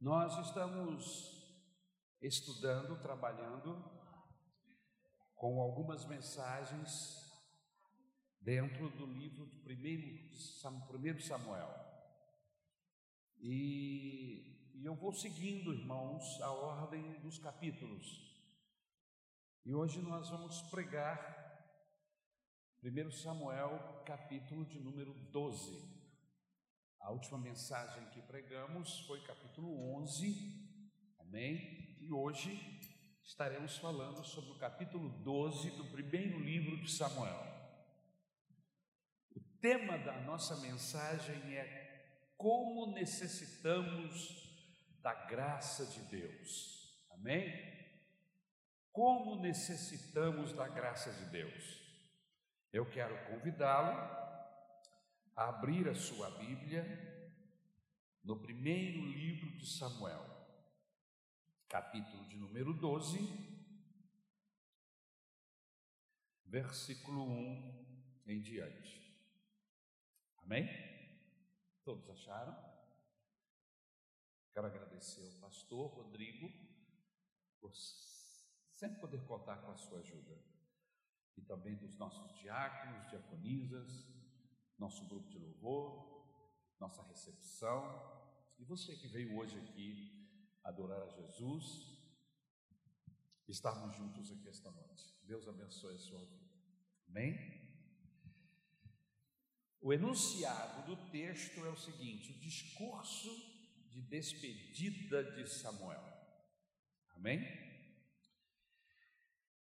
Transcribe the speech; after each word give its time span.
Nós 0.00 0.34
estamos 0.46 1.44
estudando, 2.22 2.98
trabalhando 3.02 3.84
com 5.34 5.60
algumas 5.60 6.06
mensagens 6.06 7.30
dentro 8.40 8.88
do 8.88 9.04
livro 9.04 9.44
do 9.44 9.58
primeiro, 9.58 10.34
Samuel. 11.20 11.68
E, 13.40 14.72
e 14.72 14.86
eu 14.86 14.94
vou 14.94 15.12
seguindo, 15.12 15.74
irmãos, 15.74 16.40
a 16.40 16.50
ordem 16.50 17.20
dos 17.20 17.36
capítulos. 17.36 18.42
E 19.66 19.74
hoje 19.74 20.00
nós 20.00 20.30
vamos 20.30 20.62
pregar 20.70 21.20
1 22.82 23.10
Samuel, 23.10 24.02
capítulo 24.06 24.64
de 24.64 24.80
número 24.80 25.12
12. 25.30 25.89
A 27.00 27.10
última 27.10 27.38
mensagem 27.38 28.04
que 28.10 28.20
pregamos 28.22 29.00
foi 29.06 29.22
capítulo 29.22 29.96
11, 29.96 30.28
amém? 31.18 31.96
E 31.98 32.12
hoje 32.12 32.78
estaremos 33.24 33.78
falando 33.78 34.22
sobre 34.22 34.50
o 34.50 34.58
capítulo 34.58 35.08
12 35.08 35.70
do 35.72 35.86
primeiro 35.86 36.38
livro 36.38 36.76
de 36.76 36.90
Samuel. 36.90 37.42
O 39.34 39.40
tema 39.60 39.96
da 39.98 40.20
nossa 40.20 40.56
mensagem 40.58 41.56
é 41.56 42.34
como 42.36 42.92
necessitamos 42.92 44.50
da 45.00 45.14
graça 45.14 45.86
de 45.86 46.02
Deus, 46.02 47.02
amém? 47.12 47.50
Como 48.92 49.40
necessitamos 49.40 50.52
da 50.52 50.68
graça 50.68 51.10
de 51.12 51.30
Deus. 51.30 51.80
Eu 52.70 52.84
quero 52.90 53.16
convidá-lo 53.30 54.20
a 55.40 55.48
abrir 55.48 55.88
a 55.88 55.94
sua 55.94 56.28
Bíblia 56.32 56.84
no 58.22 58.38
primeiro 58.38 59.02
livro 59.06 59.50
de 59.56 59.66
Samuel, 59.66 60.22
capítulo 61.66 62.28
de 62.28 62.36
número 62.36 62.74
12, 62.74 63.18
versículo 66.44 67.24
1 67.24 68.22
em 68.26 68.42
diante. 68.42 69.16
Amém? 70.42 70.68
Todos 71.84 72.10
acharam? 72.10 72.54
Quero 74.52 74.66
agradecer 74.66 75.26
ao 75.26 75.48
pastor 75.48 75.90
Rodrigo 75.90 76.52
por 77.62 77.74
sempre 77.74 79.00
poder 79.00 79.24
contar 79.24 79.56
com 79.62 79.72
a 79.72 79.76
sua 79.78 80.00
ajuda 80.00 80.38
e 81.34 81.40
também 81.40 81.76
dos 81.76 81.96
nossos 81.96 82.38
diáconos, 82.38 83.08
diaconisas, 83.08 84.19
nosso 84.80 85.04
grupo 85.04 85.28
de 85.28 85.38
louvor, 85.38 86.24
nossa 86.80 87.02
recepção, 87.02 87.84
e 88.58 88.64
você 88.64 88.96
que 88.96 89.06
veio 89.06 89.36
hoje 89.36 89.58
aqui 89.58 90.26
adorar 90.64 91.02
a 91.02 91.06
Jesus, 91.06 91.86
estarmos 93.46 93.94
juntos 93.94 94.32
aqui 94.32 94.48
esta 94.48 94.70
noite. 94.70 95.14
Deus 95.24 95.46
abençoe 95.46 95.94
a 95.94 95.98
sua 95.98 96.24
vida. 96.24 96.50
Amém? 97.08 97.60
O 99.82 99.92
enunciado 99.92 100.86
do 100.86 101.10
texto 101.10 101.64
é 101.64 101.68
o 101.68 101.76
seguinte: 101.76 102.32
o 102.32 102.38
discurso 102.38 103.30
de 103.90 104.00
despedida 104.00 105.22
de 105.32 105.46
Samuel. 105.46 106.02
Amém? 107.14 107.40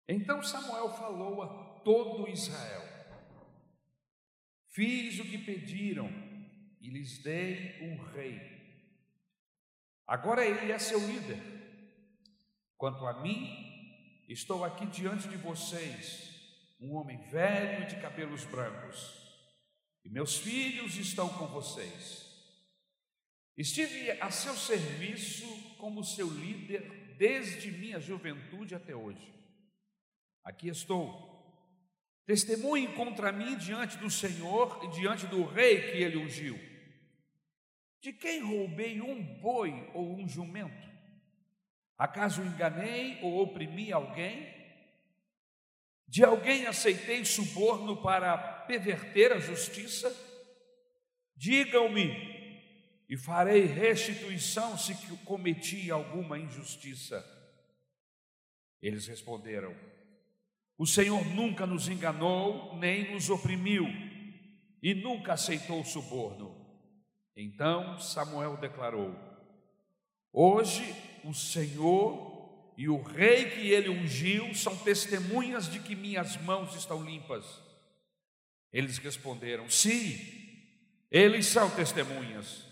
Então 0.09 0.43
Samuel 0.43 0.91
falou 0.91 1.43
a 1.43 1.81
todo 1.81 2.29
Israel 2.29 2.94
Fiz 4.75 5.21
o 5.21 5.25
que 5.25 5.39
pediram 5.39 6.11
e 6.81 6.89
lhes 6.89 7.19
dei 7.19 7.79
um 7.81 7.97
rei. 8.13 8.41
Agora 10.05 10.45
ele 10.45 10.73
é 10.73 10.79
seu 10.81 10.99
líder. 10.99 11.41
Quanto 12.77 13.07
a 13.07 13.23
mim, 13.23 14.25
estou 14.29 14.65
aqui 14.65 14.85
diante 14.87 15.29
de 15.29 15.37
vocês, 15.37 16.75
um 16.81 16.95
homem 16.95 17.19
velho 17.31 17.87
de 17.87 18.01
cabelos 18.01 18.45
brancos, 18.47 19.15
e 20.05 20.11
meus 20.11 20.39
filhos 20.39 20.97
estão 20.97 21.29
com 21.29 21.47
vocês. 21.47 22.29
Estive 23.57 24.11
a 24.21 24.29
seu 24.33 24.57
serviço 24.57 25.47
como 25.79 26.03
seu 26.03 26.29
líder 26.29 27.15
desde 27.17 27.71
minha 27.71 28.01
juventude 28.01 28.75
até 28.75 28.97
hoje. 28.97 29.33
Aqui 30.43 30.67
estou 30.67 31.34
Testemunhe 32.27 32.89
contra 32.89 33.31
mim 33.31 33.57
diante 33.57 33.99
do 33.99 34.11
Senhor 34.11 34.83
e 34.85 34.89
diante 34.89 35.27
do 35.27 35.45
rei 35.45 35.93
que 35.93 35.99
ele 36.03 36.17
ungiu. 36.17 36.59
De 38.01 38.13
quem 38.13 38.41
roubei 38.41 39.01
um 39.01 39.23
boi 39.41 39.91
ou 39.95 40.17
um 40.17 40.29
jumento? 40.29 40.89
Acaso 41.99 42.43
enganei 42.43 43.19
ou 43.23 43.43
oprimi 43.43 43.93
alguém? 43.93 44.53
De 46.07 46.25
alguém 46.25 46.67
aceitei 46.67 47.25
suborno 47.25 48.03
para 48.03 48.37
perverter 48.67 49.33
a 49.33 49.39
justiça? 49.39 50.15
Digam-me, 51.37 52.35
e 53.09 53.17
farei 53.17 53.65
restituição 53.65 54.79
se 54.79 54.95
cometi 55.25 55.91
alguma 55.91 56.39
injustiça. 56.39 57.25
Eles 58.81 59.07
responderam: 59.07 59.75
o 60.77 60.87
Senhor 60.87 61.25
nunca 61.27 61.67
nos 61.67 61.89
enganou, 61.89 62.77
nem 62.77 63.13
nos 63.13 63.31
oprimiu, 63.31 63.87
e 64.83 64.93
nunca 64.95 65.35
aceitou 65.35 65.85
suborno. 65.85 66.55
Então 67.37 67.99
Samuel 67.99 68.57
declarou: 68.57 69.15
Hoje 70.33 70.95
o 71.25 71.33
Senhor 71.33 72.73
e 72.77 72.89
o 72.89 73.01
rei 73.01 73.51
que 73.51 73.71
ele 73.71 73.89
ungiu 73.89 74.53
são 74.55 74.77
testemunhas 74.77 75.71
de 75.71 75.79
que 75.79 75.95
minhas 75.95 76.37
mãos 76.39 76.75
estão 76.75 77.05
limpas. 77.05 77.45
Eles 78.73 78.99
responderam: 78.99 79.71
Sim, 79.71 80.19
eles 81.11 81.47
são 81.47 81.71
testemunhas. 81.71 82.67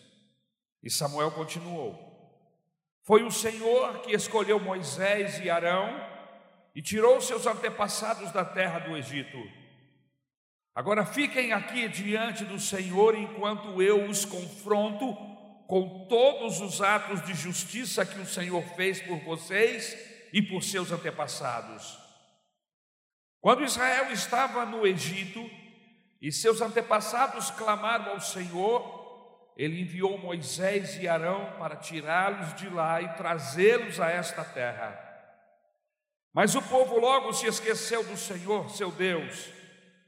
E 0.82 0.90
Samuel 0.90 1.30
continuou: 1.30 1.96
Foi 3.04 3.22
o 3.22 3.30
Senhor 3.30 4.00
que 4.00 4.12
escolheu 4.12 4.58
Moisés 4.58 5.38
e 5.38 5.48
Arão 5.48 6.11
e 6.74 6.80
tirou 6.80 7.20
seus 7.20 7.46
antepassados 7.46 8.30
da 8.32 8.44
terra 8.44 8.78
do 8.80 8.96
Egito. 8.96 9.38
Agora 10.74 11.04
fiquem 11.04 11.52
aqui 11.52 11.88
diante 11.88 12.44
do 12.44 12.58
Senhor 12.58 13.14
enquanto 13.14 13.82
eu 13.82 14.06
os 14.06 14.24
confronto 14.24 15.14
com 15.66 16.06
todos 16.08 16.60
os 16.60 16.80
atos 16.80 17.22
de 17.24 17.34
justiça 17.34 18.06
que 18.06 18.18
o 18.18 18.26
Senhor 18.26 18.62
fez 18.74 19.00
por 19.00 19.18
vocês 19.20 19.96
e 20.32 20.40
por 20.40 20.62
seus 20.62 20.90
antepassados. 20.90 21.98
Quando 23.40 23.64
Israel 23.64 24.12
estava 24.12 24.64
no 24.64 24.86
Egito 24.86 25.50
e 26.20 26.30
seus 26.30 26.60
antepassados 26.60 27.50
clamaram 27.50 28.12
ao 28.12 28.20
Senhor, 28.20 29.52
ele 29.56 29.80
enviou 29.80 30.16
Moisés 30.16 30.96
e 31.02 31.08
Arão 31.08 31.54
para 31.58 31.76
tirá-los 31.76 32.54
de 32.54 32.68
lá 32.68 33.02
e 33.02 33.08
trazê-los 33.14 34.00
a 34.00 34.08
esta 34.08 34.44
terra. 34.44 35.01
Mas 36.32 36.54
o 36.54 36.62
povo 36.62 36.98
logo 36.98 37.32
se 37.32 37.46
esqueceu 37.46 38.02
do 38.04 38.16
Senhor, 38.16 38.70
seu 38.70 38.90
Deus. 38.90 39.50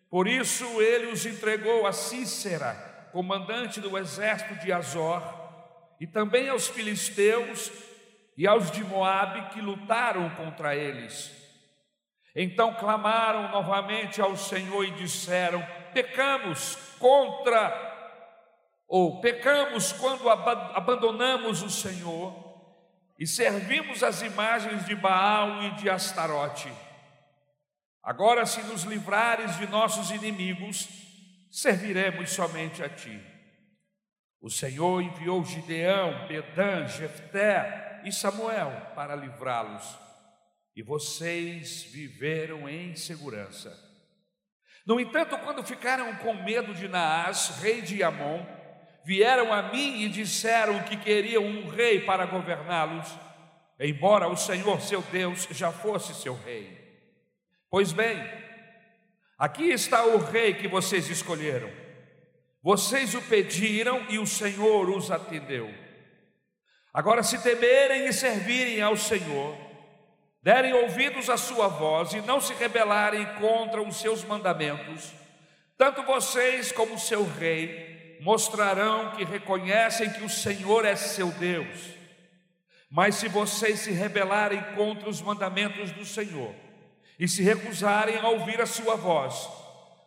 Por 0.09 0.27
isso 0.27 0.65
ele 0.81 1.13
os 1.13 1.27
entregou 1.27 1.87
a 1.87 1.93
Cícera, 1.93 2.73
comandante 3.13 3.81
do 3.81 3.99
exército 3.99 4.55
de 4.57 4.73
Azor, 4.73 5.23
e 6.01 6.07
também 6.07 6.49
aos 6.49 6.69
filisteus 6.69 7.71
e 8.37 8.47
aos 8.47 8.71
de 8.71 8.83
Moabe 8.83 9.51
que 9.51 9.61
lutaram 9.61 10.31
contra 10.31 10.75
eles. 10.75 11.33
Então 12.35 12.75
clamaram 12.75 13.51
novamente 13.51 14.21
ao 14.21 14.37
Senhor 14.37 14.85
e 14.85 14.91
disseram: 14.93 15.65
Pecamos 15.93 16.77
contra 16.99 17.93
ou 18.89 19.21
pecamos 19.21 19.93
quando 19.93 20.29
abandonamos 20.29 21.63
o 21.63 21.71
Senhor 21.71 22.54
e 23.19 23.27
servimos 23.27 24.03
as 24.03 24.23
imagens 24.23 24.85
de 24.87 24.95
Baal 24.95 25.63
e 25.65 25.71
de 25.77 25.89
Astarote. 25.89 26.73
Agora, 28.03 28.45
se 28.45 28.63
nos 28.63 28.83
livrares 28.83 29.57
de 29.57 29.67
nossos 29.67 30.11
inimigos, 30.11 30.89
serviremos 31.51 32.31
somente 32.31 32.83
a 32.83 32.89
ti. 32.89 33.21
O 34.41 34.51
Senhor 34.51 35.01
enviou 35.01 35.45
Gideão, 35.45 36.27
Bedã, 36.29 36.87
Jefté 36.87 38.03
e 38.05 38.13
Samuel 38.13 38.93
para 38.95 39.17
livrá-los, 39.17 39.99
e 40.77 40.83
vocês 40.83 41.85
viveram 41.85 42.69
em 42.69 42.95
segurança. 42.95 43.73
No 44.85 45.01
entanto, 45.01 45.39
quando 45.39 45.65
ficaram 45.65 46.15
com 46.17 46.35
medo 46.35 46.75
de 46.75 46.89
Naás, 46.89 47.59
rei 47.63 47.81
de 47.81 48.03
Amon, 48.03 48.45
vieram 49.05 49.53
a 49.53 49.63
mim 49.63 50.03
e 50.03 50.09
disseram 50.09 50.83
que 50.83 50.97
queriam 50.97 51.45
um 51.45 51.69
rei 51.69 52.01
para 52.01 52.25
governá-los, 52.25 53.07
embora 53.79 54.29
o 54.29 54.37
Senhor 54.37 54.81
seu 54.81 55.03
Deus 55.03 55.47
já 55.51 55.71
fosse 55.71 56.15
seu 56.15 56.35
rei. 56.35 56.83
Pois 57.71 57.93
bem, 57.93 58.17
aqui 59.39 59.65
está 59.65 60.05
o 60.05 60.19
rei 60.19 60.55
que 60.55 60.67
vocês 60.67 61.11
escolheram. 61.11 61.71
Vocês 62.63 63.15
o 63.15 63.21
pediram 63.21 64.07
e 64.09 64.19
o 64.19 64.27
Senhor 64.27 64.89
os 64.89 65.11
atendeu. 65.11 65.73
Agora, 66.93 67.23
se 67.23 67.43
temerem 67.43 68.07
e 68.07 68.13
servirem 68.13 68.81
ao 68.81 68.97
Senhor, 68.97 69.55
derem 70.41 70.73
ouvidos 70.73 71.29
à 71.29 71.37
sua 71.37 71.69
voz 71.69 72.15
e 72.15 72.23
não 72.23 72.41
se 72.41 72.55
rebelarem 72.55 73.27
contra 73.35 73.83
os 73.83 73.97
seus 73.97 74.25
mandamentos, 74.25 75.13
tanto 75.77 76.05
vocês 76.05 76.73
como 76.73 76.99
seu 76.99 77.25
rei 77.25 77.94
mostrarão 78.25 79.11
que 79.11 79.23
reconhecem 79.23 80.11
que 80.11 80.25
o 80.25 80.31
Senhor 80.31 80.87
é 80.87 80.97
seu 80.97 81.31
Deus. 81.33 81.91
Mas 82.91 83.17
se 83.17 83.29
vocês 83.29 83.81
se 83.81 83.91
rebelarem 83.91 84.63
contra 84.75 85.11
os 85.11 85.21
mandamentos 85.21 85.93
do 85.93 86.07
Senhor 86.07 86.55
e 87.19 87.29
se 87.29 87.43
recusarem 87.43 88.17
a 88.17 88.29
ouvir 88.29 88.63
a 88.63 88.67
sua 88.67 88.97
voz, 88.97 89.47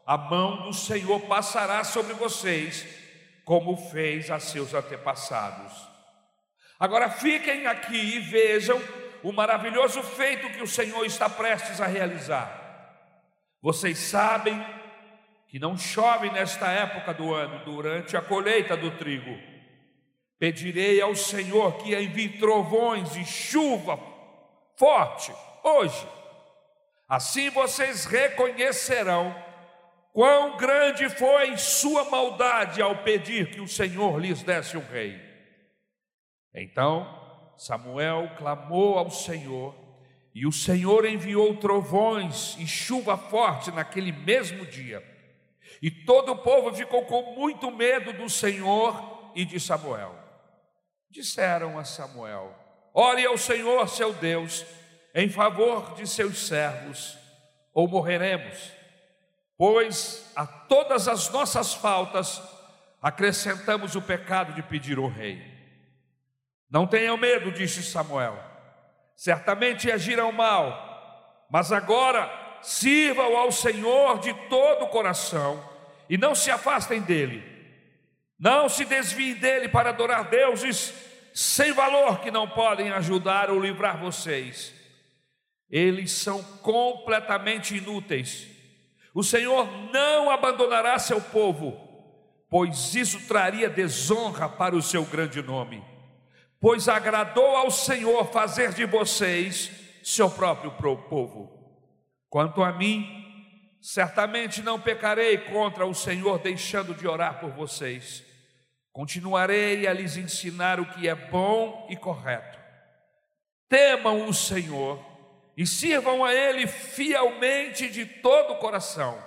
a 0.06 0.18
mão 0.18 0.64
do 0.64 0.74
Senhor 0.74 1.20
passará 1.22 1.84
sobre 1.84 2.14
vocês, 2.14 2.88
como 3.46 3.78
fez 3.92 4.32
a 4.32 4.40
seus 4.40 4.74
antepassados. 4.74 5.74
Agora 6.80 7.12
fiquem 7.12 7.68
aqui 7.68 8.16
e 8.16 8.20
vejam 8.20 8.82
o 9.22 9.32
maravilhoso 9.32 10.02
feito 10.02 10.50
que 10.50 10.64
o 10.64 10.68
Senhor 10.68 11.06
está 11.06 11.30
prestes 11.30 11.80
a 11.80 11.86
realizar. 11.86 12.66
Vocês 13.62 14.00
sabem 14.00 14.60
que 15.48 15.60
não 15.60 15.78
chove 15.78 16.30
nesta 16.30 16.70
época 16.70 17.14
do 17.14 17.34
ano, 17.34 17.64
durante 17.64 18.18
a 18.18 18.22
colheita 18.22 18.76
do 18.76 18.92
trigo. 18.92 19.38
Pedirei 20.38 21.02
ao 21.02 21.16
Senhor 21.16 21.78
que 21.78 21.96
envie 21.96 22.38
trovões 22.38 23.16
e 23.16 23.26
chuva 23.26 24.00
forte 24.76 25.34
hoje. 25.64 26.08
Assim 27.08 27.50
vocês 27.50 28.06
reconhecerão 28.06 29.36
quão 30.14 30.58
grande 30.58 31.10
foi 31.10 31.56
sua 31.58 32.10
maldade 32.10 32.82
ao 32.82 33.04
pedir 33.04 33.50
que 33.50 33.62
o 33.62 33.68
Senhor 33.68 34.20
lhes 34.20 34.44
desse 34.44 34.78
um 34.78 34.86
rei. 34.92 35.20
Então 36.54 37.18
Samuel 37.58 38.32
clamou 38.38 39.00
ao 39.00 39.10
Senhor, 39.10 39.76
e 40.34 40.46
o 40.46 40.52
Senhor 40.52 41.06
enviou 41.08 41.58
trovões 41.58 42.56
e 42.60 42.68
chuva 42.68 43.18
forte 43.18 43.72
naquele 43.72 44.12
mesmo 44.12 44.64
dia. 44.68 45.04
E 45.82 45.92
todo 45.92 46.32
o 46.32 46.38
povo 46.38 46.74
ficou 46.74 47.06
com 47.06 47.36
muito 47.36 47.70
medo 47.72 48.14
do 48.14 48.30
Senhor 48.30 49.32
e 49.36 49.46
de 49.46 49.60
Samuel. 49.60 50.16
Disseram 51.10 51.78
a 51.78 51.84
Samuel: 51.84 52.54
Ore 52.94 53.26
ao 53.26 53.38
Senhor, 53.38 53.88
seu 53.88 54.14
Deus, 54.14 54.66
em 55.14 55.30
favor 55.30 55.94
de 55.94 56.08
seus 56.08 56.48
servos, 56.48 57.18
ou 57.74 57.88
morreremos, 57.88 58.72
pois 59.58 60.32
a 60.36 60.46
todas 60.46 61.08
as 61.08 61.30
nossas 61.30 61.74
faltas 61.74 62.42
acrescentamos 63.02 63.96
o 63.96 64.02
pecado 64.02 64.54
de 64.54 64.64
pedir 64.64 64.98
o 64.98 65.08
rei. 65.08 65.42
Não 66.70 66.86
tenham 66.86 67.16
medo, 67.16 67.52
disse 67.52 67.84
Samuel. 67.84 68.38
Certamente 69.16 69.92
agirão 69.92 70.32
mal, 70.32 71.48
mas 71.50 71.72
agora 71.72 72.47
sirvam 72.62 73.36
ao 73.38 73.52
Senhor 73.52 74.20
de 74.20 74.34
todo 74.50 74.86
o 74.86 74.90
coração 74.90 75.64
e 76.10 76.18
não 76.18 76.36
se 76.36 76.52
afastem 76.52 77.02
dele. 77.02 77.44
Não 78.40 78.70
se 78.70 78.86
desviem 78.86 79.34
dele 79.36 79.68
para 79.68 79.90
adorar 79.90 80.30
deuses 80.30 80.94
sem 81.34 81.72
valor 81.72 82.20
que 82.20 82.32
não 82.32 82.48
podem 82.48 82.92
ajudar 82.92 83.50
ou 83.50 83.60
livrar 83.60 84.00
vocês. 84.00 84.74
Eles 85.70 86.12
são 86.12 86.44
completamente 86.62 87.76
inúteis. 87.76 88.48
O 89.14 89.24
Senhor 89.24 89.68
não 89.92 90.30
abandonará 90.30 91.00
seu 91.00 91.20
povo, 91.20 91.76
pois 92.50 92.94
isso 92.96 93.28
traria 93.28 93.68
desonra 93.70 94.48
para 94.48 94.76
o 94.76 94.82
seu 94.82 95.04
grande 95.04 95.42
nome 95.42 95.84
pois 96.60 96.88
agradou 96.88 97.56
ao 97.56 97.70
Senhor 97.72 98.26
fazer 98.32 98.74
de 98.74 98.86
vocês 98.86 99.72
seu 100.04 100.30
próprio 100.30 100.72
povo. 100.72 101.57
Quanto 102.30 102.64
a 102.64 102.72
mim, 102.72 103.06
certamente 103.82 104.62
não 104.62 104.80
pecarei 104.80 105.38
contra 105.38 105.86
o 105.86 105.94
Senhor, 105.94 106.40
deixando 106.40 106.94
de 106.94 107.08
orar 107.08 107.40
por 107.40 107.52
vocês. 107.52 108.24
Continuarei 108.92 109.88
a 109.88 109.94
lhes 109.94 110.18
ensinar 110.18 110.80
o 110.80 110.86
que 110.86 111.08
é 111.08 111.16
bom 111.16 111.88
e 111.90 111.96
correto. 111.96 112.58
Temam 113.70 114.28
o 114.28 114.34
Senhor 114.34 115.04
e 115.56 115.66
sirvam 115.66 116.24
a 116.24 116.34
Ele 116.34 116.68
fielmente 116.68 117.90
de 117.90 118.06
todo 118.06 118.54
o 118.54 118.58
coração. 118.58 119.18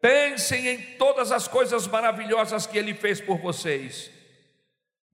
Pensem 0.00 0.68
em 0.68 0.80
todas 0.96 1.32
as 1.32 1.48
coisas 1.48 1.86
maravilhosas 1.86 2.66
que 2.66 2.76
Ele 2.76 2.94
fez 2.94 3.20
por 3.20 3.38
vocês 3.38 4.14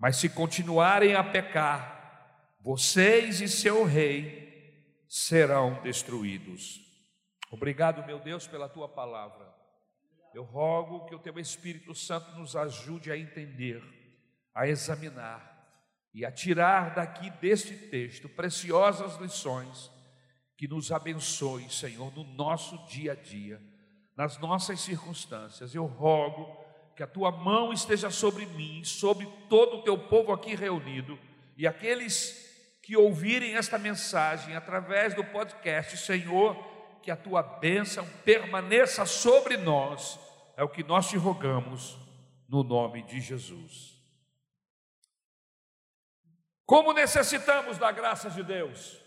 mas 0.00 0.16
se 0.16 0.30
continuarem 0.30 1.14
a 1.14 1.22
pecar, 1.22 2.56
vocês 2.58 3.42
e 3.42 3.48
seu 3.48 3.84
rei 3.84 5.04
serão 5.06 5.78
destruídos. 5.82 6.80
Obrigado, 7.50 8.06
meu 8.06 8.20
Deus, 8.20 8.46
pela 8.46 8.68
tua 8.68 8.88
palavra. 8.88 9.52
Eu 10.32 10.44
rogo 10.44 11.06
que 11.06 11.14
o 11.14 11.18
teu 11.18 11.36
Espírito 11.38 11.94
Santo 11.94 12.30
nos 12.38 12.54
ajude 12.54 13.10
a 13.10 13.18
entender, 13.18 13.82
a 14.54 14.68
examinar 14.68 15.50
e 16.14 16.24
a 16.24 16.30
tirar 16.30 16.94
daqui 16.94 17.28
deste 17.28 17.76
texto 17.76 18.28
preciosas 18.28 19.16
lições 19.16 19.90
que 20.56 20.68
nos 20.68 20.92
abençoe, 20.92 21.68
Senhor, 21.68 22.14
no 22.14 22.22
nosso 22.22 22.76
dia 22.86 23.12
a 23.12 23.14
dia, 23.16 23.60
nas 24.16 24.38
nossas 24.38 24.80
circunstâncias. 24.80 25.74
Eu 25.74 25.86
rogo 25.86 26.56
que 26.94 27.02
a 27.02 27.06
tua 27.06 27.32
mão 27.32 27.72
esteja 27.72 28.10
sobre 28.10 28.46
mim, 28.46 28.84
sobre 28.84 29.26
todo 29.48 29.78
o 29.78 29.82
teu 29.82 29.98
povo 29.98 30.32
aqui 30.32 30.54
reunido, 30.54 31.18
e 31.56 31.66
aqueles 31.66 32.78
que 32.82 32.96
ouvirem 32.96 33.56
esta 33.56 33.78
mensagem 33.78 34.54
através 34.54 35.14
do 35.14 35.24
podcast, 35.24 35.96
Senhor, 35.96 36.56
que 37.02 37.10
a 37.10 37.16
tua 37.16 37.42
bênção 37.42 38.06
permaneça 38.24 39.06
sobre 39.06 39.56
nós, 39.56 40.18
é 40.56 40.62
o 40.62 40.68
que 40.68 40.82
nós 40.82 41.08
te 41.08 41.16
rogamos, 41.16 41.96
no 42.48 42.62
nome 42.62 43.02
de 43.02 43.20
Jesus. 43.20 43.98
Como 46.66 46.92
necessitamos 46.92 47.78
da 47.78 47.90
graça 47.90 48.30
de 48.30 48.42
Deus. 48.42 49.00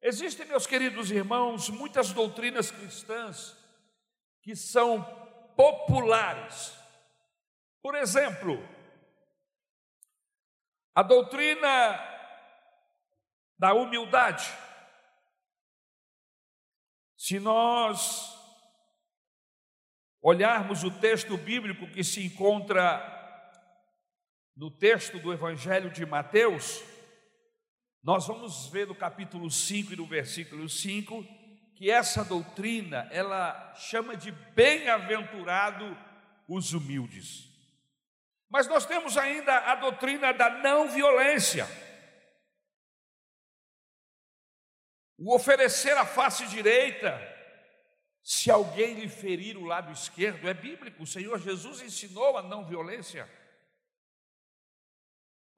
Existem, 0.00 0.46
meus 0.46 0.66
queridos 0.66 1.10
irmãos, 1.10 1.68
muitas 1.68 2.12
doutrinas 2.12 2.70
cristãs 2.70 3.56
que 4.42 4.54
são 4.54 5.02
populares. 5.56 6.76
Por 7.82 7.94
exemplo, 7.94 8.60
a 10.94 11.02
doutrina 11.02 12.15
da 13.58 13.72
humildade. 13.74 14.46
Se 17.16 17.38
nós 17.40 18.34
olharmos 20.20 20.84
o 20.84 20.90
texto 20.90 21.36
bíblico 21.36 21.86
que 21.88 22.04
se 22.04 22.24
encontra 22.24 23.12
no 24.56 24.70
texto 24.70 25.18
do 25.18 25.32
Evangelho 25.32 25.90
de 25.90 26.04
Mateus, 26.04 26.82
nós 28.02 28.26
vamos 28.26 28.68
ver 28.68 28.86
no 28.86 28.94
capítulo 28.94 29.50
5 29.50 29.92
e 29.92 29.96
no 29.96 30.06
versículo 30.06 30.68
5 30.68 31.24
que 31.74 31.90
essa 31.90 32.24
doutrina 32.24 33.08
ela 33.10 33.74
chama 33.74 34.16
de 34.16 34.32
bem-aventurado 34.32 35.96
os 36.48 36.72
humildes. 36.72 37.50
Mas 38.48 38.66
nós 38.66 38.86
temos 38.86 39.16
ainda 39.18 39.56
a 39.58 39.74
doutrina 39.74 40.32
da 40.32 40.48
não 40.48 40.88
violência. 40.88 41.66
O 45.18 45.34
oferecer 45.34 45.96
a 45.96 46.04
face 46.04 46.46
direita, 46.46 47.18
se 48.22 48.50
alguém 48.50 48.94
lhe 48.94 49.08
ferir 49.08 49.56
o 49.56 49.64
lado 49.64 49.90
esquerdo, 49.92 50.48
é 50.48 50.52
bíblico. 50.52 51.02
O 51.02 51.06
Senhor 51.06 51.38
Jesus 51.38 51.80
ensinou 51.80 52.36
a 52.36 52.42
não 52.42 52.64
violência. 52.64 53.28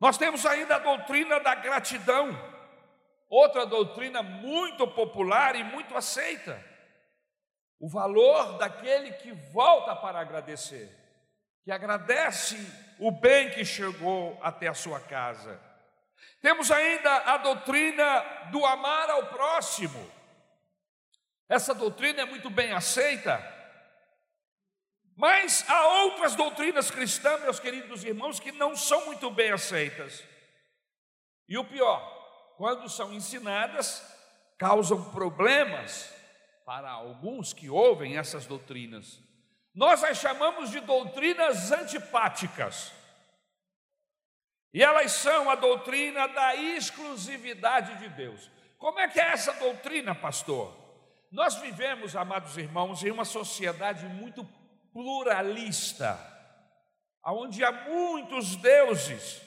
Nós 0.00 0.16
temos 0.16 0.46
ainda 0.46 0.76
a 0.76 0.78
doutrina 0.78 1.40
da 1.40 1.54
gratidão. 1.56 2.30
Outra 3.28 3.66
doutrina 3.66 4.22
muito 4.22 4.86
popular 4.86 5.56
e 5.56 5.64
muito 5.64 5.96
aceita: 5.96 6.64
o 7.80 7.88
valor 7.88 8.58
daquele 8.58 9.12
que 9.14 9.32
volta 9.32 9.96
para 9.96 10.20
agradecer, 10.20 10.88
que 11.64 11.72
agradece 11.72 12.56
o 12.98 13.10
bem 13.10 13.50
que 13.50 13.64
chegou 13.64 14.38
até 14.40 14.68
a 14.68 14.74
sua 14.74 15.00
casa. 15.00 15.67
Temos 16.40 16.70
ainda 16.70 17.16
a 17.16 17.36
doutrina 17.38 18.20
do 18.50 18.64
amar 18.64 19.10
ao 19.10 19.26
próximo. 19.26 20.10
Essa 21.48 21.74
doutrina 21.74 22.22
é 22.22 22.24
muito 22.24 22.50
bem 22.50 22.72
aceita, 22.72 23.42
mas 25.16 25.68
há 25.68 25.86
outras 26.04 26.36
doutrinas 26.36 26.90
cristãs, 26.90 27.40
meus 27.40 27.58
queridos 27.58 28.04
irmãos, 28.04 28.38
que 28.38 28.52
não 28.52 28.76
são 28.76 29.04
muito 29.06 29.30
bem 29.30 29.50
aceitas. 29.50 30.22
E 31.48 31.58
o 31.58 31.64
pior, 31.64 32.00
quando 32.56 32.88
são 32.88 33.12
ensinadas, 33.12 34.00
causam 34.56 35.10
problemas 35.10 36.12
para 36.64 36.90
alguns 36.90 37.52
que 37.52 37.70
ouvem 37.70 38.16
essas 38.16 38.46
doutrinas. 38.46 39.18
Nós 39.74 40.04
as 40.04 40.18
chamamos 40.18 40.70
de 40.70 40.80
doutrinas 40.80 41.72
antipáticas. 41.72 42.92
E 44.72 44.82
elas 44.82 45.12
são 45.12 45.48
a 45.48 45.54
doutrina 45.54 46.28
da 46.28 46.54
exclusividade 46.54 47.96
de 47.98 48.08
Deus. 48.10 48.50
Como 48.76 48.98
é 49.00 49.08
que 49.08 49.20
é 49.20 49.32
essa 49.32 49.52
doutrina, 49.54 50.14
pastor? 50.14 50.76
Nós 51.30 51.56
vivemos, 51.56 52.14
amados 52.14 52.56
irmãos, 52.56 53.02
em 53.02 53.10
uma 53.10 53.24
sociedade 53.24 54.06
muito 54.06 54.44
pluralista, 54.92 56.18
onde 57.24 57.64
há 57.64 57.72
muitos 57.72 58.56
deuses, 58.56 59.42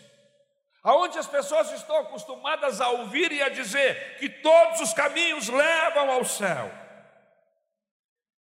onde 0.83 1.17
as 1.17 1.27
pessoas 1.27 1.71
estão 1.71 1.97
acostumadas 1.97 2.81
a 2.81 2.89
ouvir 2.89 3.31
e 3.31 3.41
a 3.41 3.49
dizer 3.49 4.17
que 4.17 4.29
todos 4.29 4.81
os 4.81 4.93
caminhos 4.93 5.47
levam 5.49 6.09
ao 6.11 6.25
céu. 6.25 6.71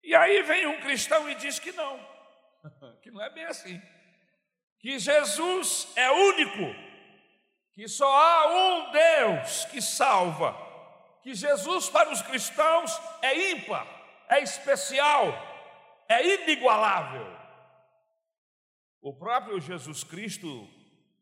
E 0.01 0.15
aí 0.15 0.41
vem 0.43 0.65
um 0.65 0.79
cristão 0.79 1.29
e 1.29 1.35
diz 1.35 1.59
que 1.59 1.71
não, 1.73 1.99
que 3.03 3.11
não 3.11 3.21
é 3.21 3.29
bem 3.29 3.45
assim 3.45 3.81
que 4.79 4.97
Jesus 4.97 5.91
é 5.95 6.09
único, 6.09 6.73
que 7.73 7.87
só 7.87 8.09
há 8.09 8.47
um 8.47 8.91
Deus 8.91 9.65
que 9.65 9.81
salva, 9.81 10.55
que 11.21 11.33
Jesus 11.33 11.89
para 11.89 12.11
os 12.11 12.21
cristãos 12.21 12.91
é 13.21 13.51
ímpar, 13.51 13.85
é 14.29 14.41
especial, 14.41 15.27
é 16.07 16.43
inigualável. 16.43 17.27
O 19.01 19.13
próprio 19.13 19.59
Jesus 19.59 20.03
Cristo, 20.03 20.67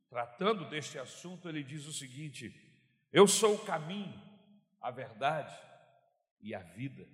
tratando 0.10 0.66
deste 0.66 1.00
assunto, 1.00 1.50
ele 1.50 1.64
diz 1.64 1.86
o 1.86 1.94
seguinte: 1.94 2.54
Eu 3.12 3.28
sou 3.28 3.56
o 3.56 3.66
caminho, 3.66 4.22
a 4.82 4.92
verdade 4.92 5.56
e 6.42 6.54
a 6.54 6.60
vida. 6.60 7.08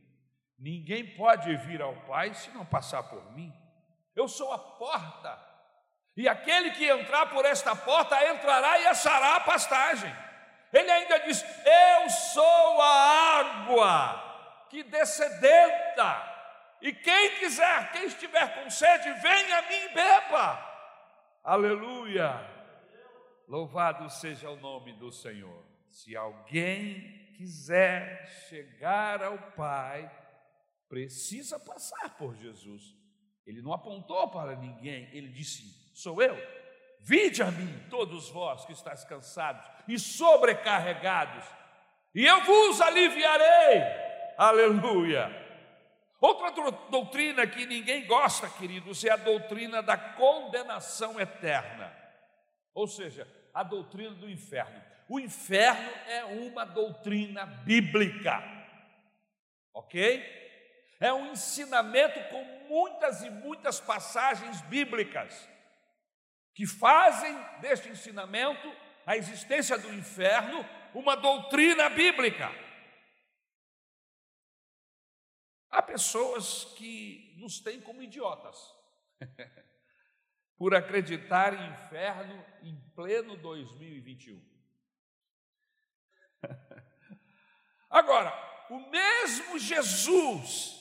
Ninguém 0.60 1.16
pode 1.16 1.56
vir 1.58 1.82
ao 1.82 1.96
Pai 2.06 2.34
se 2.34 2.50
não 2.52 2.66
passar 2.66 3.04
por 3.04 3.34
mim. 3.34 3.52
Eu 4.16 4.28
sou 4.28 4.52
a 4.54 4.60
porta 4.60 5.53
e 6.16 6.28
aquele 6.28 6.72
que 6.72 6.88
entrar 6.88 7.28
por 7.28 7.44
esta 7.46 7.76
porta 7.76 8.24
entrará 8.32 8.80
e 8.80 8.88
achará 8.88 9.36
a 9.38 9.40
pastagem. 9.40 10.14
Ele 10.72 10.90
ainda 10.90 11.20
diz: 11.20 11.44
Eu 11.66 12.10
sou 12.10 12.82
a 12.82 13.40
água 13.40 14.68
que 14.70 14.84
descedenta. 14.84 16.32
E 16.82 16.92
quem 16.94 17.40
quiser, 17.40 17.92
quem 17.94 18.06
estiver 18.06 18.62
com 18.62 18.70
sede, 18.70 19.12
venha 19.22 19.58
a 19.58 19.62
mim 19.64 19.76
e 19.76 19.94
beba. 19.94 20.74
Aleluia. 21.44 22.50
Louvado 23.48 24.10
seja 24.10 24.50
o 24.50 24.58
nome 24.58 24.94
do 24.94 25.12
Senhor. 25.12 25.64
Se 25.90 26.16
alguém 26.16 27.32
quiser 27.38 28.28
chegar 28.50 29.24
ao 29.24 29.38
Pai, 29.52 30.12
precisa 30.90 31.60
passar 31.60 32.18
por 32.18 32.36
Jesus. 32.36 32.96
Ele 33.46 33.62
não 33.62 33.74
apontou 33.74 34.30
para 34.30 34.56
ninguém, 34.56 35.10
ele 35.12 35.30
disse: 35.30 35.83
sou 35.94 36.22
eu. 36.22 36.36
Vide 37.00 37.44
a 37.44 37.52
mim, 37.52 37.84
todos 37.90 38.30
vós 38.30 38.66
que 38.66 38.72
estáis 38.72 39.04
cansados 39.04 39.66
e 39.88 40.00
sobrecarregados, 40.00 41.44
e 42.16 42.26
eu 42.26 42.42
vos 42.42 42.80
aliviarei. 42.80 43.82
Aleluia. 44.38 45.44
Outra 46.22 46.52
doutrina 46.90 47.46
que 47.46 47.66
ninguém 47.66 48.06
gosta, 48.06 48.48
queridos, 48.48 49.04
é 49.04 49.10
a 49.10 49.18
doutrina 49.18 49.84
da 49.84 49.98
condenação 49.98 51.20
eterna. 51.20 51.94
Ou 52.74 52.88
seja, 52.88 53.28
a 53.54 53.64
doutrina 53.64 54.12
do 54.12 54.30
inferno. 54.30 54.82
O 55.10 55.20
inferno 55.20 55.92
é 56.08 56.24
uma 56.24 56.66
doutrina 56.66 57.46
bíblica. 57.46 58.42
OK? 59.74 60.24
É 61.00 61.12
um 61.12 61.32
ensinamento 61.32 62.20
com 62.30 62.44
muitas 62.70 63.24
e 63.24 63.30
muitas 63.30 63.82
passagens 63.82 64.62
bíblicas 64.62 65.50
que 66.54 66.66
fazem 66.66 67.36
deste 67.60 67.90
ensinamento 67.90 68.72
a 69.06 69.18
existência 69.18 69.78
do 69.78 69.94
inferno 69.94 70.64
uma 70.94 71.16
doutrina 71.16 71.90
bíblica. 71.90 72.50
Há 75.70 75.82
pessoas 75.82 76.66
que 76.76 77.36
nos 77.38 77.60
têm 77.60 77.82
como 77.82 78.04
idiotas 78.04 78.58
por 80.56 80.76
acreditar 80.76 81.54
em 81.54 81.72
inferno 81.74 82.46
em 82.62 82.76
pleno 82.96 83.36
2021. 83.36 84.40
Agora, 87.90 88.32
o 88.70 88.80
mesmo 88.90 89.58
Jesus 89.58 90.80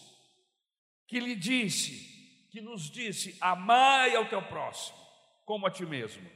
que 1.07 1.19
lhe 1.21 1.35
disse, 1.35 2.47
que 2.51 2.61
nos 2.61 2.91
disse: 2.91 3.37
amai 3.41 4.15
ao 4.15 4.29
teu 4.29 4.43
próximo, 4.43 4.99
como 5.45 5.67
a 5.67 5.71
ti 5.71 5.85
mesmo. 5.85 6.29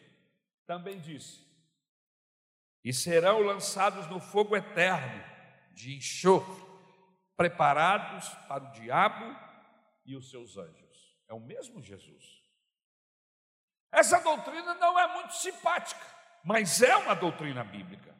Também 0.67 1.01
disse: 1.01 1.45
E 2.85 2.93
serão 2.93 3.41
lançados 3.41 4.07
no 4.09 4.21
fogo 4.21 4.57
eterno 4.57 5.23
de 5.73 5.97
enxofre, 5.97 6.65
preparados 7.37 8.29
para 8.49 8.65
o 8.65 8.73
diabo 8.73 9.25
e 10.05 10.17
os 10.17 10.31
seus 10.31 10.57
anjos. 10.57 11.17
É 11.29 11.35
o 11.35 11.41
mesmo 11.41 11.83
Jesus. 11.83 12.37
Essa 13.93 14.21
doutrina 14.21 14.75
não 14.75 14.99
é 14.99 15.15
muito 15.15 15.35
simpática, 15.35 16.05
mas 16.45 16.83
é 16.83 16.97
uma 16.97 17.15
doutrina 17.15 17.65
bíblica. 17.65 18.15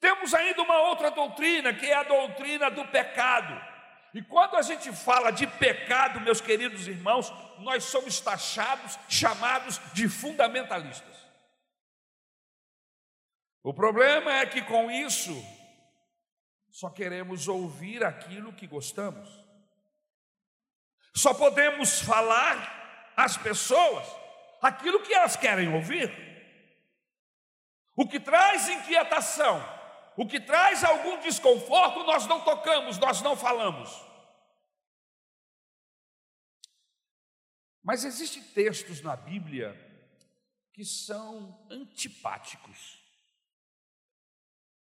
Temos 0.00 0.34
ainda 0.34 0.60
uma 0.62 0.78
outra 0.88 1.10
doutrina, 1.10 1.72
que 1.72 1.86
é 1.86 1.94
a 1.94 2.02
doutrina 2.02 2.70
do 2.70 2.84
pecado. 2.88 3.71
E 4.14 4.20
quando 4.20 4.56
a 4.56 4.62
gente 4.62 4.92
fala 4.92 5.30
de 5.30 5.46
pecado, 5.46 6.20
meus 6.20 6.40
queridos 6.40 6.86
irmãos, 6.86 7.32
nós 7.58 7.84
somos 7.84 8.20
taxados, 8.20 8.98
chamados 9.08 9.80
de 9.94 10.08
fundamentalistas. 10.08 11.16
O 13.62 13.72
problema 13.72 14.32
é 14.38 14.46
que 14.46 14.60
com 14.62 14.90
isso, 14.90 15.32
só 16.70 16.90
queremos 16.90 17.48
ouvir 17.48 18.04
aquilo 18.04 18.52
que 18.52 18.66
gostamos. 18.66 19.28
Só 21.14 21.32
podemos 21.32 22.00
falar 22.00 23.12
às 23.16 23.36
pessoas 23.36 24.06
aquilo 24.60 25.02
que 25.02 25.14
elas 25.14 25.36
querem 25.36 25.72
ouvir. 25.72 26.10
O 27.94 28.08
que 28.08 28.18
traz 28.18 28.68
inquietação, 28.68 29.62
o 30.16 30.26
que 30.26 30.40
traz 30.40 30.84
algum 30.84 31.18
desconforto, 31.20 32.04
nós 32.04 32.26
não 32.26 32.40
tocamos, 32.44 32.98
nós 32.98 33.22
não 33.22 33.36
falamos. 33.36 33.90
Mas 37.82 38.04
existem 38.04 38.42
textos 38.42 39.00
na 39.00 39.16
Bíblia 39.16 39.74
que 40.72 40.84
são 40.84 41.66
antipáticos. 41.70 43.02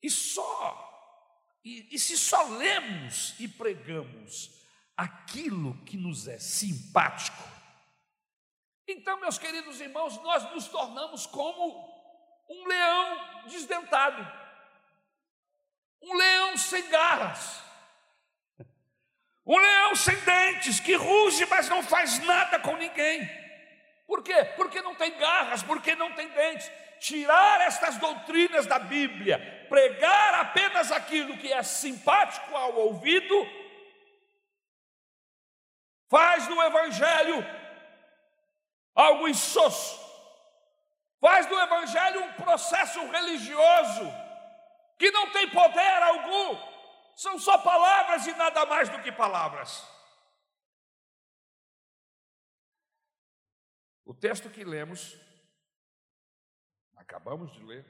E 0.03 0.09
só, 0.09 1.59
e, 1.65 1.95
e 1.95 1.99
se 1.99 2.17
só 2.17 2.43
lemos 2.45 3.39
e 3.39 3.49
pregamos 3.49 4.51
aquilo 4.97 5.85
que 5.85 5.97
nos 5.97 6.29
é 6.29 6.39
simpático, 6.39 7.59
então, 8.91 9.21
meus 9.21 9.37
queridos 9.37 9.81
irmãos, 9.83 10.17
nós 10.23 10.51
nos 10.55 10.67
tornamos 10.67 11.27
como 11.27 11.93
um 12.49 12.67
leão 12.67 13.45
desdentado 13.47 14.48
um 16.03 16.17
leão 16.17 16.57
sem 16.57 16.89
garras, 16.89 17.61
um 19.45 19.57
leão 19.57 19.95
sem 19.97 20.17
dentes, 20.17 20.79
que 20.79 20.95
ruge, 20.95 21.47
mas 21.47 21.69
não 21.69 21.83
faz 21.83 22.19
nada 22.21 22.59
com 22.59 22.77
ninguém. 22.77 23.27
Por 24.07 24.23
quê? 24.23 24.45
Porque 24.57 24.83
não 24.83 24.95
tem 24.95 25.17
garras, 25.19 25.63
porque 25.63 25.95
não 25.95 26.13
tem 26.13 26.29
dentes. 26.29 26.71
Tirar 27.01 27.63
estas 27.63 27.97
doutrinas 27.97 28.67
da 28.67 28.79
Bíblia, 28.79 29.67
pregar 29.69 30.35
apenas 30.35 30.93
aquilo 30.93 31.39
que 31.39 31.53
é 31.53 31.63
simpático 31.63 32.55
ao 32.55 32.75
ouvido, 32.75 33.47
faz 36.09 36.47
do 36.47 36.61
Evangelho 36.63 37.47
algo 38.95 39.29
insosso, 39.29 39.99
faz 41.21 41.47
do 41.47 41.59
Evangelho 41.59 42.25
um 42.25 42.33
processo 42.33 43.01
religioso 43.09 44.28
que 44.99 45.11
não 45.11 45.31
tem 45.33 45.49
poder 45.51 46.03
algum, 46.03 46.59
são 47.15 47.39
só 47.39 47.59
palavras 47.59 48.27
e 48.27 48.33
nada 48.33 48.67
mais 48.67 48.89
do 48.89 49.01
que 49.03 49.13
palavras. 49.13 49.87
O 54.05 54.15
texto 54.15 54.51
que 54.51 54.65
lemos, 54.65 55.17
acabamos 56.97 57.53
de 57.53 57.63
ler, 57.63 57.87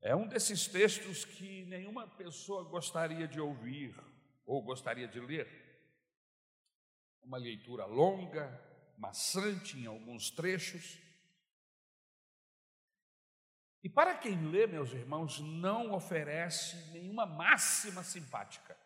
é 0.00 0.14
um 0.14 0.26
desses 0.26 0.68
textos 0.68 1.24
que 1.24 1.64
nenhuma 1.64 2.06
pessoa 2.06 2.62
gostaria 2.62 3.26
de 3.26 3.40
ouvir 3.40 3.94
ou 4.46 4.62
gostaria 4.62 5.08
de 5.08 5.18
ler. 5.18 5.66
Uma 7.22 7.36
leitura 7.36 7.84
longa, 7.84 8.48
maçante 8.96 9.76
em 9.76 9.86
alguns 9.86 10.30
trechos, 10.30 10.98
e 13.82 13.88
para 13.88 14.16
quem 14.16 14.50
lê, 14.50 14.66
meus 14.66 14.92
irmãos, 14.92 15.38
não 15.38 15.92
oferece 15.92 16.90
nenhuma 16.92 17.24
máxima 17.24 18.02
simpática. 18.02 18.76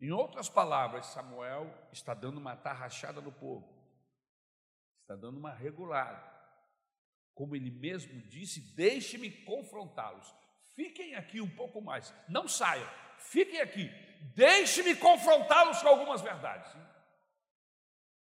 Em 0.00 0.10
outras 0.10 0.48
palavras, 0.48 1.06
Samuel 1.06 1.72
está 1.92 2.12
dando 2.12 2.38
uma 2.38 2.56
tarrachada 2.56 3.20
no 3.20 3.32
povo, 3.32 3.72
está 5.02 5.14
dando 5.14 5.38
uma 5.38 5.52
regulada. 5.52 6.32
como 7.34 7.56
ele 7.56 7.70
mesmo 7.70 8.20
disse, 8.28 8.60
deixe-me 8.76 9.28
confrontá-los. 9.44 10.32
Fiquem 10.76 11.16
aqui 11.16 11.40
um 11.40 11.50
pouco 11.50 11.80
mais, 11.80 12.14
não 12.28 12.46
saiam, 12.46 12.88
fiquem 13.18 13.60
aqui, 13.60 13.90
deixe-me 14.36 14.94
confrontá-los 14.94 15.82
com 15.82 15.88
algumas 15.88 16.20
verdades. 16.20 16.72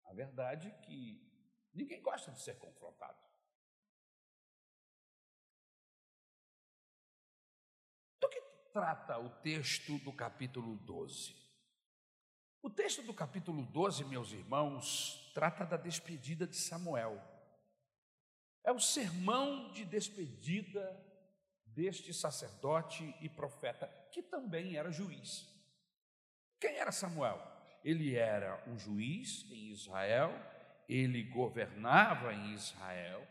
A 0.06 0.14
verdade 0.14 0.68
é 0.70 0.72
que 0.72 1.22
ninguém 1.74 2.02
gosta 2.02 2.32
de 2.32 2.42
ser 2.42 2.58
confrontado. 2.58 3.25
Trata 8.76 9.18
o 9.18 9.30
texto 9.30 9.98
do 10.00 10.12
capítulo 10.12 10.76
12? 10.76 11.34
O 12.62 12.70
texto 12.70 13.02
do 13.04 13.14
capítulo 13.14 13.66
12, 13.68 14.04
meus 14.04 14.34
irmãos, 14.34 15.32
trata 15.34 15.66
da 15.66 15.78
despedida 15.78 16.46
de 16.46 16.58
Samuel. 16.58 17.24
É 18.66 18.74
o 18.74 18.80
sermão 18.82 19.72
de 19.72 19.86
despedida 19.86 21.02
deste 21.68 22.14
sacerdote 22.14 23.16
e 23.22 23.30
profeta, 23.30 23.88
que 24.12 24.22
também 24.22 24.76
era 24.76 24.92
juiz. 24.92 25.48
Quem 26.60 26.76
era 26.76 26.92
Samuel? 26.92 27.42
Ele 27.82 28.14
era 28.18 28.62
um 28.68 28.78
juiz 28.78 29.50
em 29.52 29.70
Israel, 29.70 30.34
ele 30.90 31.24
governava 31.24 32.34
em 32.34 32.54
Israel, 32.54 33.26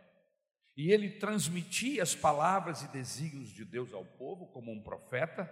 e 0.77 0.91
ele 0.91 1.19
transmitia 1.19 2.03
as 2.03 2.15
palavras 2.15 2.83
e 2.83 2.89
desígnios 2.89 3.51
de 3.51 3.65
Deus 3.65 3.93
ao 3.93 4.05
povo 4.05 4.47
como 4.49 4.73
um 4.73 4.83
profeta, 4.83 5.49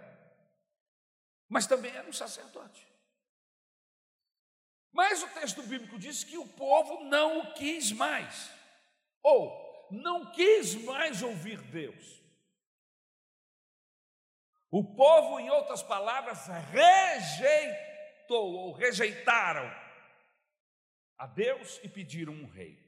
mas 1.47 1.65
também 1.65 1.91
era 1.91 2.07
um 2.07 2.13
sacerdote. 2.13 2.87
Mas 4.91 5.23
o 5.23 5.27
texto 5.29 5.63
bíblico 5.63 5.97
diz 5.97 6.23
que 6.23 6.37
o 6.37 6.47
povo 6.47 7.05
não 7.05 7.39
o 7.39 7.53
quis 7.53 7.91
mais, 7.91 8.51
ou 9.21 9.87
não 9.91 10.31
quis 10.31 10.75
mais 10.83 11.21
ouvir 11.21 11.61
Deus. 11.61 12.21
O 14.69 14.83
povo, 14.95 15.39
em 15.39 15.49
outras 15.49 15.83
palavras, 15.83 16.47
rejeitou 16.71 18.53
ou 18.55 18.71
rejeitaram 18.73 19.71
a 21.17 21.27
Deus 21.27 21.79
e 21.83 21.87
pediram 21.87 22.33
um 22.33 22.47
rei. 22.47 22.82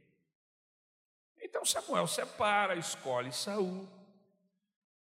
Então 1.55 1.63
Samuel 1.63 2.05
separa, 2.05 2.75
escolhe 2.75 3.31
Saul, 3.31 3.87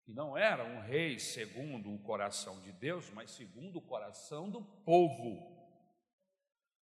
que 0.02 0.14
não 0.14 0.34
era 0.34 0.64
um 0.64 0.80
rei 0.80 1.18
segundo 1.18 1.92
o 1.92 1.98
coração 1.98 2.58
de 2.62 2.72
Deus, 2.72 3.10
mas 3.10 3.32
segundo 3.32 3.76
o 3.76 3.82
coração 3.82 4.48
do 4.48 4.62
povo. 4.62 5.46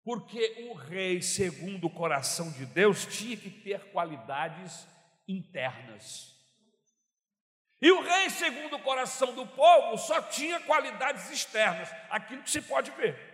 Porque 0.02 0.68
o 0.68 0.74
rei 0.74 1.22
segundo 1.22 1.86
o 1.86 1.90
coração 1.90 2.50
de 2.50 2.66
Deus 2.66 3.06
tinha 3.06 3.36
que 3.36 3.48
ter 3.48 3.92
qualidades 3.92 4.88
internas. 5.28 6.34
E 7.80 7.92
o 7.92 8.02
rei, 8.02 8.30
segundo 8.30 8.74
o 8.74 8.82
coração 8.82 9.36
do 9.36 9.46
povo, 9.46 9.96
só 9.98 10.20
tinha 10.20 10.58
qualidades 10.58 11.30
externas, 11.30 11.88
aquilo 12.10 12.42
que 12.42 12.50
se 12.50 12.60
pode 12.60 12.90
ver. 12.90 13.33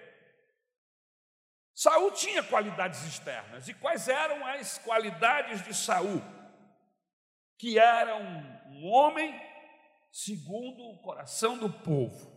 Saul 1.80 2.10
tinha 2.10 2.42
qualidades 2.42 3.02
externas. 3.06 3.66
E 3.66 3.72
quais 3.72 4.06
eram 4.06 4.46
as 4.46 4.76
qualidades 4.76 5.64
de 5.64 5.72
Saul? 5.72 6.22
Que 7.58 7.78
era 7.78 8.16
um, 8.16 8.84
homem 8.84 9.34
segundo 10.12 10.82
o 10.90 10.98
coração 10.98 11.56
do 11.56 11.72
povo. 11.72 12.30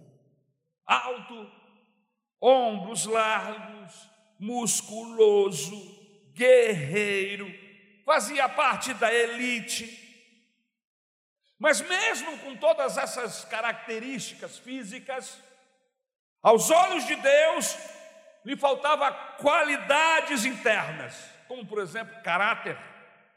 Alto, 0.86 1.52
ombros 2.42 3.06
largos, 3.06 4.10
musculoso, 4.40 5.76
guerreiro, 6.32 7.46
fazia 8.06 8.48
parte 8.48 8.94
da 8.94 9.14
elite 9.14 10.02
mas 11.60 11.80
mesmo 11.80 12.38
com 12.40 12.58
todas 12.58 12.98
essas 12.98 13.46
características 13.46 14.58
físicas, 14.58 15.40
aos 16.42 16.70
olhos 16.70 17.06
de 17.08 17.16
Deus, 17.16 17.78
lhe 18.46 18.58
faltava 18.58 19.12
qualidades 19.38 20.46
internas, 20.46 21.30
como 21.48 21.66
por 21.66 21.80
exemplo, 21.80 22.22
caráter, 22.24 22.78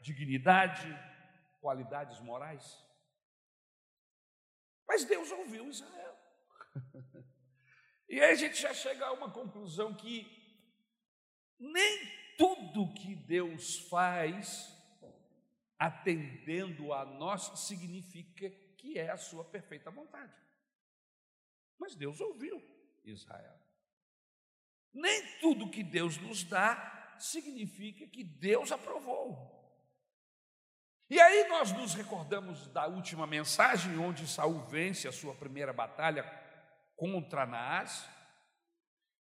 dignidade, 0.01 0.87
qualidades 1.59 2.19
morais. 2.19 2.85
Mas 4.87 5.03
Deus 5.03 5.31
ouviu 5.31 5.69
Israel. 5.69 6.17
e 8.09 8.21
aí 8.21 8.31
a 8.31 8.35
gente 8.35 8.61
já 8.61 8.73
chega 8.73 9.05
a 9.05 9.13
uma 9.13 9.31
conclusão 9.31 9.93
que 9.93 10.25
nem 11.59 12.35
tudo 12.37 12.93
que 12.93 13.15
Deus 13.15 13.79
faz 13.89 14.75
atendendo 15.79 16.91
a 16.91 17.05
nós, 17.05 17.59
significa 17.67 18.49
que 18.77 18.97
é 18.97 19.09
a 19.09 19.17
sua 19.17 19.45
perfeita 19.45 19.91
vontade. 19.91 20.33
Mas 21.79 21.95
Deus 21.95 22.19
ouviu 22.19 22.61
Israel. 23.03 23.66
Nem 24.93 25.39
tudo 25.39 25.69
que 25.69 25.83
Deus 25.83 26.17
nos 26.17 26.43
dá 26.43 27.15
significa 27.19 28.07
que 28.07 28.23
Deus 28.23 28.71
aprovou. 28.71 29.55
E 31.09 31.19
aí 31.19 31.47
nós 31.47 31.71
nos 31.71 31.93
recordamos 31.93 32.67
da 32.67 32.85
última 32.85 33.25
mensagem, 33.25 33.97
onde 33.97 34.27
Saul 34.27 34.65
vence 34.65 35.07
a 35.07 35.11
sua 35.11 35.33
primeira 35.33 35.71
batalha 35.71 36.23
contra 36.95 37.45
Naás. 37.45 38.07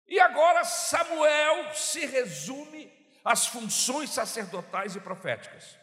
E 0.06 0.20
agora 0.20 0.64
Samuel 0.64 1.74
se 1.74 2.04
resume 2.04 2.92
às 3.24 3.46
funções 3.46 4.10
sacerdotais 4.10 4.96
e 4.96 5.00
proféticas 5.00 5.78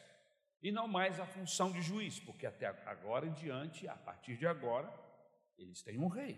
e 0.62 0.71
não 0.71 0.88
mais 0.88 1.19
a 1.19 1.25
função 1.25 1.71
de 1.71 1.82
juiz, 1.82 2.19
porque 2.19 2.45
até 2.45 2.67
agora 2.86 3.25
em 3.25 3.34
diante, 3.34 3.88
a 3.88 3.95
partir 3.95 4.38
de 4.38 4.45
agora, 4.45 4.91
eles 5.58 5.82
têm 5.82 5.97
um 5.97 6.08
rei. 6.08 6.38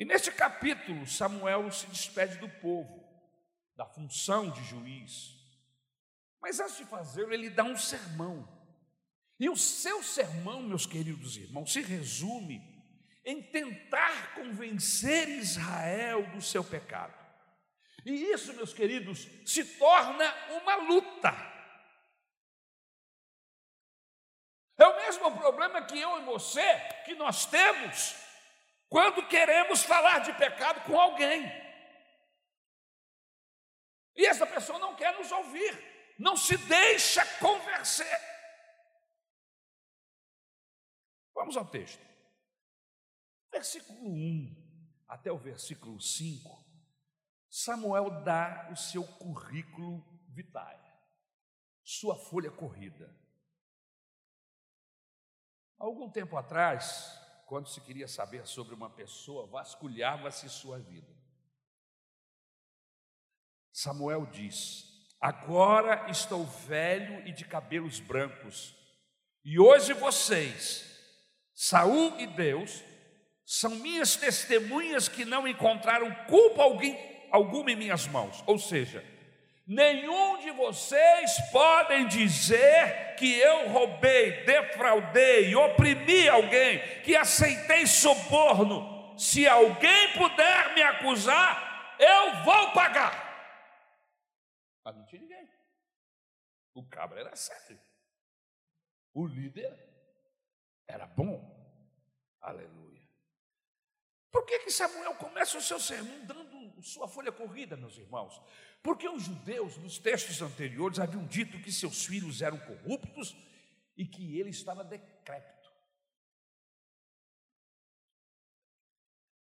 E 0.00 0.04
neste 0.06 0.32
capítulo, 0.32 1.06
Samuel 1.06 1.70
se 1.70 1.86
despede 1.88 2.38
do 2.38 2.48
povo, 2.48 3.06
da 3.76 3.84
função 3.84 4.50
de 4.50 4.64
juiz. 4.64 5.36
Mas 6.40 6.58
antes 6.58 6.78
de 6.78 6.86
fazê-lo, 6.86 7.34
ele 7.34 7.50
dá 7.50 7.64
um 7.64 7.76
sermão. 7.76 8.48
E 9.38 9.50
o 9.50 9.54
seu 9.54 10.02
sermão, 10.02 10.62
meus 10.62 10.86
queridos 10.86 11.36
irmãos, 11.36 11.70
se 11.70 11.82
resume 11.82 12.62
em 13.26 13.42
tentar 13.42 14.34
convencer 14.36 15.28
Israel 15.28 16.26
do 16.28 16.40
seu 16.40 16.64
pecado. 16.64 17.14
E 18.06 18.10
isso, 18.32 18.54
meus 18.54 18.72
queridos, 18.72 19.28
se 19.44 19.62
torna 19.76 20.34
uma 20.62 20.76
luta. 20.76 21.30
É 24.78 24.86
o 24.86 24.96
mesmo 24.96 25.36
problema 25.36 25.82
que 25.82 26.00
eu 26.00 26.22
e 26.22 26.24
você, 26.24 26.74
que 27.04 27.14
nós 27.16 27.44
temos 27.44 28.29
quando 28.90 29.26
queremos 29.28 29.84
falar 29.84 30.18
de 30.18 30.32
pecado 30.34 30.84
com 30.84 31.00
alguém. 31.00 31.44
E 34.16 34.26
essa 34.26 34.46
pessoa 34.46 34.78
não 34.80 34.96
quer 34.96 35.16
nos 35.16 35.30
ouvir, 35.30 36.14
não 36.18 36.36
se 36.36 36.56
deixa 36.58 37.24
convencer. 37.38 38.18
Vamos 41.32 41.56
ao 41.56 41.64
texto. 41.64 42.04
Versículo 43.50 43.98
1 44.00 45.04
até 45.08 45.30
o 45.32 45.38
versículo 45.38 46.00
5, 46.00 46.64
Samuel 47.48 48.22
dá 48.22 48.68
o 48.70 48.76
seu 48.76 49.04
currículo 49.18 50.04
vitae, 50.28 50.80
sua 51.82 52.16
folha 52.16 52.50
corrida. 52.50 53.12
Algum 55.76 56.08
tempo 56.08 56.36
atrás, 56.36 57.19
quando 57.50 57.68
se 57.68 57.80
queria 57.80 58.06
saber 58.06 58.46
sobre 58.46 58.76
uma 58.76 58.88
pessoa, 58.88 59.44
vasculhava-se 59.44 60.48
sua 60.48 60.78
vida. 60.78 61.12
Samuel 63.72 64.24
diz: 64.26 64.84
Agora 65.20 66.08
estou 66.08 66.46
velho 66.46 67.26
e 67.26 67.32
de 67.32 67.44
cabelos 67.44 67.98
brancos, 67.98 68.76
e 69.44 69.58
hoje 69.58 69.92
vocês, 69.94 70.96
Saul 71.52 72.20
e 72.20 72.28
Deus, 72.28 72.84
são 73.44 73.70
minhas 73.70 74.14
testemunhas 74.14 75.08
que 75.08 75.24
não 75.24 75.48
encontraram 75.48 76.08
culpa 76.26 76.62
alguma 77.32 77.72
em 77.72 77.76
minhas 77.76 78.06
mãos. 78.06 78.44
Ou 78.46 78.60
seja, 78.60 79.04
Nenhum 79.70 80.38
de 80.38 80.50
vocês 80.50 81.38
podem 81.52 82.08
dizer 82.08 83.14
que 83.14 83.38
eu 83.38 83.68
roubei, 83.68 84.44
defraudei, 84.44 85.54
oprimi 85.54 86.28
alguém, 86.28 86.80
que 87.02 87.14
aceitei 87.14 87.86
suborno. 87.86 89.16
Se 89.16 89.46
alguém 89.46 90.12
puder 90.14 90.74
me 90.74 90.82
acusar, 90.82 91.96
eu 92.00 92.42
vou 92.42 92.72
pagar. 92.72 93.14
Mas 94.84 94.96
não 94.96 95.06
tinha 95.06 95.22
ninguém. 95.22 95.48
O 96.74 96.84
cabra 96.88 97.20
era 97.20 97.36
sério. 97.36 97.80
O 99.14 99.24
líder 99.24 99.72
era 100.88 101.06
bom. 101.06 101.48
Aleluia. 102.40 102.69
Por 104.30 104.44
que, 104.46 104.60
que 104.60 104.70
Samuel 104.70 105.14
começa 105.14 105.58
o 105.58 105.62
seu 105.62 105.80
sermão 105.80 106.24
dando 106.24 106.82
sua 106.82 107.08
folha 107.08 107.32
corrida, 107.32 107.76
meus 107.76 107.98
irmãos? 107.98 108.40
Porque 108.82 109.08
os 109.08 109.24
judeus, 109.24 109.76
nos 109.76 109.98
textos 109.98 110.40
anteriores, 110.40 110.98
haviam 110.98 111.26
dito 111.26 111.60
que 111.60 111.72
seus 111.72 112.06
filhos 112.06 112.40
eram 112.40 112.58
corruptos 112.58 113.36
e 113.96 114.06
que 114.06 114.38
ele 114.38 114.50
estava 114.50 114.84
decrépito. 114.84 115.60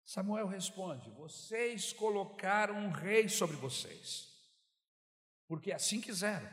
Samuel 0.04 0.48
responde: 0.48 1.10
Vocês 1.12 1.94
colocaram 1.94 2.76
um 2.76 2.89
rei 2.89 3.30
sobre 3.30 3.56
vocês, 3.58 4.34
porque 5.48 5.72
assim 5.72 6.02
quiseram. 6.02 6.50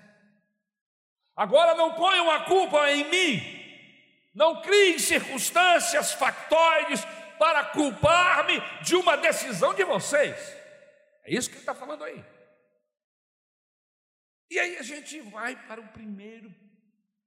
Agora 1.35 1.75
não 1.75 1.95
ponham 1.95 2.31
a 2.31 2.45
culpa 2.45 2.91
em 2.91 3.09
mim, 3.11 3.41
não 4.35 4.61
criem 4.61 4.99
circunstâncias 4.99 6.12
factóides 6.12 7.03
para 7.38 7.64
culpar-me 7.66 8.61
de 8.83 8.94
uma 8.96 9.16
decisão 9.16 9.75
de 9.75 9.85
vocês. 9.85 10.37
É 11.25 11.35
isso 11.35 11.49
que 11.49 11.57
ele 11.57 11.62
está 11.62 11.75
falando 11.75 12.05
aí. 12.05 12.25
E 14.51 14.59
aí 14.59 14.77
a 14.77 14.83
gente 14.83 15.20
vai 15.22 15.57
para 15.66 15.81
o 15.81 15.88
primeiro 15.88 16.55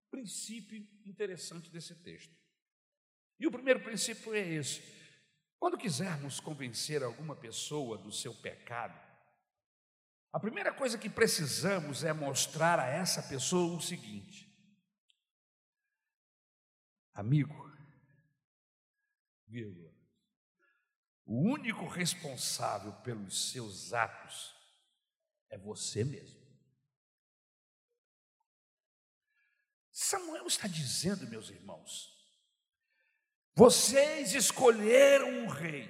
princípio 0.10 0.78
interessante 1.06 1.70
desse 1.70 1.96
texto. 1.96 2.34
E 3.40 3.48
o 3.48 3.52
primeiro 3.52 3.82
princípio 3.82 4.34
é 4.34 4.40
esse: 4.40 4.82
quando 5.58 5.78
quisermos 5.78 6.40
convencer 6.40 7.04
alguma 7.04 7.36
pessoa 7.36 7.98
do 7.98 8.12
seu 8.12 8.34
pecado, 8.34 8.98
a 10.32 10.40
primeira 10.40 10.72
coisa 10.72 10.98
que 10.98 11.10
precisamos 11.10 12.04
é 12.04 12.14
mostrar 12.14 12.80
a 12.80 12.88
essa 12.88 13.22
pessoa 13.24 13.78
o 13.78 13.82
seguinte: 13.82 14.48
amigo, 17.14 17.70
vírgula, 19.48 19.89
o 21.30 21.44
único 21.44 21.86
responsável 21.86 22.92
pelos 23.04 23.52
seus 23.52 23.94
atos 23.94 24.52
é 25.48 25.60
você 25.60 26.04
mesmo. 26.04 26.40
Samuel 29.92 30.48
está 30.48 30.68
dizendo, 30.68 31.28
meus 31.28 31.52
irmãos, 31.52 32.18
vocês 33.54 34.34
escolheram 34.34 35.30
um 35.30 35.48
rei, 35.48 35.88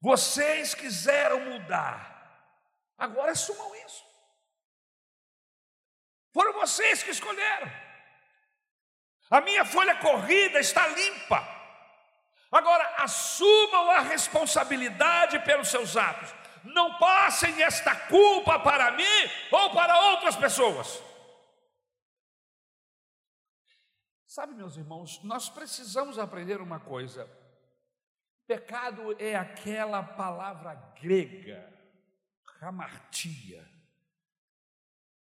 vocês 0.00 0.74
quiseram 0.74 1.50
mudar, 1.50 2.56
agora 2.96 3.32
assumam 3.32 3.76
isso. 3.84 4.02
Foram 6.32 6.54
vocês 6.54 7.02
que 7.02 7.10
escolheram. 7.10 7.70
A 9.28 9.42
minha 9.42 9.66
folha 9.66 10.00
corrida 10.00 10.60
está 10.60 10.88
limpa. 10.88 11.57
Agora 12.50 13.02
assumam 13.02 13.90
a 13.90 14.00
responsabilidade 14.00 15.38
pelos 15.40 15.68
seus 15.68 15.96
atos. 15.96 16.34
Não 16.64 16.98
passem 16.98 17.62
esta 17.62 17.94
culpa 17.94 18.58
para 18.58 18.90
mim 18.92 19.04
ou 19.50 19.70
para 19.72 20.12
outras 20.12 20.34
pessoas. 20.36 21.02
Sabe, 24.26 24.54
meus 24.54 24.76
irmãos, 24.76 25.22
nós 25.22 25.48
precisamos 25.48 26.18
aprender 26.18 26.60
uma 26.60 26.78
coisa. 26.78 27.28
Pecado 28.46 29.14
é 29.18 29.34
aquela 29.36 30.02
palavra 30.02 30.74
grega, 31.00 31.70
hamartia, 32.60 33.68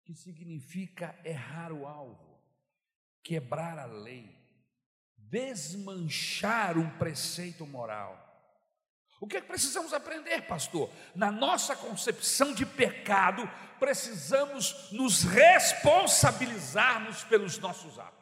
que 0.04 0.14
significa 0.14 1.20
errar 1.24 1.72
o 1.72 1.86
alvo, 1.86 2.40
quebrar 3.22 3.78
a 3.78 3.86
lei, 3.86 4.39
desmanchar 5.30 6.78
um 6.78 6.90
preceito 6.98 7.66
moral. 7.66 8.28
O 9.22 9.28
que, 9.28 9.38
é 9.38 9.42
que 9.42 9.48
precisamos 9.48 9.94
aprender, 9.94 10.42
pastor? 10.44 10.90
Na 11.14 11.30
nossa 11.32 11.76
concepção 11.76 12.54
de 12.54 12.66
pecado, 12.66 13.46
precisamos 13.78 14.90
nos 14.92 15.24
responsabilizarmos 15.24 17.26
pelos 17.26 17.58
nossos 17.58 18.00
atos. 18.00 18.18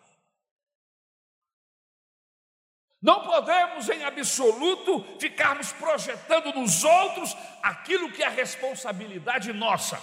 Não 3.00 3.24
podemos, 3.24 3.88
em 3.90 4.04
absoluto, 4.04 5.06
ficarmos 5.20 5.72
projetando 5.72 6.52
nos 6.54 6.84
outros 6.84 7.38
aquilo 7.62 8.12
que 8.12 8.24
é 8.24 8.28
responsabilidade 8.28 9.54
nossa. 9.54 10.02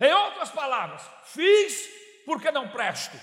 Em 0.00 0.12
outras 0.12 0.50
palavras, 0.50 1.08
fiz 1.26 1.88
porque 2.26 2.50
não 2.50 2.68
presto. 2.68 3.16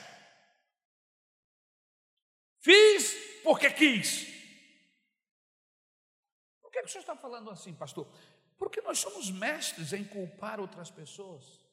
Fiz 2.68 3.14
porque 3.46 3.72
quis. 3.72 4.28
Por 6.62 6.70
que, 6.70 6.82
o 6.82 6.88
senhor 6.90 7.00
está 7.00 7.16
falando 7.16 7.50
assim, 7.50 7.74
pastor? 7.74 8.06
Porque 8.58 8.82
nós 8.82 9.00
somos 9.00 9.32
mestres 9.32 9.94
em 9.94 10.04
culpar 10.04 10.60
outras 10.60 10.92
pessoas. 10.92 11.66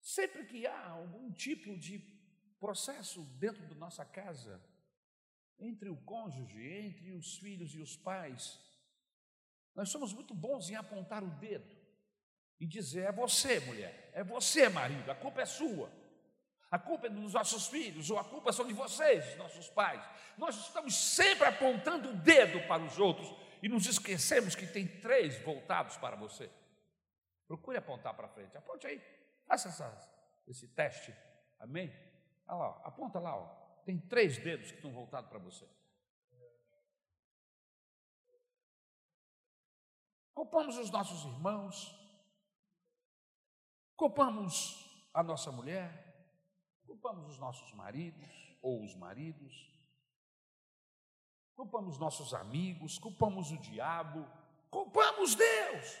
Sempre 0.00 0.46
que 0.46 0.66
há 0.66 0.88
algum 0.88 1.30
tipo 1.30 1.76
de 1.76 1.98
processo 2.58 3.20
dentro 3.38 3.62
da 3.66 3.74
nossa 3.74 4.02
casa, 4.02 4.58
entre 5.58 5.90
o 5.90 5.96
cônjuge, 5.96 6.72
entre 6.72 7.12
os 7.12 7.36
filhos 7.36 7.74
e 7.74 7.80
os 7.80 7.98
pais. 7.98 8.58
Nós 9.74 9.90
somos 9.90 10.14
muito 10.14 10.34
bons 10.34 10.70
em 10.70 10.74
apontar 10.74 11.22
o 11.22 11.28
dedo 11.32 11.76
e 12.58 12.66
dizer: 12.66 13.02
é 13.02 13.12
você, 13.12 13.60
mulher, 13.60 14.10
é 14.14 14.24
você, 14.24 14.70
marido, 14.70 15.10
a 15.10 15.14
culpa 15.14 15.42
é 15.42 15.46
sua. 15.46 15.99
A 16.70 16.78
culpa 16.78 17.08
é 17.08 17.10
dos 17.10 17.32
nossos 17.32 17.66
filhos, 17.66 18.10
ou 18.10 18.18
a 18.18 18.24
culpa 18.24 18.52
são 18.52 18.64
de 18.64 18.72
vocês, 18.72 19.36
nossos 19.36 19.68
pais. 19.68 20.00
Nós 20.38 20.54
estamos 20.54 20.94
sempre 20.94 21.48
apontando 21.48 22.10
o 22.10 22.14
dedo 22.14 22.60
para 22.68 22.82
os 22.82 22.96
outros 22.98 23.34
e 23.60 23.68
nos 23.68 23.86
esquecemos 23.86 24.54
que 24.54 24.66
tem 24.66 24.86
três 24.86 25.42
voltados 25.42 25.96
para 25.96 26.14
você. 26.14 26.48
Procure 27.48 27.76
apontar 27.76 28.14
para 28.14 28.28
frente, 28.28 28.56
aponte 28.56 28.86
aí, 28.86 29.02
faça 29.44 29.68
essa, 29.68 30.12
esse 30.46 30.68
teste, 30.68 31.12
amém? 31.58 31.92
Olha 32.46 32.58
lá, 32.58 32.80
aponta 32.84 33.18
lá, 33.18 33.36
ó. 33.36 33.46
tem 33.84 33.98
três 33.98 34.38
dedos 34.38 34.70
que 34.70 34.76
estão 34.76 34.92
voltados 34.92 35.28
para 35.28 35.40
você. 35.40 35.68
Culpamos 40.32 40.78
os 40.78 40.90
nossos 40.90 41.24
irmãos, 41.24 41.94
culpamos 43.96 45.08
a 45.12 45.22
nossa 45.22 45.50
mulher, 45.50 46.09
culpamos 47.00 47.30
os 47.30 47.38
nossos 47.38 47.72
maridos 47.72 48.54
ou 48.60 48.84
os 48.84 48.94
maridos, 48.94 49.72
culpamos 51.54 51.96
nossos 51.96 52.34
amigos, 52.34 52.98
culpamos 52.98 53.50
o 53.50 53.56
diabo, 53.56 54.28
culpamos 54.68 55.34
Deus. 55.34 55.98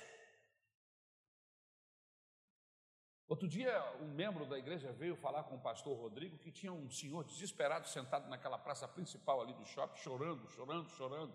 Outro 3.26 3.48
dia, 3.48 3.72
um 4.02 4.12
membro 4.12 4.44
da 4.44 4.58
igreja 4.58 4.92
veio 4.92 5.16
falar 5.16 5.44
com 5.44 5.54
o 5.54 5.60
pastor 5.60 5.96
Rodrigo 5.96 6.36
que 6.36 6.52
tinha 6.52 6.72
um 6.72 6.90
senhor 6.90 7.24
desesperado 7.24 7.88
sentado 7.88 8.28
naquela 8.28 8.58
praça 8.58 8.86
principal 8.86 9.40
ali 9.40 9.54
do 9.54 9.64
shopping, 9.64 9.96
chorando, 9.96 10.50
chorando, 10.50 10.90
chorando. 10.90 11.34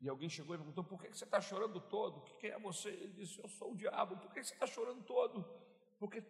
E 0.00 0.08
alguém 0.08 0.30
chegou 0.30 0.54
e 0.54 0.58
perguntou: 0.58 0.84
Por 0.84 1.02
que 1.02 1.08
você 1.08 1.24
está 1.24 1.40
chorando 1.40 1.80
todo? 1.80 2.18
O 2.18 2.22
que 2.22 2.46
é 2.46 2.58
você? 2.58 2.88
Ele 2.88 3.12
disse: 3.12 3.38
Eu 3.40 3.48
sou 3.48 3.72
o 3.72 3.76
diabo. 3.76 4.16
Por 4.16 4.32
que 4.32 4.42
você 4.42 4.54
está 4.54 4.66
chorando 4.66 5.04
todo? 5.04 5.44
Porque 5.98 6.24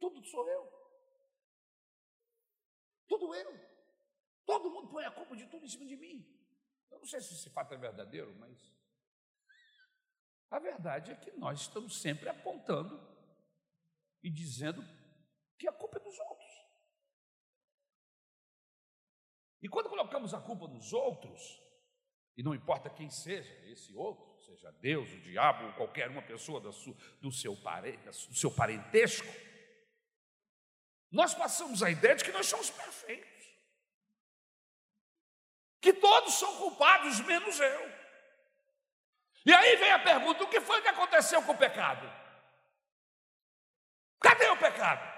tudo 0.00 0.24
sou 0.24 0.48
eu. 0.48 0.81
Tudo 3.12 3.34
eu. 3.34 3.60
Todo 4.46 4.70
mundo 4.70 4.88
põe 4.88 5.04
a 5.04 5.10
culpa 5.10 5.36
de 5.36 5.44
tudo 5.46 5.66
em 5.66 5.68
cima 5.68 5.84
de 5.84 5.96
mim. 5.96 6.26
Eu 6.90 6.98
não 6.98 7.06
sei 7.06 7.20
se 7.20 7.34
esse 7.34 7.50
fato 7.50 7.74
é 7.74 7.76
verdadeiro, 7.76 8.34
mas 8.36 8.58
a 10.50 10.58
verdade 10.58 11.12
é 11.12 11.14
que 11.14 11.30
nós 11.32 11.60
estamos 11.60 12.00
sempre 12.00 12.30
apontando 12.30 12.98
e 14.22 14.30
dizendo 14.30 14.82
que 15.58 15.68
a 15.68 15.72
culpa 15.72 15.98
é 15.98 16.00
dos 16.00 16.18
outros. 16.18 16.50
E 19.60 19.68
quando 19.68 19.90
colocamos 19.90 20.32
a 20.32 20.40
culpa 20.40 20.66
nos 20.66 20.94
outros, 20.94 21.60
e 22.34 22.42
não 22.42 22.54
importa 22.54 22.88
quem 22.88 23.10
seja 23.10 23.54
esse 23.66 23.94
outro, 23.94 24.40
seja 24.40 24.70
Deus, 24.80 25.12
o 25.12 25.20
diabo, 25.20 25.66
ou 25.66 25.74
qualquer 25.74 26.08
uma 26.08 26.22
pessoa 26.22 26.58
do 26.58 26.72
seu, 26.72 26.96
do 27.20 27.30
seu 27.30 28.50
parentesco, 28.50 29.51
nós 31.12 31.34
passamos 31.34 31.82
a 31.82 31.90
ideia 31.90 32.16
de 32.16 32.24
que 32.24 32.32
nós 32.32 32.46
somos 32.46 32.70
perfeitos, 32.70 33.46
que 35.80 35.92
todos 35.92 36.34
são 36.34 36.56
culpados, 36.56 37.20
menos 37.20 37.60
eu. 37.60 37.92
E 39.44 39.52
aí 39.52 39.76
vem 39.76 39.90
a 39.90 39.98
pergunta: 39.98 40.42
o 40.42 40.48
que 40.48 40.60
foi 40.60 40.80
que 40.80 40.88
aconteceu 40.88 41.42
com 41.42 41.52
o 41.52 41.58
pecado? 41.58 42.10
Cadê 44.20 44.48
o 44.48 44.56
pecado? 44.56 45.12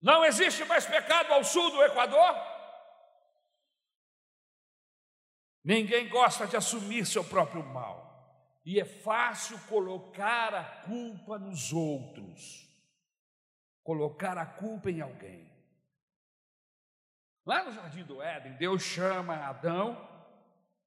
Não 0.00 0.24
existe 0.24 0.64
mais 0.64 0.84
pecado 0.84 1.32
ao 1.32 1.44
sul 1.44 1.70
do 1.70 1.82
Equador? 1.82 2.34
Ninguém 5.64 6.08
gosta 6.08 6.46
de 6.46 6.56
assumir 6.56 7.06
seu 7.06 7.24
próprio 7.24 7.62
mal. 7.62 8.02
E 8.64 8.80
é 8.80 8.84
fácil 8.84 9.58
colocar 9.68 10.54
a 10.54 10.64
culpa 10.82 11.38
nos 11.38 11.72
outros, 11.72 12.68
colocar 13.82 14.38
a 14.38 14.46
culpa 14.46 14.90
em 14.90 15.00
alguém. 15.00 15.50
Lá 17.44 17.64
no 17.64 17.72
jardim 17.72 18.04
do 18.04 18.22
Éden, 18.22 18.56
Deus 18.56 18.82
chama 18.82 19.34
Adão 19.34 20.08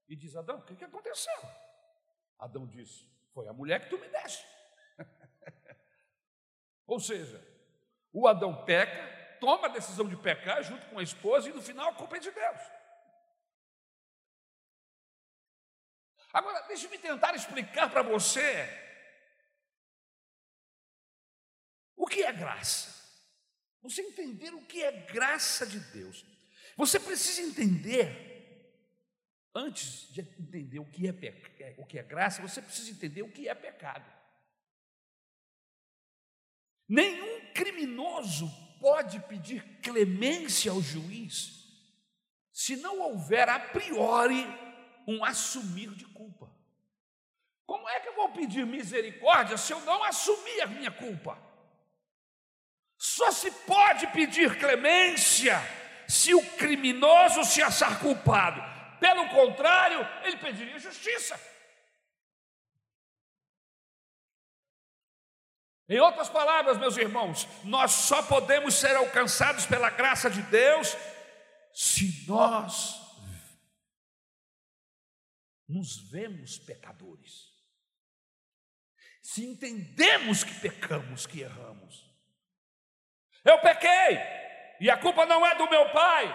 e 0.08 0.16
diz: 0.16 0.36
Adão, 0.36 0.58
o 0.58 0.62
que, 0.62 0.76
que 0.76 0.86
aconteceu? 0.86 1.34
Adão 2.40 2.66
disse: 2.66 3.10
Foi 3.34 3.48
a 3.48 3.54
mulher 3.54 3.82
que 3.82 3.90
tu 3.90 3.98
me 3.98 4.08
deste. 4.08 4.46
Ou 6.88 7.00
seja, 7.00 7.46
o 8.14 8.28
Adão 8.28 8.64
peca, 8.64 9.38
toma 9.40 9.68
a 9.68 9.72
decisão 9.72 10.08
de 10.08 10.16
pecar 10.16 10.64
junto 10.64 10.86
com 10.88 11.00
a 11.00 11.04
esposa 11.04 11.50
e 11.50 11.54
no 11.54 11.62
final 11.62 11.90
a 11.90 11.96
culpa 11.96 12.16
é 12.18 12.20
de 12.20 12.32
Deus. 12.32 12.62
Agora, 16.32 16.62
deixe-me 16.68 16.98
tentar 16.98 17.34
explicar 17.34 17.90
para 17.90 18.02
você 18.02 18.85
o 22.06 22.08
que 22.08 22.22
é 22.22 22.32
graça. 22.32 22.94
Você 23.82 24.04
entender 24.04 24.54
o 24.54 24.62
que 24.62 24.84
é 24.84 24.92
graça 24.92 25.66
de 25.66 25.80
Deus. 25.80 26.24
Você 26.78 27.00
precisa 27.00 27.42
entender, 27.42 28.72
antes 29.56 30.14
de 30.14 30.22
entender 30.22 30.78
o 30.78 30.86
que 30.86 31.08
é, 31.08 31.10
é, 31.10 31.76
o 31.80 31.86
que 31.86 31.98
é 31.98 32.04
graça, 32.04 32.44
você 32.44 32.62
precisa 32.62 32.92
entender 32.92 33.24
o 33.24 33.32
que 33.32 33.50
é 33.50 33.56
pecado. 33.56 34.06
Nenhum 36.88 37.52
criminoso 37.54 38.48
pode 38.80 39.20
pedir 39.22 39.64
clemência 39.82 40.72
ao 40.72 40.82
juiz 40.82 41.66
se 42.52 42.76
não 42.76 43.00
houver 43.00 43.50
a 43.50 43.60
priori 43.60 44.46
um 45.08 45.26
assumir 45.26 45.90
de 45.96 46.06
culpa. 46.06 46.54
Como 47.66 47.90
é 47.90 48.00
que 48.00 48.10
eu 48.10 48.16
vou 48.16 48.32
pedir 48.32 48.64
misericórdia 48.64 49.58
se 49.58 49.74
eu 49.74 49.82
não 49.82 50.04
assumir 50.04 50.62
a 50.62 50.68
minha 50.68 50.92
culpa? 50.92 51.45
Só 53.06 53.32
se 53.32 53.52
pode 53.52 54.08
pedir 54.08 54.58
clemência 54.58 55.62
se 56.08 56.34
o 56.34 56.44
criminoso 56.58 57.44
se 57.44 57.62
achar 57.62 58.00
culpado. 58.00 58.60
Pelo 59.00 59.30
contrário, 59.30 60.00
ele 60.24 60.38
pediria 60.38 60.80
justiça. 60.80 61.40
Em 65.88 66.00
outras 66.00 66.30
palavras, 66.30 66.80
meus 66.80 66.98
irmãos, 66.98 67.48
nós 67.64 67.92
só 67.92 68.24
podemos 68.24 68.74
ser 68.74 68.96
alcançados 68.96 69.68
pela 69.68 69.92
graça 69.92 70.28
de 70.28 70.42
Deus 70.42 70.98
se 71.76 72.26
nós 72.28 73.00
nos 75.70 76.10
vemos 76.10 76.58
pecadores. 76.58 77.54
Se 79.22 79.46
entendemos 79.46 80.44
que 80.44 80.56
pecamos, 80.60 81.28
que 81.28 81.42
erramos. 81.42 82.15
Eu 83.46 83.60
pequei, 83.60 84.20
e 84.80 84.90
a 84.90 84.98
culpa 84.98 85.26
não 85.26 85.46
é 85.46 85.56
do 85.56 85.70
meu 85.70 85.90
pai, 85.92 86.26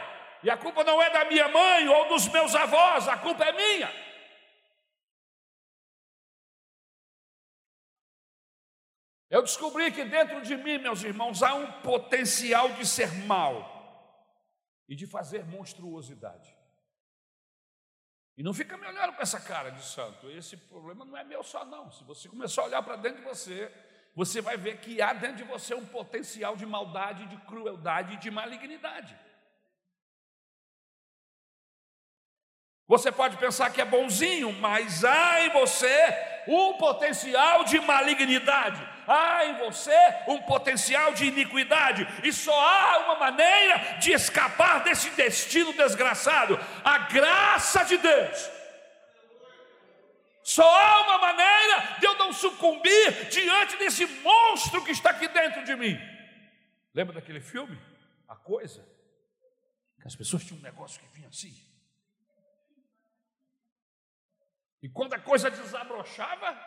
e 0.42 0.48
a 0.48 0.56
culpa 0.56 0.84
não 0.84 1.02
é 1.02 1.10
da 1.10 1.24
minha 1.24 1.48
mãe 1.48 1.88
ou 1.88 2.08
dos 2.08 2.28
meus 2.28 2.54
avós, 2.54 3.08
a 3.08 3.18
culpa 3.18 3.44
é 3.44 3.52
minha. 3.52 4.10
Eu 9.28 9.42
descobri 9.42 9.92
que 9.92 10.04
dentro 10.04 10.40
de 10.40 10.56
mim, 10.56 10.78
meus 10.78 11.02
irmãos, 11.04 11.42
há 11.42 11.54
um 11.54 11.82
potencial 11.82 12.70
de 12.70 12.86
ser 12.86 13.12
mal 13.26 13.78
e 14.88 14.96
de 14.96 15.06
fazer 15.06 15.44
monstruosidade. 15.44 16.56
E 18.36 18.42
não 18.42 18.52
fica 18.52 18.76
me 18.76 18.86
olhando 18.86 19.12
com 19.14 19.22
essa 19.22 19.38
cara 19.38 19.70
de 19.70 19.84
santo. 19.84 20.30
Esse 20.30 20.56
problema 20.56 21.04
não 21.04 21.16
é 21.16 21.22
meu 21.22 21.44
só, 21.44 21.64
não. 21.64 21.90
Se 21.92 22.02
você 22.02 22.28
começar 22.28 22.62
a 22.62 22.64
olhar 22.64 22.82
para 22.82 22.96
dentro 22.96 23.18
de 23.18 23.28
você, 23.28 23.70
você 24.14 24.40
vai 24.40 24.56
ver 24.56 24.78
que 24.78 25.00
há 25.00 25.12
dentro 25.12 25.36
de 25.36 25.44
você 25.44 25.74
um 25.74 25.86
potencial 25.86 26.56
de 26.56 26.66
maldade, 26.66 27.26
de 27.26 27.36
crueldade 27.38 28.14
e 28.14 28.16
de 28.18 28.30
malignidade. 28.30 29.16
Você 32.90 33.12
pode 33.12 33.36
pensar 33.36 33.70
que 33.70 33.80
é 33.80 33.84
bonzinho, 33.84 34.52
mas 34.54 35.04
há 35.04 35.42
em 35.42 35.50
você 35.50 35.96
um 36.48 36.72
potencial 36.72 37.62
de 37.62 37.78
malignidade, 37.78 38.82
há 39.06 39.46
em 39.46 39.58
você 39.58 39.96
um 40.26 40.38
potencial 40.42 41.12
de 41.12 41.26
iniquidade, 41.26 42.04
e 42.24 42.32
só 42.32 42.52
há 42.52 42.98
uma 43.04 43.14
maneira 43.14 43.98
de 44.00 44.10
escapar 44.10 44.82
desse 44.82 45.10
destino 45.10 45.72
desgraçado: 45.72 46.58
a 46.84 46.98
graça 46.98 47.84
de 47.84 47.96
Deus. 47.96 48.59
Só 50.42 50.64
há 50.64 51.02
uma 51.02 51.18
maneira 51.18 51.98
de 51.98 52.06
eu 52.06 52.14
não 52.16 52.32
sucumbir 52.32 53.28
diante 53.28 53.76
desse 53.76 54.06
monstro 54.06 54.84
que 54.84 54.90
está 54.90 55.10
aqui 55.10 55.28
dentro 55.28 55.64
de 55.64 55.76
mim. 55.76 55.98
Lembra 56.94 57.14
daquele 57.14 57.40
filme? 57.40 57.78
A 58.26 58.34
coisa? 58.36 58.86
Que 60.00 60.06
as 60.06 60.16
pessoas 60.16 60.44
tinham 60.44 60.58
um 60.58 60.62
negócio 60.62 61.00
que 61.00 61.06
vinha 61.08 61.28
assim. 61.28 61.54
E 64.82 64.88
quando 64.88 65.12
a 65.12 65.18
coisa 65.18 65.50
desabrochava, 65.50 66.58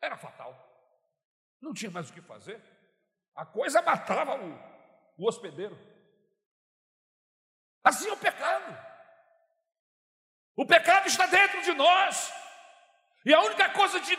era 0.00 0.16
fatal. 0.16 0.64
Não 1.60 1.72
tinha 1.72 1.90
mais 1.90 2.10
o 2.10 2.12
que 2.12 2.20
fazer. 2.20 2.62
A 3.34 3.46
coisa 3.46 3.80
matava 3.80 4.36
o, 4.36 4.52
o 5.16 5.26
hospedeiro. 5.26 5.78
Assim 7.82 8.08
é 8.08 8.12
o 8.12 8.18
pecado. 8.18 8.87
O 10.58 10.66
pecado 10.66 11.06
está 11.06 11.24
dentro 11.26 11.62
de 11.62 11.72
nós. 11.72 12.32
E 13.24 13.32
a 13.32 13.40
única 13.42 13.68
coisa 13.68 14.00
de, 14.00 14.18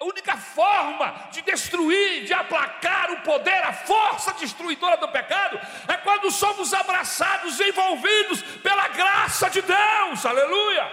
a 0.00 0.04
única 0.04 0.36
forma 0.36 1.28
de 1.32 1.42
destruir, 1.42 2.26
de 2.26 2.32
aplacar 2.32 3.10
o 3.10 3.22
poder, 3.22 3.60
a 3.64 3.72
força 3.72 4.32
destruidora 4.34 4.96
do 4.98 5.08
pecado, 5.08 5.58
é 5.88 5.96
quando 5.96 6.30
somos 6.30 6.72
abraçados, 6.72 7.58
envolvidos 7.58 8.40
pela 8.62 8.86
graça 8.86 9.50
de 9.50 9.62
Deus. 9.62 10.24
Aleluia! 10.24 10.88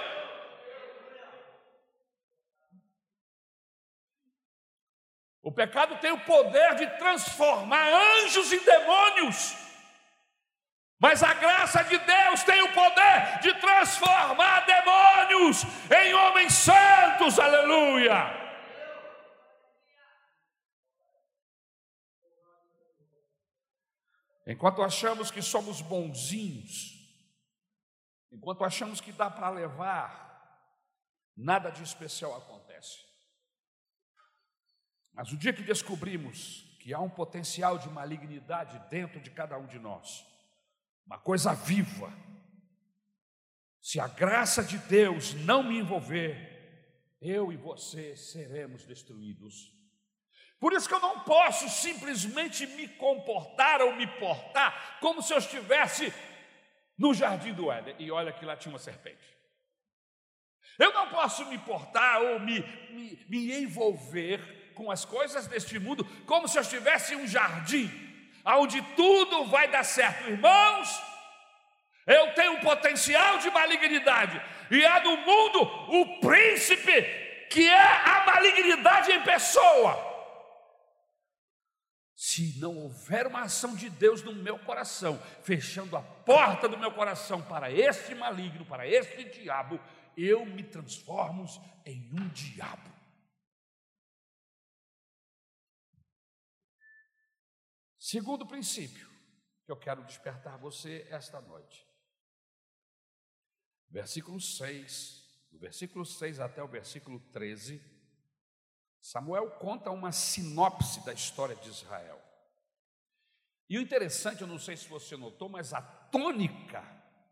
O 5.44 5.52
pecado 5.52 6.00
tem 6.00 6.12
o 6.12 6.22
poder 6.22 6.74
de 6.74 6.88
transformar 6.98 7.88
anjos 7.88 8.52
em 8.52 8.60
demônios. 8.63 9.71
Mas 11.02 11.24
a 11.24 11.34
graça 11.34 11.84
de 11.84 11.98
Deus 11.98 12.44
tem 12.44 12.62
o 12.62 12.74
poder 12.74 13.40
de 13.42 13.52
transformar 13.56 14.68
demônios 14.68 15.64
em 15.90 16.14
homens 16.14 16.54
santos. 16.54 17.40
Aleluia. 17.40 18.40
Enquanto 24.46 24.84
achamos 24.84 25.32
que 25.32 25.42
somos 25.42 25.82
bonzinhos, 25.82 26.94
enquanto 28.32 28.64
achamos 28.64 29.02
que 29.02 29.12
dá 29.12 29.28
para 29.28 29.50
levar, 29.50 30.70
nada 31.36 31.72
de 31.72 31.82
especial 31.82 32.36
acontece. 32.36 33.00
Mas 35.14 35.32
o 35.32 35.38
dia 35.38 35.52
que 35.52 35.64
descobrimos 35.64 36.78
que 36.80 36.94
há 36.94 37.00
um 37.00 37.10
potencial 37.10 37.80
de 37.80 37.90
malignidade 37.90 38.78
dentro 38.88 39.20
de 39.20 39.32
cada 39.32 39.58
um 39.58 39.66
de 39.66 39.80
nós, 39.80 40.30
uma 41.12 41.19
coisa 41.19 41.54
viva, 41.54 42.10
se 43.82 44.00
a 44.00 44.08
graça 44.08 44.63
de 44.63 44.78
Deus 44.78 45.34
não 45.34 45.62
me 45.62 45.78
envolver, 45.78 47.17
eu 47.21 47.52
e 47.52 47.58
você 47.58 48.15
seremos 48.15 48.86
destruídos. 48.86 49.74
Por 50.58 50.71
isso 50.71 50.88
que 50.88 50.93
eu 50.93 51.02
não 51.02 51.19
posso 51.19 51.67
simplesmente 51.67 52.65
me 52.65 52.88
comportar 52.88 53.82
ou 53.82 53.93
me 53.93 54.08
portar 54.08 55.00
como 55.02 55.21
se 55.21 55.34
eu 55.34 55.39
estivesse 55.39 56.13
no 56.97 57.13
jardim 57.13 57.52
do 57.52 57.69
Éden. 57.69 57.95
E 58.00 58.10
olha 58.10 58.32
que 58.32 58.45
lá 58.45 58.56
tinha 58.56 58.71
uma 58.71 58.80
serpente. 58.80 59.38
Eu 60.80 60.93
não 60.93 61.10
posso 61.10 61.45
me 61.47 61.58
portar 61.58 62.21
ou 62.21 62.39
me, 62.39 62.62
me, 62.89 63.26
me 63.28 63.62
envolver 63.62 64.71
com 64.76 64.89
as 64.89 65.04
coisas 65.04 65.45
deste 65.45 65.78
mundo 65.78 66.06
como 66.26 66.47
se 66.47 66.58
eu 66.58 66.62
estivesse 66.62 67.15
em 67.15 67.17
um 67.17 67.28
jardim, 67.28 67.89
onde 68.46 68.82
tudo 68.96 69.46
vai 69.46 69.68
dar 69.68 69.84
certo. 69.84 70.30
Irmãos, 70.30 71.02
eu 72.06 72.34
tenho 72.34 72.54
um 72.54 72.60
potencial 72.60 73.38
de 73.38 73.50
malignidade, 73.50 74.42
e 74.70 74.86
há 74.86 75.02
no 75.02 75.18
mundo 75.18 75.62
o 75.62 76.20
príncipe 76.20 77.02
que 77.50 77.70
é 77.70 77.82
a 77.82 78.26
malignidade 78.26 79.12
em 79.12 79.22
pessoa. 79.24 80.10
Se 82.16 82.60
não 82.60 82.78
houver 82.78 83.28
uma 83.28 83.42
ação 83.42 83.76
de 83.76 83.90
Deus 83.90 84.24
no 84.24 84.34
meu 84.34 84.58
coração, 84.60 85.22
fechando 85.44 85.98
a 85.98 86.02
porta 86.02 86.70
do 86.70 86.78
meu 86.78 86.92
coração 86.92 87.42
para 87.42 87.72
este 87.72 88.16
maligno, 88.16 88.64
para 88.64 88.88
este 88.88 89.24
diabo, 89.24 89.80
eu 90.16 90.46
me 90.46 90.64
transformo 90.64 91.46
em 91.86 92.10
um 92.14 92.28
diabo. 92.30 92.90
Segundo 98.12 98.45
princípio 98.45 99.10
que 99.63 99.71
eu 99.71 99.78
quero 99.78 100.04
despertar 100.04 100.58
você 100.58 101.08
esta 101.10 101.39
noite. 101.39 101.88
Versículo 103.89 104.38
6, 104.38 105.47
do 105.50 105.58
versículo 105.58 106.06
6 106.06 106.41
até 106.41 106.62
o 106.62 106.67
versículo 106.67 107.21
13, 107.32 107.82
Samuel 109.00 109.52
conta 109.52 109.91
uma 109.91 110.12
sinopse 110.12 111.06
da 111.06 111.13
história 111.13 111.56
de 111.56 111.69
Israel. 111.69 112.21
E 113.69 113.78
o 113.78 113.82
interessante, 113.82 114.41
eu 114.41 114.47
não 114.47 114.60
sei 114.60 114.76
se 114.76 114.89
você 114.89 115.15
notou, 115.15 115.47
mas 115.47 115.74
a 115.74 115.82
tônica 115.82 116.84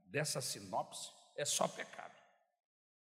dessa 0.06 0.40
sinopse 0.40 1.12
é 1.36 1.44
só 1.44 1.68
pecado. 1.68 2.18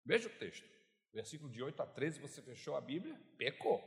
Veja 0.04 0.28
o 0.28 0.38
texto, 0.38 0.70
versículo 1.12 1.50
de 1.50 1.60
8 1.60 1.82
a 1.82 1.86
13, 1.88 2.20
você 2.20 2.40
fechou 2.40 2.76
a 2.76 2.80
Bíblia, 2.80 3.20
pecou. 3.36 3.82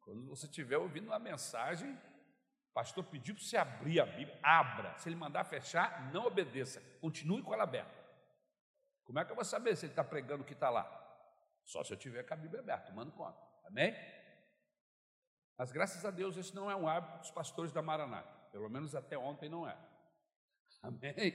Quando 0.00 0.24
você 0.24 0.46
estiver 0.46 0.78
ouvindo 0.78 1.08
uma 1.08 1.18
mensagem, 1.18 2.00
pastor 2.72 3.04
pediu 3.04 3.34
para 3.34 3.44
você 3.44 3.56
abrir 3.56 4.00
a 4.00 4.06
Bíblia, 4.06 4.38
abra. 4.42 4.96
Se 4.98 5.08
ele 5.08 5.16
mandar 5.16 5.44
fechar, 5.44 6.10
não 6.12 6.26
obedeça, 6.26 6.80
continue 7.00 7.42
com 7.42 7.52
ela 7.52 7.64
aberta. 7.64 8.02
Como 9.04 9.18
é 9.18 9.24
que 9.24 9.30
eu 9.30 9.36
vou 9.36 9.44
saber 9.44 9.76
se 9.76 9.86
ele 9.86 9.92
está 9.92 10.04
pregando 10.04 10.42
o 10.42 10.46
que 10.46 10.52
está 10.52 10.70
lá? 10.70 10.98
Só 11.64 11.84
se 11.84 11.92
eu 11.92 11.96
tiver 11.96 12.22
com 12.22 12.34
a 12.34 12.36
Bíblia 12.36 12.60
aberta, 12.60 12.86
tomando 12.86 13.12
conta. 13.12 13.38
Amém? 13.64 13.94
Mas 15.56 15.70
graças 15.70 16.04
a 16.04 16.10
Deus, 16.10 16.36
esse 16.36 16.54
não 16.54 16.70
é 16.70 16.74
um 16.74 16.88
hábito 16.88 17.18
dos 17.18 17.30
pastores 17.30 17.72
da 17.72 17.82
Maranata. 17.82 18.32
Pelo 18.50 18.68
menos 18.68 18.94
até 18.94 19.16
ontem 19.16 19.48
não 19.48 19.68
é. 19.68 19.76
Amém? 20.82 21.34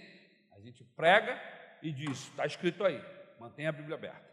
A 0.51 0.59
gente 0.59 0.83
prega 0.83 1.39
e 1.81 1.91
diz: 1.91 2.27
está 2.27 2.45
escrito 2.45 2.83
aí, 2.83 3.01
mantenha 3.39 3.69
a 3.69 3.73
Bíblia 3.73 3.95
aberta. 3.95 4.27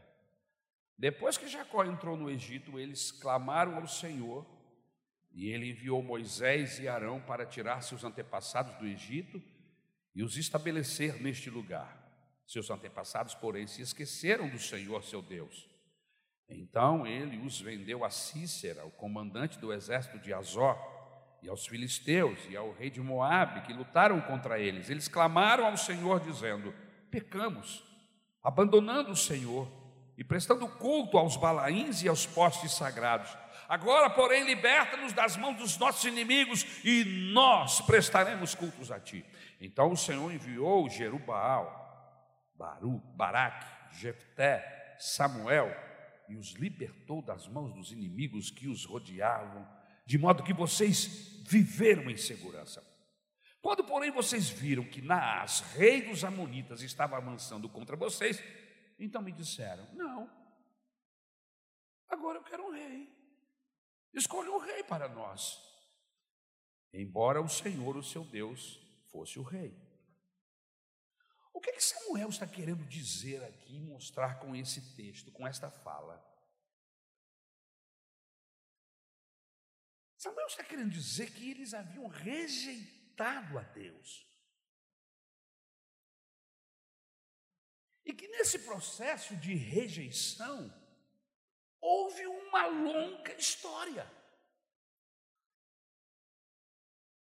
Depois 0.97 1.37
que 1.37 1.49
Jacó 1.49 1.85
entrou 1.85 2.17
no 2.17 2.31
Egito, 2.31 2.79
eles 2.79 3.11
clamaram 3.11 3.77
ao 3.77 3.87
Senhor 3.87 4.47
e 5.35 5.51
ele 5.51 5.71
enviou 5.71 6.01
Moisés 6.03 6.79
e 6.79 6.87
Arão 6.87 7.21
para 7.21 7.45
tirar 7.45 7.83
seus 7.83 8.05
antepassados 8.05 8.77
do 8.77 8.87
Egito 8.87 9.43
e 10.15 10.23
os 10.23 10.37
estabelecer 10.37 11.21
neste 11.21 11.51
lugar. 11.51 12.01
Seus 12.47 12.71
antepassados, 12.71 13.35
porém, 13.35 13.67
se 13.67 13.83
esqueceram 13.83 14.49
do 14.49 14.59
Senhor 14.59 15.03
seu 15.03 15.21
Deus. 15.21 15.69
Então 16.49 17.05
ele 17.05 17.39
os 17.45 17.61
vendeu 17.61 18.05
a 18.05 18.11
Cícera, 18.11 18.85
o 18.87 18.91
comandante 18.93 19.59
do 19.59 19.73
exército 19.73 20.19
de 20.21 20.33
Azor, 20.33 20.79
e 21.43 21.49
aos 21.49 21.67
filisteus 21.67 22.39
e 22.49 22.57
ao 22.57 22.73
rei 22.73 22.89
de 22.89 23.01
Moabe, 23.01 23.63
que 23.63 23.73
lutaram 23.73 24.21
contra 24.23 24.59
eles. 24.59 24.89
Eles 24.89 25.09
clamaram 25.09 25.67
ao 25.67 25.77
Senhor, 25.77 26.21
dizendo: 26.21 26.73
Pecamos, 27.11 27.83
abandonando 28.43 29.11
o 29.11 29.17
Senhor 29.17 29.69
e 30.17 30.23
prestando 30.23 30.69
culto 30.69 31.19
aos 31.19 31.37
balaíns 31.37 32.03
e 32.03 32.09
aos 32.09 32.25
postes 32.25 32.73
sagrados. 32.73 33.37
Agora, 33.69 34.11
porém, 34.11 34.45
liberta-nos 34.45 35.13
das 35.13 35.37
mãos 35.37 35.57
dos 35.57 35.79
nossos 35.79 36.05
inimigos 36.05 36.65
e 36.85 37.05
nós 37.33 37.81
prestaremos 37.81 38.55
cultos 38.55 38.91
a 38.91 39.01
ti. 39.01 39.25
Então 39.61 39.93
o 39.93 39.97
Senhor 39.97 40.33
enviou 40.33 40.89
Jerubaal, 40.89 41.83
Baru, 42.55 42.99
Baraque, 43.17 43.67
Jefté, 43.99 44.97
Samuel 44.99 45.75
e 46.29 46.37
os 46.37 46.53
libertou 46.53 47.23
das 47.23 47.47
mãos 47.49 47.73
dos 47.73 47.93
inimigos 47.93 48.51
que 48.51 48.69
os 48.69 48.85
rodeavam, 48.85 49.67
de 50.07 50.19
modo 50.19 50.43
que 50.43 50.53
vocês 50.53 51.43
viveram 51.47 52.11
em 52.11 52.17
segurança. 52.17 52.83
Quando, 53.61 53.83
porém, 53.85 54.11
vocês 54.11 54.49
viram 54.49 54.85
que 54.85 55.01
Naas, 55.01 55.61
rei 55.75 56.03
dos 56.03 56.23
Amonitas, 56.23 56.83
estava 56.83 57.17
avançando 57.17 57.69
contra 57.69 57.97
vocês, 57.97 58.43
então 58.99 59.23
me 59.23 59.33
disseram: 59.33 59.89
Não, 59.95 60.31
agora 62.09 62.39
eu 62.39 62.43
quero 62.45 62.67
um 62.67 62.73
rei. 62.73 63.24
Escolha 64.15 64.51
um 64.53 64.59
rei 64.59 64.85
para 64.85 65.09
nós. 65.09 65.61
Embora 66.93 67.43
o 67.43 67.49
Senhor, 67.49 67.97
o 67.97 68.03
seu 68.03 68.25
Deus, 68.25 68.81
fosse 69.11 69.39
o 69.39 69.43
rei. 69.43 69.77
O 71.53 71.61
que, 71.61 71.71
é 71.71 71.73
que 71.73 71.83
Samuel 71.83 72.29
está 72.29 72.47
querendo 72.47 72.85
dizer 72.87 73.43
aqui, 73.45 73.81
mostrar 73.81 74.39
com 74.39 74.55
esse 74.55 74.95
texto, 74.95 75.33
com 75.33 75.47
esta 75.47 75.71
fala? 75.71 76.23
Samuel 80.17 80.47
está 80.47 80.65
querendo 80.65 80.91
dizer 80.91 81.33
que 81.33 81.51
eles 81.51 81.75
haviam 81.75 82.07
rejeitado 82.07 83.59
a 83.59 83.63
Deus. 83.63 84.27
E 88.05 88.13
que 88.13 88.29
nesse 88.29 88.61
processo 88.61 89.37
de 89.37 89.55
rejeição, 89.55 90.73
houve 91.85 92.27
uma 92.27 92.67
longa 92.67 93.35
história. 93.35 94.11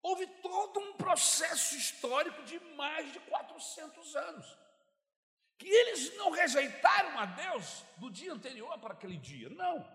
Houve 0.02 0.26
todo 0.42 0.80
um 0.80 0.94
processo 0.94 1.76
histórico 1.76 2.42
de 2.44 2.58
mais 2.74 3.12
de 3.12 3.20
400 3.20 4.16
anos. 4.16 4.58
Que 5.58 5.68
eles 5.68 6.16
não 6.16 6.30
rejeitaram 6.30 7.18
a 7.18 7.26
Deus 7.26 7.84
do 7.98 8.10
dia 8.10 8.32
anterior 8.32 8.78
para 8.78 8.94
aquele 8.94 9.18
dia, 9.18 9.50
não. 9.50 9.86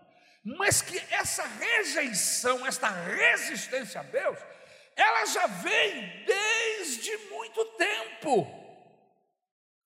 Mas 0.44 0.80
que 0.80 0.98
essa 1.12 1.44
rejeição, 1.44 2.64
esta 2.64 2.88
resistência 2.88 4.00
a 4.00 4.04
Deus, 4.04 4.38
ela 4.94 5.26
já 5.26 5.46
vem 5.48 6.24
desde 6.24 7.16
muito 7.28 7.64
tempo. 7.72 8.46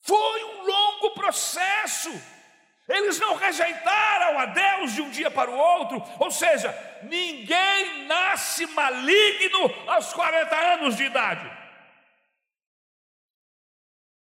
Foi 0.00 0.44
um 0.44 0.62
longo 0.62 1.14
processo. 1.14 2.10
Eles 2.86 3.18
não 3.18 3.34
rejeitaram 3.34 4.38
a 4.38 4.46
Deus 4.46 4.92
de 4.92 5.00
um 5.00 5.10
dia 5.10 5.30
para 5.30 5.50
o 5.50 5.56
outro, 5.56 6.02
ou 6.18 6.30
seja, 6.30 6.70
ninguém 7.02 8.06
nasce 8.06 8.66
maligno 8.66 9.90
aos 9.90 10.12
40 10.12 10.54
anos 10.54 10.96
de 10.96 11.04
idade. 11.04 11.50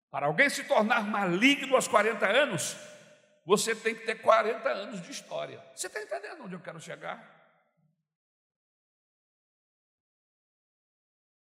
Para 0.09 0.25
alguém 0.25 0.49
se 0.49 0.63
tornar 0.63 1.03
maligno 1.03 1.75
aos 1.75 1.87
40 1.87 2.25
anos, 2.25 2.75
você 3.45 3.75
tem 3.75 3.93
que 3.93 4.05
ter 4.05 4.15
40 4.15 4.67
anos 4.67 5.01
de 5.01 5.11
história. 5.11 5.63
Você 5.75 5.85
está 5.85 6.01
entendendo 6.01 6.43
onde 6.43 6.55
eu 6.55 6.59
quero 6.59 6.79
chegar? 6.79 7.35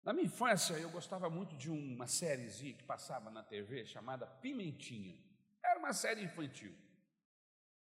Na 0.05 0.13
minha 0.13 0.27
infância, 0.27 0.75
eu 0.75 0.91
gostava 0.91 1.31
muito 1.31 1.57
de 1.57 1.71
uma 1.71 2.07
sériezinha 2.07 2.75
que 2.75 2.85
passava 2.85 3.31
na 3.31 3.43
TV 3.43 3.87
chamada 3.87 4.27
Pimentinha. 4.27 5.19
Era 5.65 5.79
uma 5.79 5.93
série 5.93 6.23
infantil. 6.23 6.77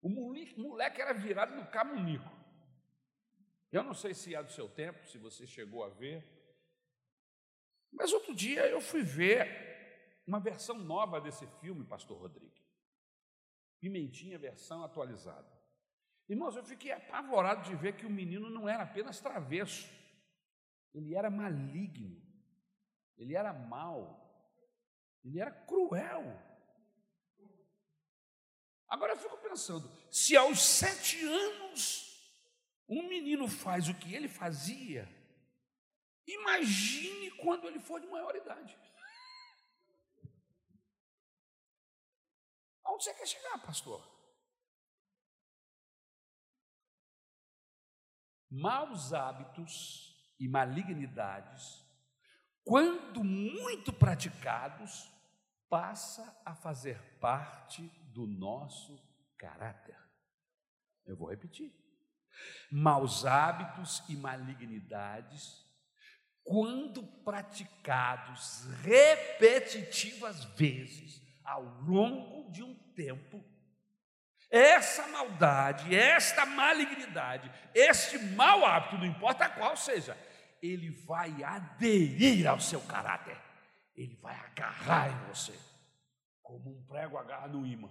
O 0.01 0.09
moleque, 0.09 0.59
moleque 0.59 1.01
era 1.01 1.13
virado 1.13 1.55
no 1.57 1.67
camunico. 1.67 2.31
Eu 3.71 3.83
não 3.83 3.95
sei 3.95 4.15
se 4.15 4.35
é 4.35 4.43
do 4.43 4.51
seu 4.51 4.69
tempo, 4.69 5.07
se 5.07 5.19
você 5.19 5.47
chegou 5.47 5.85
a 5.85 5.89
ver. 5.89 6.27
Mas 7.93 8.13
outro 8.13 8.35
dia 8.35 8.67
eu 8.67 8.81
fui 8.81 9.03
ver 9.03 9.69
uma 10.27 10.41
versão 10.41 10.79
nova 10.79 11.21
desse 11.21 11.47
filme, 11.61 11.85
Pastor 11.85 12.19
Rodrigo. 12.19 12.55
Pimentinha, 13.81 14.39
versão 14.39 14.83
atualizada. 14.83 15.49
Irmãos, 16.29 16.57
eu 16.57 16.65
fiquei 16.65 16.93
apavorado 16.93 17.63
de 17.63 17.75
ver 17.75 17.97
que 17.97 18.05
o 18.05 18.11
menino 18.11 18.51
não 18.51 18.69
era 18.69 18.83
apenas 18.83 19.21
travesso, 19.21 19.89
ele 20.93 21.15
era 21.15 21.31
maligno, 21.31 22.21
ele 23.17 23.35
era 23.35 23.53
mau, 23.53 24.29
ele 25.25 25.41
era 25.41 25.51
cruel. 25.51 26.25
Agora 28.89 29.13
eu 29.13 29.19
fico 29.19 29.37
pensando: 29.39 29.91
se 30.11 30.37
aos 30.37 30.61
sete 30.61 31.23
anos 31.25 32.07
um 32.89 33.07
menino 33.07 33.47
faz 33.47 33.89
o 33.89 33.95
que 33.95 34.15
ele 34.15 34.29
fazia, 34.29 35.07
imagine 36.27 37.31
quando 37.33 37.67
ele 37.67 37.79
for 37.79 38.01
de 38.01 38.07
maior 38.07 38.35
idade. 38.35 38.75
Aonde 42.85 43.05
você 43.05 43.13
quer 43.15 43.27
chegar, 43.27 43.59
pastor? 43.59 44.17
Maus 48.51 49.13
hábitos 49.13 50.17
e 50.41 50.49
malignidades, 50.49 51.85
quando 52.65 53.23
muito 53.23 53.93
praticados, 53.93 55.13
passa 55.69 56.41
a 56.47 56.55
fazer 56.55 56.99
parte 57.19 57.83
do 58.13 58.27
nosso 58.27 59.01
caráter. 59.37 59.97
Eu 61.07 61.17
vou 61.17 61.31
repetir. 61.31 61.73
Maus 62.71 63.25
hábitos 63.25 64.03
e 64.09 64.17
malignidades, 64.17 65.67
quando 66.45 67.03
praticados 67.25 68.65
repetitivas 68.83 70.45
vezes 70.57 71.21
ao 71.45 71.63
longo 71.83 72.51
de 72.51 72.63
um 72.63 72.75
tempo, 72.95 73.45
essa 74.51 75.07
maldade, 75.09 75.95
esta 75.95 76.47
malignidade, 76.47 77.51
este 77.75 78.19
mau 78.19 78.65
hábito, 78.65 78.97
não 78.97 79.07
importa 79.07 79.49
qual 79.49 79.77
seja, 79.77 80.17
ele 80.63 80.91
vai 81.07 81.43
aderir 81.43 82.47
ao 82.47 82.61
seu 82.61 82.81
caráter, 82.83 83.39
ele 83.95 84.17
vai 84.17 84.35
agarrar 84.37 85.11
em 85.11 85.27
você, 85.29 85.59
como 86.43 86.71
um 86.71 86.87
prego 86.87 87.19
agarra 87.19 87.49
no 87.49 87.67
imã. 87.67 87.91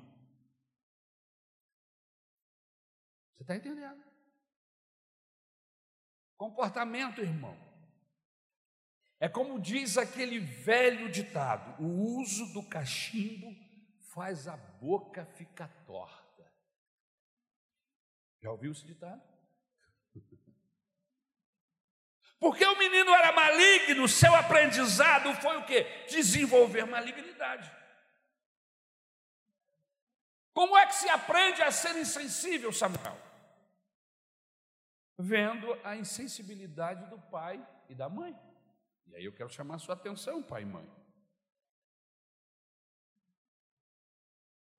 Está 3.47 3.55
entendendo? 3.55 4.03
Comportamento, 6.35 7.21
irmão. 7.21 7.57
É 9.19 9.29
como 9.29 9.59
diz 9.59 9.97
aquele 9.97 10.39
velho 10.39 11.09
ditado: 11.09 11.81
o 11.81 12.19
uso 12.19 12.53
do 12.53 12.61
cachimbo 12.61 13.55
faz 14.13 14.47
a 14.47 14.57
boca 14.57 15.25
ficar 15.25 15.69
torta. 15.85 16.45
Já 18.41 18.51
ouviu 18.51 18.71
esse 18.73 18.85
ditado? 18.85 19.23
Porque 22.39 22.63
o 22.65 22.77
menino 22.77 23.09
era 23.15 23.31
maligno, 23.31 24.07
seu 24.07 24.35
aprendizado 24.35 25.33
foi 25.41 25.57
o 25.57 25.65
quê? 25.65 26.05
Desenvolver 26.07 26.85
malignidade. 26.85 27.75
Como 30.53 30.77
é 30.77 30.85
que 30.85 30.93
se 30.93 31.09
aprende 31.09 31.63
a 31.63 31.71
ser 31.71 31.95
insensível, 31.97 32.71
Samuel? 32.71 33.26
Vendo 35.17 35.73
a 35.83 35.95
insensibilidade 35.95 37.09
do 37.09 37.19
pai 37.19 37.65
e 37.89 37.95
da 37.95 38.07
mãe. 38.07 38.37
E 39.07 39.15
aí 39.15 39.25
eu 39.25 39.33
quero 39.33 39.49
chamar 39.49 39.75
a 39.75 39.79
sua 39.79 39.95
atenção, 39.95 40.43
pai 40.43 40.61
e 40.61 40.65
mãe. 40.65 40.87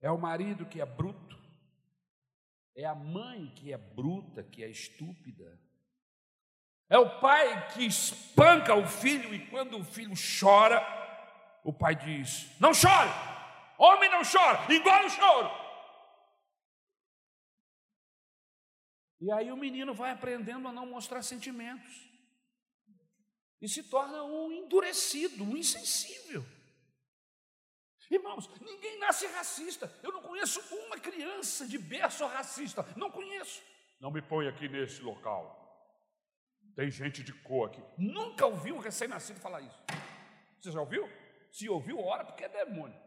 É 0.01 0.11
o 0.11 0.19
marido 0.19 0.67
que 0.67 0.81
é 0.81 0.87
bruto, 0.87 1.37
é 2.75 2.85
a 2.85 2.95
mãe 2.95 3.53
que 3.57 3.73
é 3.73 3.77
bruta, 3.77 4.45
que 4.45 4.63
é 4.63 4.69
estúpida, 4.69 5.61
é 6.89 6.97
o 6.97 7.21
pai 7.21 7.69
que 7.71 7.85
espanca 7.85 8.75
o 8.75 8.87
filho 8.87 9.35
e 9.35 9.47
quando 9.47 9.79
o 9.79 9.85
filho 9.85 10.15
chora, 10.41 10.81
o 11.63 11.73
pai 11.73 11.95
diz: 11.95 12.49
Não 12.59 12.73
chore, 12.73 13.11
homem 13.77 14.09
não 14.09 14.23
chora, 14.23 14.73
engole 14.73 15.07
o 15.07 15.11
choro. 15.11 15.51
E 19.21 19.33
aí 19.33 19.51
o 19.51 19.57
menino 19.57 19.93
vai 19.95 20.13
aprendendo 20.13 20.69
a 20.69 20.73
não 20.73 20.87
mostrar 20.87 21.23
sentimentos 21.23 22.09
e 23.61 23.69
se 23.69 23.83
torna 23.83 24.23
um 24.23 24.53
endurecido, 24.53 25.43
um 25.43 25.57
insensível. 25.57 26.45
Irmãos, 28.11 28.49
ninguém 28.61 28.99
nasce 28.99 29.27
racista. 29.27 29.93
Eu 30.03 30.13
não 30.13 30.23
conheço 30.23 30.61
uma 30.75 30.99
criança 30.99 31.67
de 31.67 31.77
berço 31.77 32.25
racista. 32.27 32.87
Não 32.97 33.11
conheço. 33.11 33.63
Não 34.01 34.11
me 34.11 34.23
põe 34.23 34.49
aqui 34.49 34.69
nesse 34.69 35.03
local. 35.03 35.57
Tem 36.75 36.91
gente 36.91 37.23
de 37.23 37.33
cor 37.33 37.69
aqui. 37.69 37.83
Nunca 37.99 38.47
ouviu 38.47 38.77
um 38.77 38.79
recém-nascido 38.79 39.41
falar 39.41 39.61
isso. 39.61 39.83
Você 40.61 40.71
já 40.71 40.81
ouviu? 40.81 41.09
Se 41.51 41.69
ouviu, 41.69 42.01
ora 42.01 42.25
porque 42.25 42.45
é 42.45 42.49
demônio. 42.49 42.99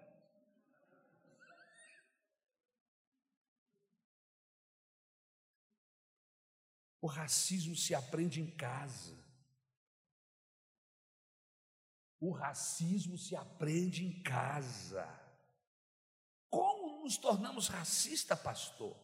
O 7.02 7.08
racismo 7.08 7.76
se 7.76 7.96
aprende 7.96 8.40
em 8.40 8.50
casa. 8.52 9.20
O 12.20 12.30
racismo 12.30 13.18
se 13.18 13.36
aprende 13.36 14.06
em 14.06 14.22
casa. 14.22 15.10
Como 16.48 17.02
nos 17.04 17.18
tornamos 17.18 17.68
racistas, 17.68 18.40
pastor? 18.40 18.96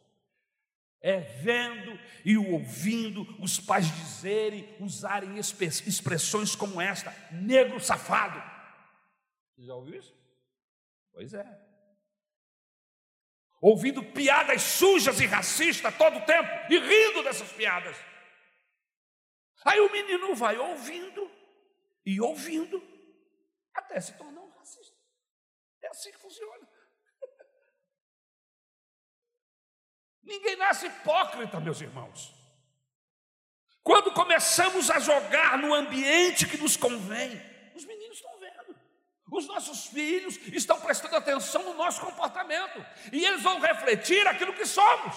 É 1.01 1.19
vendo 1.19 1.99
e 2.23 2.37
ouvindo 2.37 3.21
os 3.41 3.59
pais 3.59 3.87
dizerem, 3.87 4.75
usarem 4.79 5.37
expressões 5.37 6.55
como 6.55 6.79
esta: 6.79 7.11
negro 7.31 7.79
safado. 7.79 8.39
Você 9.55 9.65
já 9.65 9.73
ouviu 9.73 9.99
isso? 9.99 10.15
Pois 11.11 11.33
é. 11.33 11.66
Ouvindo 13.67 14.01
piadas 14.01 14.61
sujas 14.61 15.19
e 15.19 15.25
racistas 15.25 15.93
todo 15.97 16.19
o 16.19 16.25
tempo 16.25 16.49
e 16.71 16.79
rindo 16.79 17.21
dessas 17.21 17.51
piadas. 17.51 17.97
Aí 19.65 19.81
o 19.81 19.91
menino 19.91 20.33
vai 20.35 20.57
ouvindo 20.57 21.29
e 22.05 22.21
ouvindo 22.21 22.81
até 23.73 23.99
se 23.99 24.13
tornar 24.13 24.39
um 24.39 24.49
racista. 24.51 24.95
É 25.81 25.89
assim 25.89 26.13
que 26.13 26.17
funciona. 26.17 26.65
Ninguém 30.23 30.55
nasce 30.55 30.87
hipócrita, 30.87 31.59
meus 31.59 31.81
irmãos. 31.81 32.33
Quando 33.83 34.13
começamos 34.13 34.89
a 34.89 34.99
jogar 34.99 35.57
no 35.57 35.73
ambiente 35.73 36.47
que 36.47 36.55
nos 36.55 36.77
convém, 36.77 37.31
os 37.75 37.83
meninos 37.83 38.15
estão. 38.15 38.36
Os 39.31 39.45
nossos 39.47 39.87
filhos 39.87 40.37
estão 40.47 40.79
prestando 40.79 41.15
atenção 41.15 41.63
no 41.63 41.73
nosso 41.73 41.99
comportamento. 42.01 42.79
E 43.11 43.25
eles 43.25 43.43
vão 43.43 43.59
refletir 43.59 44.25
aquilo 44.25 44.53
que 44.53 44.65
somos. 44.65 45.15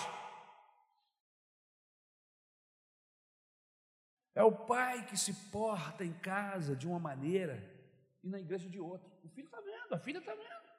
É 4.34 4.42
o 4.42 4.52
pai 4.52 5.04
que 5.06 5.16
se 5.16 5.32
porta 5.50 6.04
em 6.04 6.12
casa 6.12 6.74
de 6.74 6.86
uma 6.86 6.98
maneira 6.98 7.62
e 8.22 8.28
na 8.28 8.40
igreja 8.40 8.68
de 8.68 8.80
outra. 8.80 9.08
O 9.22 9.28
filho 9.28 9.46
está 9.46 9.60
vendo, 9.60 9.94
a 9.94 9.98
filha 9.98 10.18
está 10.18 10.34
vendo. 10.34 10.70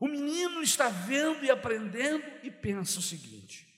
O 0.00 0.08
menino 0.08 0.62
está 0.62 0.88
vendo 0.88 1.44
e 1.44 1.50
aprendendo 1.50 2.24
e 2.44 2.50
pensa 2.50 2.98
o 2.98 3.02
seguinte: 3.02 3.68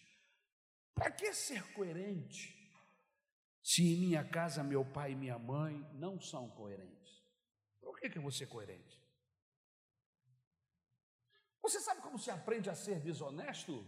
para 0.95 1.11
que 1.11 1.33
ser 1.35 1.63
coerente 1.73 2.55
se 3.63 3.83
em 3.83 4.01
minha 4.01 4.25
casa 4.25 4.63
meu 4.63 4.85
pai 4.85 5.13
e 5.13 5.17
minha 5.17 5.39
mãe 5.39 5.87
não 5.95 6.21
são 6.21 6.49
coerentes? 6.51 7.04
Por 8.05 8.09
que, 8.09 8.13
que 8.13 8.19
eu 8.19 8.23
vou 8.23 8.31
ser 8.31 8.47
coerente? 8.49 9.03
Você 11.63 11.81
sabe 11.81 12.03
como 12.03 12.19
se 12.19 12.31
aprende 12.31 12.69
a 12.69 12.75
ser 12.75 13.01
desonesto, 13.01 13.83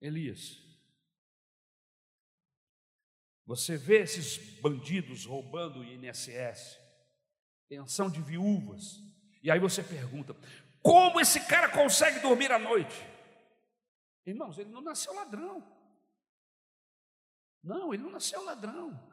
Elias? 0.00 0.60
Você 3.46 3.76
vê 3.76 4.00
esses 4.00 4.58
bandidos 4.60 5.24
roubando 5.24 5.78
o 5.78 5.84
INSS, 5.84 6.80
pensão 7.68 8.10
de 8.10 8.20
viúvas, 8.20 8.98
e 9.40 9.52
aí 9.52 9.60
você 9.60 9.84
pergunta: 9.84 10.34
como 10.82 11.20
esse 11.20 11.46
cara 11.46 11.68
consegue 11.68 12.18
dormir 12.18 12.50
à 12.50 12.58
noite? 12.58 12.96
Irmãos, 14.26 14.58
ele 14.58 14.70
não 14.70 14.80
nasceu 14.80 15.14
ladrão. 15.14 15.62
Não, 17.62 17.94
ele 17.94 18.02
não 18.02 18.10
nasceu 18.10 18.42
ladrão. 18.42 19.11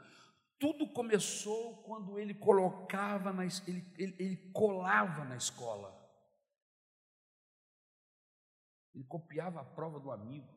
Tudo 0.60 0.92
começou 0.92 1.78
quando 1.84 2.20
ele 2.20 2.34
colocava, 2.34 3.32
na, 3.32 3.46
ele, 3.46 3.94
ele, 3.98 4.16
ele 4.20 4.52
colava 4.52 5.24
na 5.24 5.38
escola. 5.38 5.98
Ele 8.94 9.06
copiava 9.06 9.62
a 9.62 9.64
prova 9.64 10.00
do 10.00 10.12
amigo. 10.12 10.54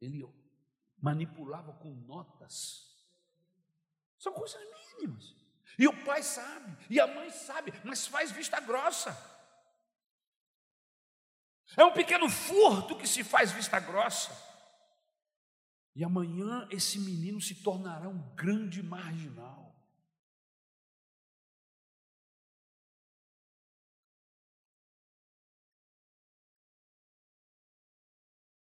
Ele 0.00 0.24
manipulava 0.96 1.74
com 1.74 1.90
notas. 1.90 2.90
São 4.18 4.32
coisas 4.32 4.60
mínimas. 4.98 5.36
E 5.78 5.86
o 5.86 6.04
pai 6.04 6.22
sabe, 6.22 6.76
e 6.88 7.00
a 7.00 7.06
mãe 7.06 7.30
sabe, 7.30 7.72
mas 7.84 8.06
faz 8.06 8.30
vista 8.30 8.60
grossa. 8.60 9.10
É 11.76 11.84
um 11.84 11.92
pequeno 11.92 12.28
furto 12.28 12.96
que 12.96 13.06
se 13.06 13.24
faz 13.24 13.52
vista 13.52 13.80
grossa. 13.80 14.51
E 15.94 16.02
amanhã 16.02 16.66
esse 16.70 16.98
menino 16.98 17.40
se 17.40 17.54
tornará 17.62 18.08
um 18.08 18.34
grande 18.34 18.82
marginal. 18.82 19.72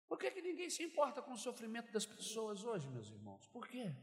Por 0.08 0.20
que, 0.20 0.30
que 0.32 0.42
ninguém 0.42 0.70
se 0.70 0.84
importa 0.84 1.22
com 1.22 1.32
o 1.32 1.38
sofrimento 1.38 1.92
das 1.92 2.06
pessoas 2.06 2.64
hoje, 2.64 2.88
meus 2.90 3.10
irmãos? 3.10 3.48
Por 3.48 3.68
quê? 3.68 3.96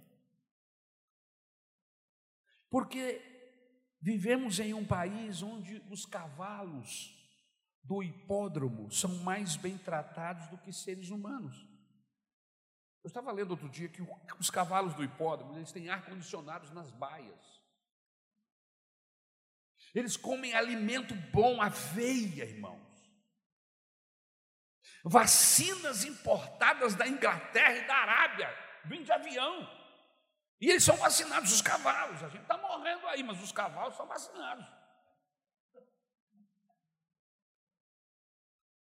Porque 2.70 3.20
vivemos 4.00 4.58
em 4.58 4.72
um 4.72 4.84
país 4.86 5.42
onde 5.42 5.82
os 5.90 6.06
cavalos 6.06 7.16
do 7.82 8.02
hipódromo 8.02 8.90
são 8.90 9.18
mais 9.18 9.56
bem 9.56 9.76
tratados 9.76 10.48
do 10.48 10.58
que 10.58 10.72
seres 10.72 11.10
humanos. 11.10 11.69
Eu 13.02 13.08
estava 13.08 13.32
lendo 13.32 13.52
outro 13.52 13.68
dia 13.68 13.88
que 13.88 14.02
os 14.38 14.50
cavalos 14.50 14.94
do 14.94 15.02
hipódromo, 15.02 15.56
eles 15.56 15.72
têm 15.72 15.88
ar-condicionados 15.88 16.70
nas 16.70 16.90
baias. 16.90 17.60
Eles 19.94 20.16
comem 20.16 20.54
alimento 20.54 21.14
bom, 21.32 21.60
aveia, 21.60 22.44
irmãos. 22.44 22.88
Vacinas 25.02 26.04
importadas 26.04 26.94
da 26.94 27.08
Inglaterra 27.08 27.76
e 27.76 27.86
da 27.86 27.94
Arábia, 27.94 28.48
vêm 28.84 29.02
de 29.02 29.10
avião. 29.10 29.80
E 30.60 30.68
eles 30.68 30.84
são 30.84 30.96
vacinados, 30.96 31.52
os 31.52 31.62
cavalos. 31.62 32.22
A 32.22 32.28
gente 32.28 32.42
está 32.42 32.58
morrendo 32.58 33.06
aí, 33.08 33.22
mas 33.22 33.42
os 33.42 33.50
cavalos 33.50 33.96
são 33.96 34.06
vacinados. 34.06 34.66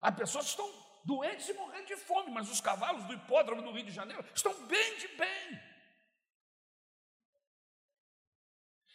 As 0.01 0.15
pessoas 0.15 0.47
estão 0.47 0.88
doentes 1.09 1.49
e 1.49 1.55
morrendo 1.55 1.87
de 1.87 1.97
fome, 1.97 2.31
mas 2.31 2.51
os 2.51 2.61
cavalos 2.61 3.03
do 3.05 3.15
hipódromo 3.15 3.63
do 3.63 3.73
Rio 3.73 3.87
de 3.87 3.91
Janeiro 3.91 4.23
estão 4.35 4.53
bem 4.67 4.97
de 4.99 5.09
bem. 5.09 5.63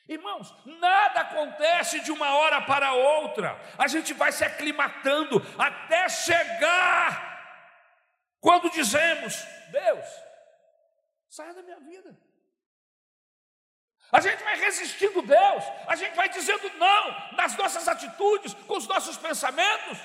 Irmãos, 0.08 0.54
nada 0.66 1.22
acontece 1.22 2.02
de 2.02 2.12
uma 2.12 2.36
hora 2.36 2.62
para 2.62 2.94
outra. 2.94 3.60
A 3.80 3.88
gente 3.88 4.14
vai 4.14 4.32
se 4.32 4.46
aclimatando 4.46 5.42
até 5.58 6.08
chegar 6.08 7.04
quando 8.40 8.70
dizemos: 8.70 9.34
Deus, 9.72 10.06
saia 11.28 11.54
da 11.56 11.64
minha 11.64 11.80
vida. 11.80 12.16
A 14.12 14.22
gente 14.22 14.44
vai 14.44 14.56
resistindo 14.58 15.24
Deus, 15.24 15.64
a 15.88 15.96
gente 15.96 16.14
vai 16.14 16.30
dizendo 16.30 16.70
não 16.78 17.36
nas 17.36 17.58
nossas 17.58 17.88
atitudes, 17.88 18.54
com 18.54 18.78
os 18.78 18.88
nossos 18.88 19.18
pensamentos. 19.18 19.98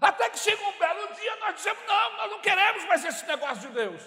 Até 0.00 0.30
que 0.30 0.38
chega 0.38 0.62
um 0.62 0.78
belo 0.78 1.14
dia, 1.14 1.36
nós 1.36 1.56
dizemos: 1.56 1.84
não, 1.86 2.16
nós 2.16 2.30
não 2.30 2.40
queremos 2.40 2.84
mais 2.84 3.04
esse 3.04 3.26
negócio 3.26 3.68
de 3.68 3.74
Deus. 3.74 4.02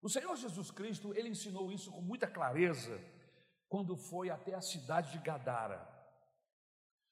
O 0.00 0.08
Senhor 0.08 0.34
Jesus 0.36 0.70
Cristo, 0.70 1.12
ele 1.14 1.28
ensinou 1.28 1.70
isso 1.70 1.90
com 1.92 2.00
muita 2.00 2.26
clareza 2.26 2.98
quando 3.68 3.96
foi 3.96 4.30
até 4.30 4.54
a 4.54 4.60
cidade 4.60 5.12
de 5.12 5.18
Gadara. 5.18 5.86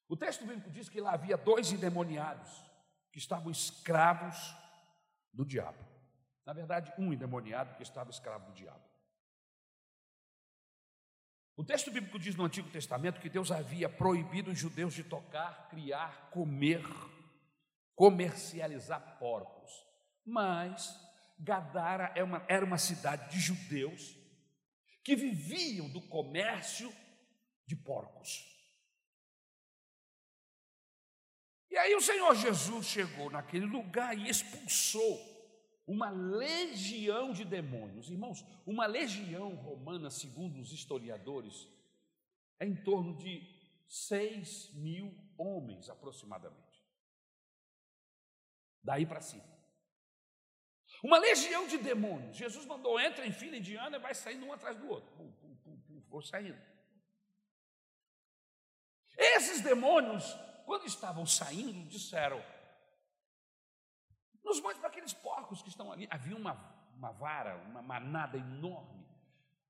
O 0.09 0.17
texto 0.17 0.47
bíblico 0.47 0.71
diz 0.71 0.89
que 0.89 1.01
lá 1.01 1.13
havia 1.13 1.37
dois 1.37 1.73
endemoniados 1.73 2.65
que 3.13 3.19
estavam 3.19 3.51
escravos 3.51 4.37
do 5.33 5.45
diabo. 5.45 5.85
Na 6.45 6.53
verdade, 6.53 6.93
um 6.97 7.13
endemoniado 7.13 7.75
que 7.75 7.83
estava 7.83 8.11
escravo 8.11 8.47
do 8.47 8.53
diabo. 8.53 8.86
O 11.57 11.65
texto 11.65 11.91
bíblico 11.91 12.19
diz 12.19 12.37
no 12.37 12.45
Antigo 12.45 12.69
Testamento 12.69 13.19
que 13.19 13.31
Deus 13.31 13.51
havia 13.51 13.89
proibido 13.89 14.51
os 14.51 14.59
judeus 14.59 14.93
de 14.93 15.03
tocar, 15.03 15.69
criar, 15.71 16.29
comer, 16.31 16.83
comercializar 17.95 19.19
porcos. 19.19 19.73
Mas 20.25 20.95
Gadara 21.39 22.13
era 22.15 22.45
é 22.49 22.57
era 22.57 22.65
uma 22.67 22.77
cidade 22.77 23.31
de 23.31 23.41
judeus 23.41 24.15
que 25.03 25.17
viviam 25.17 25.89
do 25.89 26.03
comércio 26.03 26.93
de 27.67 27.75
porcos. 27.75 28.45
E 31.71 31.79
aí 31.79 31.95
o 31.95 32.01
Senhor 32.03 32.35
Jesus 32.35 32.87
chegou 32.87 33.31
naquele 33.31 33.67
lugar 33.67 34.17
e 34.17 34.29
expulsou 34.29 35.36
uma 35.87 36.11
legião 36.11 37.33
de 37.33 37.45
demônios. 37.45 38.11
Irmãos, 38.11 38.45
uma 38.67 38.87
legião 38.87 39.55
romana, 39.55 40.11
segundo 40.11 40.61
os 40.61 40.73
historiadores, 40.73 41.69
é 42.59 42.67
em 42.67 42.75
torno 42.75 43.17
de 43.17 43.43
6 43.89 44.73
mil 44.75 45.15
homens 45.39 45.89
aproximadamente. 45.89 46.85
Daí 48.83 49.07
para 49.07 49.21
cima. 49.21 49.45
Uma 51.03 51.19
legião 51.19 51.67
de 51.67 51.79
demônios. 51.79 52.37
Jesus 52.37 52.65
mandou, 52.67 52.99
entra 52.99 53.27
em 53.27 53.33
fila 53.33 53.57
indiana 53.57 53.97
e 53.97 54.01
vai 54.01 54.15
saindo 54.15 54.47
um 54.47 54.53
atrás 54.53 54.77
do 54.77 54.89
outro. 54.89 55.11
Pum, 55.13 55.31
pum, 55.33 55.57
pum, 55.57 55.81
pum, 55.81 56.03
vou 56.09 56.23
saindo. 56.23 56.61
Esses 59.17 59.61
demônios, 59.61 60.25
quando 60.65 60.87
estavam 60.87 61.27
saindo, 61.27 61.89
disseram: 61.89 62.43
nos 64.47 64.61
mande 64.61 64.79
para 64.79 64.89
aqueles 64.89 65.13
porcos 65.13 65.61
que 65.61 65.69
estão 65.69 65.93
ali. 65.93 66.07
Havia 66.11 66.37
uma, 66.37 66.55
uma 66.97 67.13
vara, 67.13 67.57
uma 67.69 67.83
manada 67.83 68.39
enorme. 68.39 69.05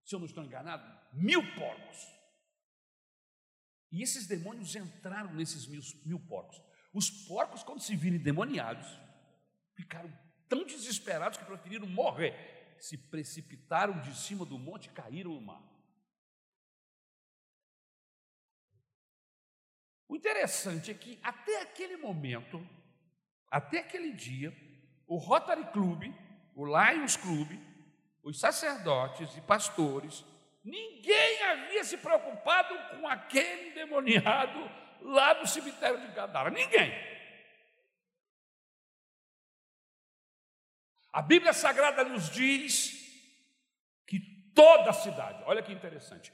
Se 0.04 0.14
eu 0.14 0.18
não 0.18 0.26
estou 0.26 0.44
enganado, 0.44 0.84
mil 1.12 1.42
porcos. 1.54 2.06
E 3.90 4.02
esses 4.02 4.26
demônios 4.26 4.76
entraram 4.76 5.32
nesses 5.32 5.66
mil, 5.66 5.80
mil 6.04 6.20
porcos. 6.20 6.62
Os 6.92 7.10
porcos, 7.10 7.62
quando 7.62 7.80
se 7.80 7.96
viram 7.96 8.16
endemoniados, 8.16 8.86
ficaram 9.74 10.12
tão 10.48 10.64
desesperados 10.64 11.38
que 11.38 11.44
preferiram 11.44 11.86
morrer. 11.86 12.76
Se 12.78 12.98
precipitaram 12.98 14.00
de 14.02 14.14
cima 14.14 14.44
do 14.44 14.58
monte 14.58 14.86
e 14.86 14.92
caíram 14.92 15.32
no 15.32 15.40
mar. 15.40 15.62
O 20.08 20.14
interessante 20.14 20.90
é 20.90 20.94
que 20.94 21.18
até 21.22 21.62
aquele 21.62 21.96
momento, 21.96 22.64
até 23.50 23.78
aquele 23.78 24.12
dia, 24.12 24.65
o 25.06 25.16
Rotary 25.16 25.64
Club, 25.72 26.12
o 26.54 26.66
Lions 26.66 27.16
Club, 27.16 27.50
os 28.22 28.40
sacerdotes 28.40 29.36
e 29.36 29.40
pastores, 29.40 30.24
ninguém 30.64 31.42
havia 31.44 31.84
se 31.84 31.96
preocupado 31.96 32.76
com 32.90 33.06
aquele 33.06 33.72
demoniado 33.72 34.58
lá 35.00 35.34
no 35.34 35.46
cemitério 35.46 36.00
de 36.00 36.08
Gadara. 36.08 36.50
Ninguém. 36.50 36.92
A 41.12 41.22
Bíblia 41.22 41.52
Sagrada 41.52 42.04
nos 42.04 42.28
diz 42.28 42.92
que 44.06 44.20
toda 44.54 44.90
a 44.90 44.92
cidade, 44.92 45.42
olha 45.46 45.62
que 45.62 45.72
interessante, 45.72 46.32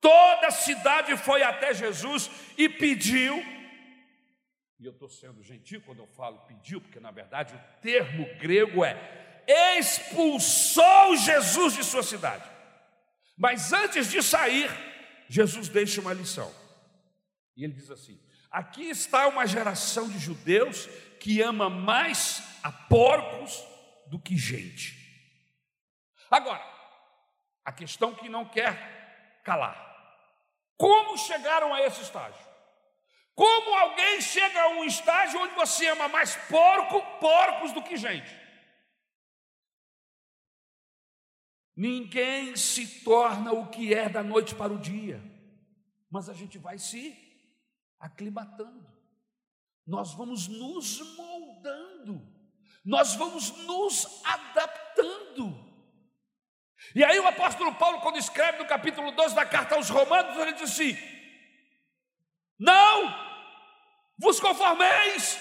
toda 0.00 0.48
a 0.48 0.50
cidade 0.50 1.16
foi 1.16 1.42
até 1.42 1.72
Jesus 1.74 2.30
e 2.56 2.68
pediu 2.68 3.36
e 4.78 4.86
eu 4.86 4.92
estou 4.92 5.08
sendo 5.08 5.42
gentil 5.42 5.80
quando 5.82 6.00
eu 6.00 6.06
falo 6.06 6.38
pediu, 6.46 6.80
porque 6.80 7.00
na 7.00 7.10
verdade 7.10 7.54
o 7.54 7.80
termo 7.80 8.26
grego 8.38 8.84
é 8.84 9.24
expulsou 9.78 11.16
Jesus 11.16 11.74
de 11.74 11.84
sua 11.84 12.02
cidade. 12.02 12.50
Mas 13.36 13.72
antes 13.72 14.10
de 14.10 14.22
sair, 14.22 14.70
Jesus 15.28 15.68
deixa 15.68 16.00
uma 16.00 16.12
lição. 16.12 16.52
E 17.56 17.64
ele 17.64 17.72
diz 17.72 17.90
assim: 17.90 18.20
Aqui 18.50 18.88
está 18.88 19.26
uma 19.26 19.46
geração 19.46 20.08
de 20.08 20.18
judeus 20.18 20.86
que 21.20 21.40
ama 21.40 21.68
mais 21.68 22.42
a 22.62 22.70
porcos 22.70 23.64
do 24.06 24.18
que 24.18 24.36
gente. 24.36 25.02
Agora, 26.30 26.64
a 27.64 27.72
questão 27.72 28.14
que 28.14 28.28
não 28.28 28.44
quer 28.44 29.40
calar: 29.44 29.76
como 30.76 31.16
chegaram 31.18 31.72
a 31.72 31.80
esse 31.82 32.02
estágio? 32.02 32.43
Como 33.34 33.74
alguém 33.74 34.20
chega 34.20 34.62
a 34.62 34.68
um 34.68 34.84
estágio 34.84 35.40
onde 35.40 35.54
você 35.54 35.88
ama 35.88 36.08
mais 36.08 36.36
porco, 36.48 37.00
porcos 37.18 37.72
do 37.72 37.82
que 37.82 37.96
gente? 37.96 38.44
Ninguém 41.76 42.54
se 42.54 43.02
torna 43.02 43.52
o 43.52 43.68
que 43.68 43.92
é 43.92 44.08
da 44.08 44.22
noite 44.22 44.54
para 44.54 44.72
o 44.72 44.78
dia, 44.78 45.20
mas 46.08 46.28
a 46.28 46.32
gente 46.32 46.56
vai 46.56 46.78
se 46.78 47.20
aclimatando, 47.98 48.86
nós 49.84 50.14
vamos 50.14 50.46
nos 50.46 51.00
moldando, 51.16 52.22
nós 52.84 53.16
vamos 53.16 53.50
nos 53.66 54.22
adaptando. 54.24 55.74
E 56.94 57.02
aí 57.02 57.18
o 57.18 57.26
apóstolo 57.26 57.74
Paulo, 57.74 58.00
quando 58.00 58.18
escreve 58.18 58.58
no 58.58 58.66
capítulo 58.66 59.10
12 59.10 59.34
da 59.34 59.44
carta 59.44 59.74
aos 59.74 59.88
Romanos, 59.88 60.36
ele 60.36 60.52
diz 60.52 60.62
assim: 60.62 60.96
Não 62.58 63.14
vos 64.18 64.38
conformeis 64.38 65.38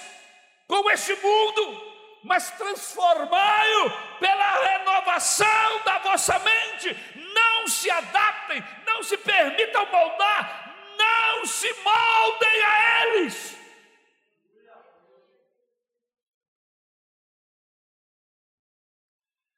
com 0.67 0.89
este 0.91 1.15
mundo, 1.15 1.93
mas 2.23 2.51
transformai-o 2.51 3.91
pela 4.19 4.63
renovação 4.63 5.83
da 5.83 5.99
vossa 5.99 6.39
mente. 6.39 6.95
Não 7.33 7.67
se 7.67 7.89
adaptem, 7.89 8.63
não 8.85 9.03
se 9.03 9.17
permitam 9.17 9.85
moldar, 9.91 10.75
não 10.97 11.45
se 11.45 11.71
moldem 11.81 12.63
a 12.63 13.05
eles. 13.05 13.63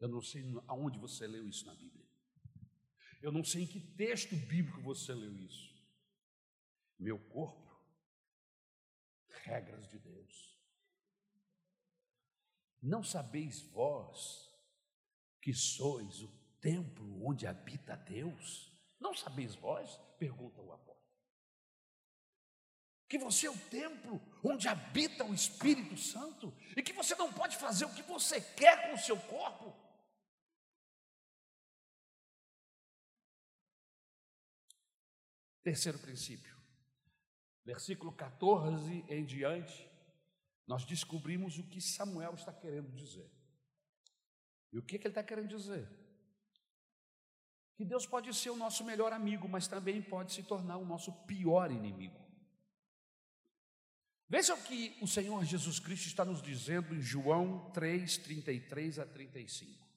Eu 0.00 0.08
não 0.08 0.22
sei 0.22 0.42
aonde 0.66 0.98
você 0.98 1.26
leu 1.26 1.46
isso 1.46 1.66
na 1.66 1.74
Bíblia. 1.74 2.08
Eu 3.20 3.30
não 3.30 3.44
sei 3.44 3.64
em 3.64 3.66
que 3.66 3.80
texto 3.80 4.34
bíblico 4.34 4.80
você 4.80 5.12
leu 5.12 5.36
isso. 5.36 5.76
Meu 6.98 7.18
corpo, 7.28 7.68
regras 9.44 9.86
de 9.88 9.98
Deus. 9.98 10.58
Não 12.80 13.02
sabeis 13.02 13.60
vós 13.60 14.48
que 15.42 15.52
sois 15.52 16.22
o 16.22 16.37
templo 16.60 17.26
onde 17.26 17.46
habita 17.46 17.96
Deus? 17.96 18.72
Não 19.00 19.14
sabeis 19.14 19.54
vós? 19.54 19.98
Pergunta 20.18 20.60
o 20.60 20.72
apóstolo. 20.72 20.98
Que 23.08 23.18
você 23.18 23.46
é 23.46 23.50
o 23.50 23.58
templo 23.70 24.20
onde 24.44 24.68
habita 24.68 25.24
o 25.24 25.32
Espírito 25.32 25.96
Santo 25.96 26.54
e 26.76 26.82
que 26.82 26.92
você 26.92 27.14
não 27.14 27.32
pode 27.32 27.56
fazer 27.56 27.86
o 27.86 27.94
que 27.94 28.02
você 28.02 28.40
quer 28.40 28.88
com 28.88 28.94
o 28.94 28.98
seu 28.98 29.18
corpo. 29.18 29.74
Terceiro 35.62 35.98
princípio, 35.98 36.56
versículo 37.64 38.10
14 38.12 39.04
em 39.08 39.24
diante, 39.24 39.90
nós 40.66 40.84
descobrimos 40.84 41.58
o 41.58 41.64
que 41.64 41.80
Samuel 41.80 42.34
está 42.34 42.52
querendo 42.52 42.90
dizer. 42.92 43.30
E 44.72 44.78
o 44.78 44.82
que, 44.82 44.98
que 44.98 45.06
ele 45.06 45.12
está 45.12 45.22
querendo 45.22 45.48
dizer? 45.48 46.07
Que 47.78 47.84
Deus 47.84 48.04
pode 48.06 48.34
ser 48.34 48.50
o 48.50 48.56
nosso 48.56 48.84
melhor 48.84 49.14
amigo, 49.14 49.48
mas 49.48 49.66
também 49.66 50.02
pode 50.02 50.34
se 50.34 50.42
tornar 50.42 50.76
o 50.76 50.84
nosso 50.84 51.10
pior 51.24 51.70
inimigo. 51.70 52.20
Veja 54.28 54.54
o 54.54 54.62
que 54.62 54.98
o 55.00 55.06
Senhor 55.06 55.42
Jesus 55.46 55.78
Cristo 55.78 56.06
está 56.06 56.24
nos 56.26 56.42
dizendo 56.42 56.94
em 56.94 57.00
João 57.00 57.70
3, 57.70 58.18
33 58.18 58.98
a 58.98 59.06
35. 59.06 59.88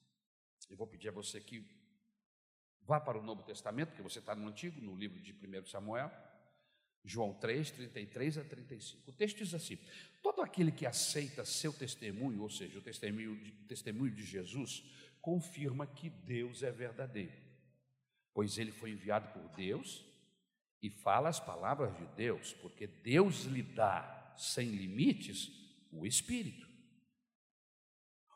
Eu 0.70 0.76
vou 0.78 0.86
pedir 0.86 1.10
a 1.10 1.12
você 1.12 1.38
que 1.38 1.82
Vá 2.84 3.00
para 3.00 3.18
o 3.18 3.22
Novo 3.22 3.42
Testamento, 3.42 3.90
porque 3.90 4.02
você 4.02 4.18
está 4.18 4.34
no 4.34 4.48
Antigo, 4.48 4.80
no 4.80 4.96
livro 4.96 5.20
de 5.20 5.32
1 5.32 5.66
Samuel, 5.66 6.10
João 7.04 7.32
3, 7.34 7.70
33 7.70 8.38
a 8.38 8.44
35. 8.44 9.10
O 9.10 9.12
texto 9.12 9.38
diz 9.38 9.54
assim: 9.54 9.78
Todo 10.22 10.42
aquele 10.42 10.72
que 10.72 10.86
aceita 10.86 11.44
seu 11.44 11.72
testemunho, 11.72 12.42
ou 12.42 12.50
seja, 12.50 12.78
o 12.78 12.82
testemunho 12.82 13.36
de, 13.36 13.52
testemunho 13.68 14.12
de 14.12 14.24
Jesus, 14.24 14.84
confirma 15.20 15.86
que 15.86 16.10
Deus 16.10 16.62
é 16.62 16.70
verdadeiro, 16.70 17.32
pois 18.34 18.58
ele 18.58 18.72
foi 18.72 18.90
enviado 18.90 19.28
por 19.32 19.48
Deus 19.56 20.04
e 20.82 20.90
fala 20.90 21.28
as 21.28 21.38
palavras 21.38 21.96
de 21.96 22.06
Deus, 22.16 22.52
porque 22.54 22.86
Deus 22.86 23.44
lhe 23.44 23.62
dá 23.62 24.34
sem 24.36 24.68
limites 24.68 25.50
o 25.92 26.06
Espírito. 26.06 26.68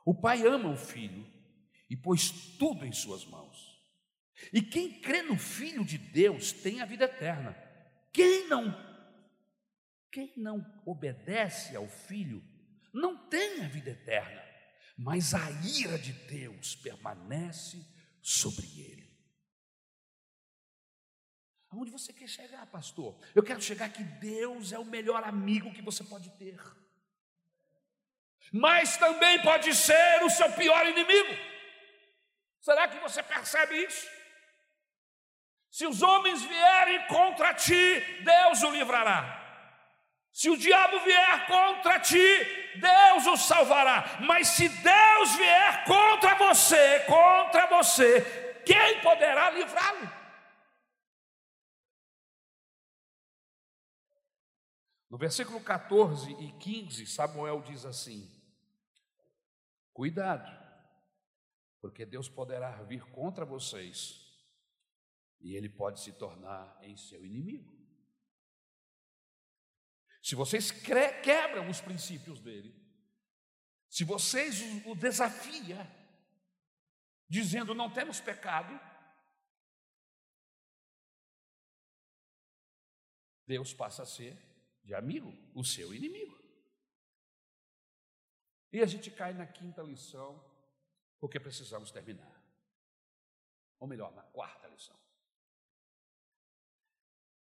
O 0.05 0.15
Pai 0.15 0.47
ama 0.47 0.71
o 0.71 0.77
Filho 0.77 1.27
e 1.91 1.97
pôs 1.97 2.31
tudo 2.59 2.85
em 2.85 2.93
suas 2.93 3.25
mãos. 3.25 3.77
E 4.53 4.63
quem 4.63 5.01
crê 5.01 5.23
no 5.23 5.37
Filho 5.37 5.85
de 5.85 5.99
Deus 5.99 6.53
tem 6.53 6.81
a 6.81 6.85
vida 6.85 7.05
eterna. 7.05 7.57
Quem 8.13 8.49
não 8.49 8.87
quem 10.17 10.33
não 10.35 10.65
obedece 10.87 11.77
ao 11.77 11.87
Filho 11.87 12.43
não 12.91 13.29
tem 13.29 13.63
a 13.63 13.69
vida 13.69 13.91
eterna, 13.91 14.43
mas 14.97 15.35
a 15.35 15.51
ira 15.63 15.99
de 15.99 16.15
Deus 16.15 16.75
permanece 16.77 17.87
sobre 18.23 18.65
ele. 18.81 19.06
Aonde 21.77 21.91
você 21.91 22.11
quer 22.11 22.27
chegar, 22.27 22.65
pastor? 22.67 23.15
Eu 23.35 23.43
quero 23.43 23.61
chegar 23.61 23.91
que 23.91 24.03
Deus 24.03 24.73
é 24.73 24.79
o 24.79 24.85
melhor 24.85 25.23
amigo 25.25 25.75
que 25.75 25.83
você 25.83 26.03
pode 26.03 26.31
ter. 26.31 26.59
Mas 28.51 28.97
também 28.97 29.43
pode 29.43 29.75
ser 29.75 30.25
o 30.25 30.31
seu 30.31 30.51
pior 30.53 30.87
inimigo. 30.87 31.35
Será 32.63 32.89
que 32.89 32.99
você 32.99 33.23
percebe 33.23 33.85
isso? 33.85 34.09
Se 35.71 35.87
os 35.87 36.01
homens 36.01 36.43
vierem 36.43 37.07
contra 37.09 37.53
ti, 37.53 38.01
Deus 38.25 38.63
o 38.63 38.71
livrará. 38.71 39.21
Se 40.33 40.49
o 40.49 40.57
diabo 40.57 41.01
vier 41.01 41.47
contra 41.47 42.01
ti, 42.01 42.27
Deus 42.77 43.27
o 43.27 43.37
salvará. 43.37 44.17
Mas 44.21 44.49
se 44.49 44.67
Deus 44.67 45.37
vier 45.37 45.85
contra 45.85 46.37
você, 46.37 47.01
contra 47.01 47.67
você, 47.67 48.63
quem 48.65 49.01
poderá 49.01 49.51
livrá-lo? 49.51 50.26
No 55.09 55.17
versículo 55.17 55.61
14 55.63 56.33
e 56.33 56.53
15, 56.59 57.07
Samuel 57.07 57.63
diz 57.63 57.85
assim: 57.85 58.29
Cuidado, 59.93 60.51
porque 61.81 62.05
Deus 62.05 62.29
poderá 62.29 62.83
vir 62.83 63.05
contra 63.13 63.45
vocês 63.45 64.27
e 65.41 65.55
ele 65.55 65.69
pode 65.69 66.01
se 66.01 66.13
tornar 66.13 66.77
em 66.83 66.97
seu 66.97 67.25
inimigo. 67.25 67.75
Se 70.23 70.35
vocês 70.35 70.73
quebram 70.73 71.69
os 71.69 71.81
princípios 71.81 72.41
dele, 72.41 72.75
se 73.89 74.03
vocês 74.03 74.61
o 74.85 74.95
desafia, 74.97 75.89
dizendo 77.29 77.75
não 77.75 77.89
temos 77.93 78.21
pecado, 78.21 78.79
Deus 83.47 83.73
passa 83.73 84.03
a 84.03 84.07
ser 84.07 84.37
de 84.87 84.95
amigo, 84.95 85.37
o 85.53 85.65
seu 85.65 85.93
inimigo. 85.93 86.39
E 88.73 88.81
a 88.81 88.87
gente 88.87 89.11
cai 89.11 89.35
na 89.35 89.47
quinta 89.47 89.83
lição, 89.83 90.41
porque 91.19 91.41
precisamos 91.41 91.91
terminar. 91.91 92.41
Ou 93.81 93.89
melhor, 93.89 94.15
na 94.15 94.23
quarta 94.23 94.69
lição. 94.69 94.97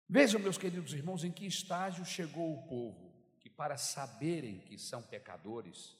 Vejam, 0.09 0.41
meus 0.41 0.57
queridos 0.57 0.95
irmãos, 0.95 1.23
em 1.23 1.31
que 1.31 1.47
estágio 1.47 2.05
chegou 2.05 2.55
o 2.55 2.67
povo 2.67 3.13
que, 3.41 3.51
para 3.51 3.77
saberem 3.77 4.61
que 4.61 4.79
são 4.79 5.03
pecadores, 5.03 5.99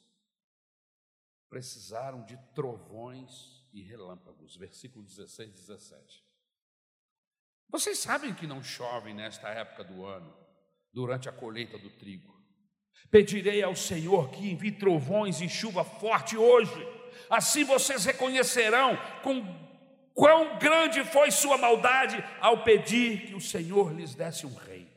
precisaram 1.51 2.25
de 2.25 2.39
trovões 2.55 3.63
e 3.73 3.83
relâmpagos. 3.83 4.57
Versículo 4.57 5.05
16 5.05 5.51
e 5.51 5.53
17. 5.53 6.25
Vocês 7.69 7.99
sabem 7.99 8.35
que 8.35 8.47
não 8.47 8.63
chove 8.63 9.13
nesta 9.13 9.49
época 9.49 9.85
do 9.85 10.05
ano, 10.05 10.44
durante 10.95 11.29
a 11.29 11.33
colheita 11.33 11.77
do 11.77 11.91
trigo. 11.91 12.33
Pedirei 13.11 13.63
ao 13.63 13.75
Senhor 13.75 14.31
que 14.31 14.49
envie 14.49 14.73
trovões 14.73 15.41
e 15.41 15.49
chuva 15.49 15.85
forte 15.85 16.37
hoje, 16.37 16.89
assim 17.29 17.65
vocês 17.65 18.05
reconhecerão 18.05 18.97
com 19.23 19.45
quão 20.15 20.59
grande 20.59 21.05
foi 21.05 21.31
sua 21.31 21.59
maldade 21.59 22.17
ao 22.41 22.63
pedir 22.63 23.27
que 23.27 23.35
o 23.35 23.41
Senhor 23.41 23.93
lhes 23.93 24.15
desse 24.15 24.47
um 24.47 24.55
rei. 24.55 24.89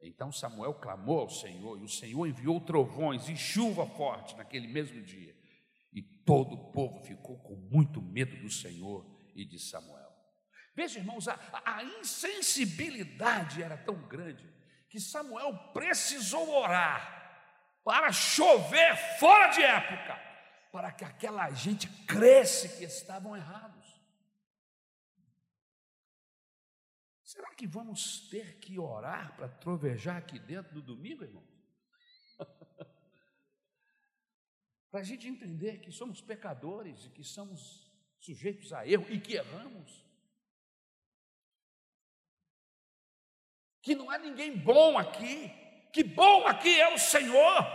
Então 0.00 0.30
Samuel 0.30 0.74
clamou 0.74 1.20
ao 1.20 1.28
Senhor, 1.28 1.78
e 1.78 1.82
o 1.82 1.88
Senhor 1.88 2.26
enviou 2.26 2.60
trovões 2.60 3.28
e 3.28 3.36
chuva 3.36 3.84
forte 3.84 4.36
naquele 4.36 4.68
mesmo 4.68 5.02
dia. 5.02 5.36
E 5.92 6.00
todo 6.00 6.54
o 6.54 6.72
povo 6.72 7.04
ficou 7.04 7.38
com 7.38 7.56
muito 7.56 8.00
medo 8.00 8.36
do 8.36 8.48
Senhor 8.48 9.04
e 9.34 9.44
de 9.44 9.58
Samuel. 9.58 10.08
Veja, 10.76 11.00
irmãos, 11.00 11.26
a, 11.26 11.38
a 11.64 11.82
insensibilidade 11.82 13.60
era 13.60 13.76
tão 13.76 13.96
grande 14.06 14.46
que 14.88 15.00
Samuel 15.00 15.56
precisou 15.72 16.48
orar 16.50 17.18
para 17.84 18.12
chover 18.12 18.96
fora 19.18 19.48
de 19.48 19.62
época, 19.62 20.16
para 20.72 20.92
que 20.92 21.04
aquela 21.04 21.50
gente 21.50 21.88
cresce 22.04 22.76
que 22.76 22.84
estavam 22.84 23.36
errados. 23.36 23.78
Será 27.22 27.54
que 27.54 27.66
vamos 27.66 28.28
ter 28.30 28.58
que 28.58 28.78
orar 28.78 29.36
para 29.36 29.48
trovejar 29.48 30.16
aqui 30.16 30.38
dentro 30.38 30.74
no 30.74 30.80
domingo, 30.80 31.24
irmão? 31.24 31.46
para 34.90 35.00
a 35.00 35.04
gente 35.04 35.28
entender 35.28 35.80
que 35.80 35.92
somos 35.92 36.22
pecadores 36.22 37.04
e 37.04 37.10
que 37.10 37.22
somos 37.22 37.86
sujeitos 38.18 38.72
a 38.72 38.86
erro 38.86 39.06
e 39.10 39.20
que 39.20 39.34
erramos. 39.34 40.07
Que 43.88 43.94
não 43.94 44.10
há 44.10 44.18
ninguém 44.18 44.54
bom 44.54 44.98
aqui, 44.98 45.50
que 45.90 46.04
bom 46.04 46.46
aqui 46.46 46.78
é 46.78 46.92
o 46.92 46.98
Senhor. 46.98 47.66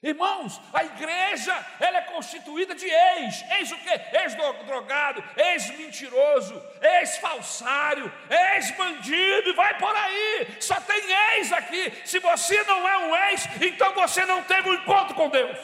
Irmãos, 0.00 0.60
a 0.72 0.84
igreja 0.84 1.52
ela 1.80 1.98
é 1.98 2.02
constituída 2.02 2.76
de 2.76 2.86
ex. 2.86 3.44
Ex 3.58 3.72
o 3.72 3.78
quê? 3.78 4.00
Ex-drogado, 4.12 5.24
ex-mentiroso, 5.36 6.62
ex-falsário, 6.80 8.08
ex-bandido, 8.54 9.52
vai 9.56 9.76
por 9.78 9.96
aí. 9.96 10.46
Só 10.60 10.80
tem 10.80 11.02
ex 11.34 11.52
aqui. 11.52 11.92
Se 12.06 12.20
você 12.20 12.62
não 12.62 12.88
é 12.88 12.98
um 12.98 13.16
ex, 13.30 13.48
então 13.60 13.92
você 13.94 14.24
não 14.26 14.44
teve 14.44 14.70
um 14.70 14.74
encontro 14.74 15.16
com 15.16 15.28
Deus. 15.28 15.58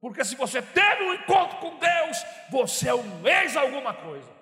Porque 0.00 0.24
se 0.24 0.34
você 0.34 0.60
teve 0.60 1.04
um 1.04 1.14
encontro 1.14 1.58
com 1.58 1.76
Deus, 1.76 2.26
você 2.50 2.88
é 2.88 2.94
um 2.96 3.24
ex 3.24 3.56
alguma 3.56 3.94
coisa. 3.94 4.33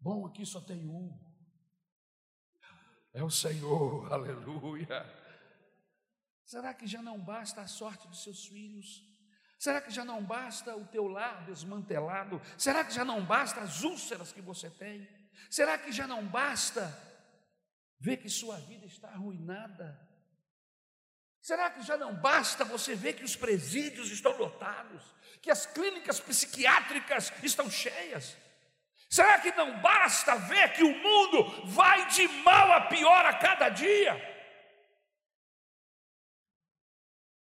Bom, 0.00 0.26
aqui 0.26 0.46
só 0.46 0.60
tem 0.60 0.88
um. 0.88 1.14
É 3.12 3.22
o 3.22 3.30
Senhor, 3.30 4.10
aleluia. 4.12 5.04
Será 6.44 6.72
que 6.72 6.86
já 6.86 7.02
não 7.02 7.20
basta 7.20 7.60
a 7.60 7.68
sorte 7.68 8.08
dos 8.08 8.22
seus 8.22 8.46
filhos? 8.46 9.04
Será 9.58 9.80
que 9.80 9.90
já 9.90 10.04
não 10.04 10.24
basta 10.24 10.74
o 10.74 10.86
teu 10.86 11.06
lar 11.06 11.44
desmantelado? 11.44 12.40
Será 12.56 12.82
que 12.82 12.94
já 12.94 13.04
não 13.04 13.24
basta 13.24 13.60
as 13.60 13.82
úlceras 13.82 14.32
que 14.32 14.40
você 14.40 14.70
tem? 14.70 15.06
Será 15.50 15.76
que 15.76 15.92
já 15.92 16.06
não 16.06 16.26
basta 16.26 16.96
ver 17.98 18.16
que 18.16 18.28
sua 18.30 18.56
vida 18.56 18.86
está 18.86 19.08
arruinada? 19.08 20.00
Será 21.42 21.70
que 21.70 21.82
já 21.82 21.98
não 21.98 22.14
basta 22.14 22.64
você 22.64 22.94
ver 22.94 23.12
que 23.14 23.24
os 23.24 23.36
presídios 23.36 24.10
estão 24.10 24.36
lotados, 24.38 25.02
que 25.42 25.50
as 25.50 25.66
clínicas 25.66 26.20
psiquiátricas 26.20 27.30
estão 27.42 27.70
cheias? 27.70 28.34
Será 29.10 29.40
que 29.40 29.50
não 29.52 29.80
basta 29.80 30.36
ver 30.36 30.72
que 30.72 30.84
o 30.84 30.96
mundo 30.96 31.66
vai 31.66 32.06
de 32.06 32.28
mal 32.28 32.70
a 32.70 32.82
pior 32.82 33.26
a 33.26 33.34
cada 33.34 33.68
dia? 33.68 34.14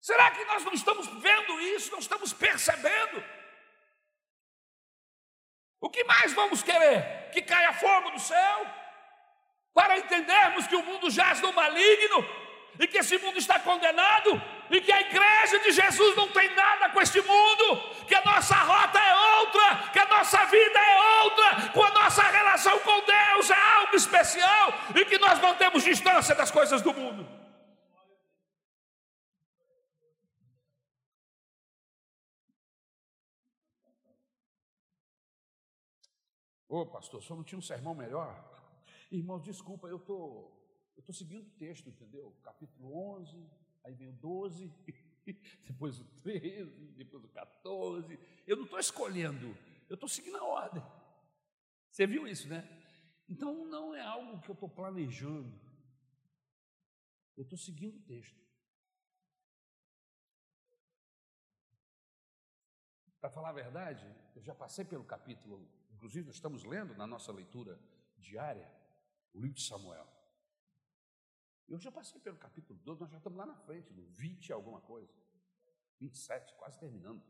Será 0.02 0.30
que 0.32 0.44
nós 0.44 0.66
não 0.66 0.74
estamos 0.74 1.08
vendo 1.22 1.62
isso, 1.62 1.90
não 1.90 2.00
estamos 2.00 2.34
percebendo? 2.34 3.24
O 5.80 5.90
que 5.90 6.04
mais 6.04 6.34
vamos 6.34 6.62
querer? 6.62 7.32
Que 7.32 7.42
caia 7.42 7.72
fogo 7.72 8.12
do 8.12 8.20
céu? 8.20 8.68
Para 9.74 9.98
entendermos 9.98 10.68
que 10.68 10.76
o 10.76 10.84
mundo 10.84 11.10
jaz 11.10 11.40
no 11.40 11.54
maligno? 11.54 12.43
E 12.80 12.88
que 12.88 12.98
esse 12.98 13.18
mundo 13.20 13.38
está 13.38 13.60
condenado, 13.60 14.42
e 14.70 14.82
que 14.82 14.92
a 14.92 15.02
igreja 15.02 15.60
de 15.60 15.72
Jesus 15.72 16.16
não 16.16 16.28
tem 16.30 16.54
nada 16.56 16.90
com 16.90 17.02
este 17.02 17.22
mundo, 17.22 18.06
que 18.08 18.16
a 18.16 18.24
nossa 18.26 18.56
rota 18.56 19.00
é 19.00 19.40
outra, 19.40 19.90
que 19.92 20.00
a 20.00 20.06
nossa 20.06 20.46
vida 20.46 20.80
é 20.80 21.24
outra, 21.24 21.70
com 21.70 21.84
a 21.84 21.92
nossa 21.92 22.24
relação 22.24 22.80
com 22.80 23.06
Deus 23.06 23.50
é 23.50 23.60
algo 23.78 23.96
especial, 23.96 24.74
e 24.96 25.06
que 25.06 25.20
nós 25.20 25.40
mantemos 25.40 25.84
distância 25.84 26.34
das 26.34 26.50
coisas 26.50 26.82
do 26.82 26.94
mundo. 26.94 27.44
Ô 36.68 36.88
pastor, 36.88 37.22
só 37.22 37.36
não 37.36 37.44
tinha 37.44 37.60
um 37.60 37.62
sermão 37.62 37.94
melhor? 37.94 38.34
Irmãos, 39.12 39.44
desculpa, 39.44 39.88
eu 39.88 39.98
estou 39.98 40.63
eu 40.96 41.00
estou 41.00 41.14
seguindo 41.14 41.48
o 41.48 41.52
texto, 41.52 41.90
entendeu? 41.90 42.36
Capítulo 42.44 42.96
11, 43.16 43.50
aí 43.84 43.94
vem 43.94 44.10
o 44.10 44.14
12, 44.14 44.72
depois 45.66 46.00
o 46.00 46.06
13, 46.22 46.92
depois 46.92 47.24
o 47.24 47.30
14. 47.30 48.20
Eu 48.46 48.58
não 48.58 48.66
estou 48.66 48.80
escolhendo, 48.80 49.58
eu 49.90 49.96
estou 49.96 50.10
seguindo 50.10 50.38
a 50.38 50.44
ordem. 50.44 50.84
Você 51.90 52.08
viu 52.08 52.28
isso, 52.28 52.48
né? 52.48 52.68
Então 53.28 53.66
não 53.66 53.96
é 53.96 54.02
algo 54.02 54.42
que 54.42 54.50
eu 54.50 54.54
estou 54.54 54.70
planejando. 54.70 55.54
Eu 57.36 57.44
estou 57.44 57.58
seguindo 57.58 57.98
o 57.98 58.02
texto. 58.02 58.44
Para 63.20 63.30
falar 63.30 63.50
a 63.50 63.54
verdade, 63.54 64.06
eu 64.36 64.42
já 64.42 64.54
passei 64.54 64.84
pelo 64.84 65.06
capítulo, 65.06 65.66
inclusive 65.94 66.26
nós 66.26 66.36
estamos 66.36 66.64
lendo 66.64 66.94
na 66.94 67.08
nossa 67.08 67.32
leitura 67.32 67.80
diária 68.18 68.70
o 69.34 69.40
livro 69.40 69.56
de 69.56 69.64
Samuel. 69.64 70.06
Eu 71.68 71.80
já 71.80 71.92
passei 71.92 72.20
pelo 72.20 72.38
capítulo 72.38 72.80
12, 72.80 73.02
nós 73.02 73.12
já 73.12 73.18
estamos 73.18 73.38
lá 73.38 73.46
na 73.46 73.56
frente, 73.56 73.94
no 73.94 74.04
20 74.04 74.52
alguma 74.52 74.82
coisa. 74.82 75.14
27, 76.00 76.54
quase 76.56 76.80
terminando. 76.80 77.24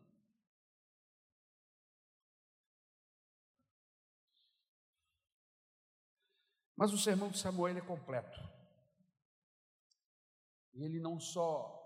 Mas 6.76 6.92
o 6.92 6.98
sermão 6.98 7.30
de 7.30 7.38
Samuel 7.38 7.78
é 7.78 7.82
completo. 7.82 8.40
E 10.74 10.84
ele 10.84 11.00
não 11.00 11.20
só 11.20 11.80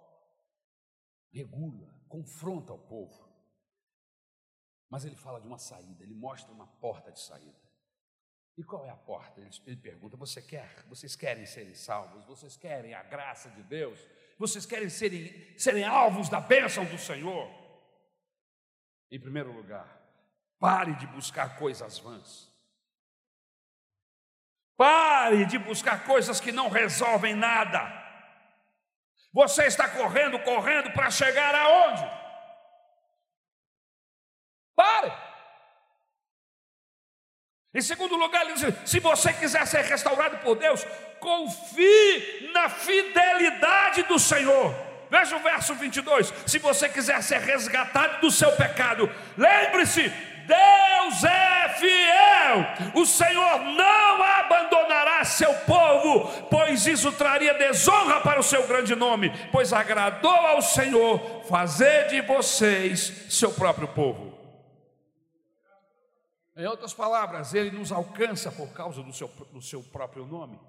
regula, 1.29 1.93
confronta 2.07 2.73
o 2.73 2.87
povo, 2.87 3.27
mas 4.89 5.03
ele 5.03 5.15
fala 5.15 5.41
de 5.41 5.47
uma 5.47 5.59
saída, 5.59 6.03
ele 6.03 6.15
mostra 6.15 6.53
uma 6.53 6.65
porta 6.65 7.11
de 7.11 7.19
saída. 7.19 7.66
E 8.57 8.63
qual 8.63 8.83
é 8.85 8.89
a 8.89 8.95
porta? 8.95 9.39
Ele, 9.39 9.49
ele 9.67 9.77
pergunta: 9.77 10.17
Você 10.17 10.41
quer? 10.41 10.83
Vocês 10.87 11.15
querem 11.15 11.45
serem 11.45 11.75
salvos? 11.75 12.25
Vocês 12.25 12.57
querem 12.57 12.93
a 12.93 13.03
graça 13.03 13.49
de 13.51 13.61
Deus? 13.61 13.99
Vocês 14.39 14.65
querem 14.65 14.89
serem, 14.89 15.57
serem 15.57 15.83
alvos 15.83 16.27
da 16.27 16.41
bênção 16.41 16.83
do 16.85 16.97
Senhor? 16.97 17.47
Em 19.11 19.19
primeiro 19.19 19.51
lugar, 19.51 19.87
pare 20.59 20.95
de 20.95 21.05
buscar 21.07 21.57
coisas 21.57 21.99
vãs. 21.99 22.51
Pare 24.75 25.45
de 25.45 25.57
buscar 25.57 26.05
coisas 26.05 26.39
que 26.39 26.51
não 26.51 26.69
resolvem 26.69 27.35
nada. 27.35 27.79
Você 29.33 29.65
está 29.65 29.87
correndo, 29.89 30.39
correndo 30.39 30.91
para 30.93 31.11
chegar 31.11 31.53
aonde? 31.53 32.03
Pare. 34.75 35.26
Em 37.78 37.82
segundo 37.82 38.15
lugar, 38.15 38.43
ele 38.43 38.55
diz: 38.55 38.73
se 38.86 38.99
você 38.99 39.32
quiser 39.32 39.67
ser 39.67 39.84
restaurado 39.84 40.38
por 40.38 40.55
Deus, 40.55 40.84
confie 41.19 42.49
na 42.51 42.67
fidelidade 42.69 44.01
do 44.01 44.17
Senhor. 44.17 44.73
Veja 45.11 45.36
o 45.36 45.39
verso 45.39 45.75
22. 45.75 46.34
Se 46.47 46.57
você 46.57 46.89
quiser 46.89 47.21
ser 47.21 47.39
resgatado 47.39 48.21
do 48.21 48.32
seu 48.32 48.51
pecado, 48.53 49.07
lembre-se: 49.38 50.01
Deus 50.47 51.23
é 51.23 51.69
fiel. 51.78 52.91
O 52.95 53.05
Senhor 53.05 53.59
não 53.59 54.23
abandonará 54.23 55.23
seu 55.23 55.53
povo, 55.53 56.47
pois 56.49 56.88
isso 56.88 57.11
traria 57.11 57.53
desonra 57.53 58.21
para 58.21 58.39
o 58.39 58.43
seu 58.43 58.65
grande 58.65 58.95
nome, 58.95 59.32
pois 59.51 59.71
agradou 59.71 60.32
ao 60.32 60.63
Senhor 60.63 61.45
fazer 61.47 62.07
de 62.07 62.21
vocês 62.21 63.28
seu 63.30 63.51
próprio 63.51 63.88
povo. 63.88 64.36
Em 66.57 66.65
outras 66.65 66.91
palavras, 66.91 67.53
ele 67.53 67.69
nos 67.69 67.91
alcança 67.91 68.51
por 68.51 68.73
causa 68.73 69.03
do 69.03 69.13
seu, 69.13 69.27
do 69.27 69.61
seu 69.61 69.83
próprio 69.83 70.25
nome. 70.25 70.59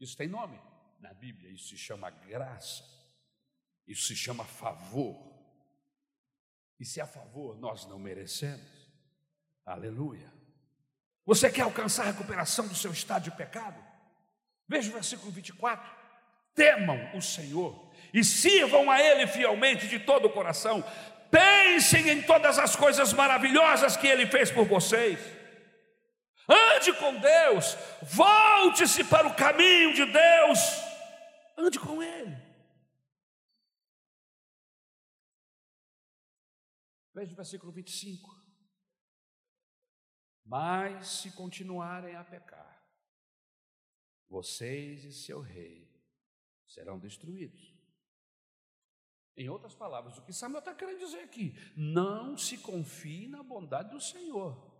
Isso 0.00 0.16
tem 0.16 0.26
nome 0.26 0.60
na 0.98 1.14
Bíblia, 1.14 1.52
isso 1.52 1.68
se 1.68 1.78
chama 1.78 2.10
graça, 2.10 2.82
isso 3.86 4.04
se 4.08 4.16
chama 4.16 4.44
favor. 4.44 5.32
E 6.80 6.84
se 6.84 6.98
é 6.98 7.04
a 7.04 7.06
favor, 7.06 7.56
nós 7.56 7.86
não 7.86 8.00
merecemos. 8.00 8.66
Aleluia. 9.64 10.32
Você 11.24 11.48
quer 11.48 11.62
alcançar 11.62 12.02
a 12.02 12.10
recuperação 12.10 12.66
do 12.66 12.74
seu 12.74 12.90
estado 12.90 13.22
de 13.22 13.30
pecado? 13.30 13.80
Veja 14.66 14.90
o 14.90 14.94
versículo 14.94 15.30
24. 15.30 15.88
Temam 16.52 17.16
o 17.16 17.22
Senhor 17.22 17.92
e 18.12 18.24
sirvam 18.24 18.90
a 18.90 19.00
Ele 19.00 19.26
fielmente 19.28 19.86
de 19.86 20.00
todo 20.00 20.26
o 20.26 20.32
coração. 20.32 20.84
Pensem 21.34 22.10
em 22.10 22.22
todas 22.22 22.60
as 22.60 22.76
coisas 22.76 23.12
maravilhosas 23.12 23.96
que 23.96 24.06
Ele 24.06 24.24
fez 24.24 24.52
por 24.52 24.66
vocês. 24.66 25.18
Ande 26.48 26.92
com 26.92 27.18
Deus, 27.18 27.74
volte-se 28.02 29.02
para 29.02 29.26
o 29.26 29.34
caminho 29.34 29.92
de 29.94 30.04
Deus, 30.04 30.58
ande 31.58 31.80
com 31.80 32.00
Ele. 32.00 32.36
Veja 37.12 37.32
o 37.32 37.36
versículo 37.36 37.72
25. 37.72 38.30
Mas 40.44 41.08
se 41.08 41.32
continuarem 41.32 42.14
a 42.14 42.22
pecar, 42.22 42.86
vocês 44.28 45.04
e 45.04 45.12
seu 45.12 45.40
rei 45.40 45.90
serão 46.66 46.96
destruídos. 46.96 47.73
Em 49.36 49.48
outras 49.48 49.74
palavras, 49.74 50.16
o 50.16 50.22
que 50.22 50.32
Samuel 50.32 50.60
está 50.60 50.72
querendo 50.74 51.00
dizer 51.00 51.20
aqui? 51.20 51.56
Não 51.76 52.36
se 52.36 52.58
confie 52.58 53.26
na 53.26 53.42
bondade 53.42 53.90
do 53.90 54.00
Senhor. 54.00 54.72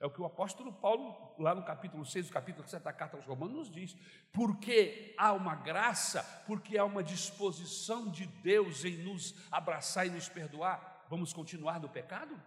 É 0.00 0.06
o 0.06 0.10
que 0.10 0.20
o 0.22 0.24
apóstolo 0.24 0.72
Paulo, 0.72 1.34
lá 1.38 1.54
no 1.54 1.62
capítulo 1.62 2.06
6, 2.06 2.30
o 2.30 2.32
capítulo 2.32 2.66
7 2.66 2.82
da 2.82 2.92
carta 2.92 3.18
aos 3.18 3.26
Romanos, 3.26 3.54
nos 3.54 3.70
diz. 3.70 3.94
Porque 4.32 5.14
há 5.18 5.34
uma 5.34 5.54
graça, 5.54 6.22
porque 6.46 6.78
há 6.78 6.84
uma 6.86 7.04
disposição 7.04 8.10
de 8.10 8.24
Deus 8.26 8.82
em 8.86 8.96
nos 8.96 9.34
abraçar 9.50 10.06
e 10.06 10.10
nos 10.10 10.26
perdoar, 10.26 11.04
vamos 11.10 11.34
continuar 11.34 11.78
no 11.78 11.90
pecado? 11.90 12.42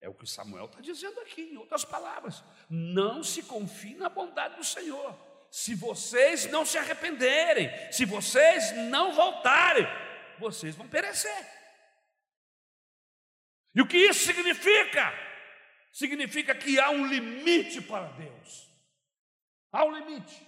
É 0.00 0.08
o 0.08 0.14
que 0.14 0.26
Samuel 0.26 0.64
está 0.64 0.80
dizendo 0.80 1.20
aqui, 1.20 1.42
em 1.42 1.58
outras 1.58 1.84
palavras. 1.84 2.42
Não 2.70 3.22
se 3.22 3.42
confie 3.42 3.94
na 3.96 4.08
bondade 4.08 4.56
do 4.56 4.64
Senhor. 4.64 5.14
se 5.50 5.74
vocês 5.74 6.50
não 6.50 6.64
se 6.64 6.78
arrependerem, 6.78 7.70
se 7.90 8.04
vocês 8.04 8.72
não 8.88 9.12
voltarem, 9.12 9.84
vocês 10.40 10.74
vão 10.74 10.88
perecer. 10.88 11.46
E 13.74 13.80
o 13.80 13.86
que 13.86 13.96
isso 13.96 14.26
significa? 14.26 15.12
Significa 15.92 16.54
que 16.54 16.80
há 16.80 16.90
um 16.90 17.06
limite 17.06 17.80
para 17.82 18.08
Deus. 18.12 18.68
Há 19.70 19.84
um 19.84 19.96
limite. 19.96 20.46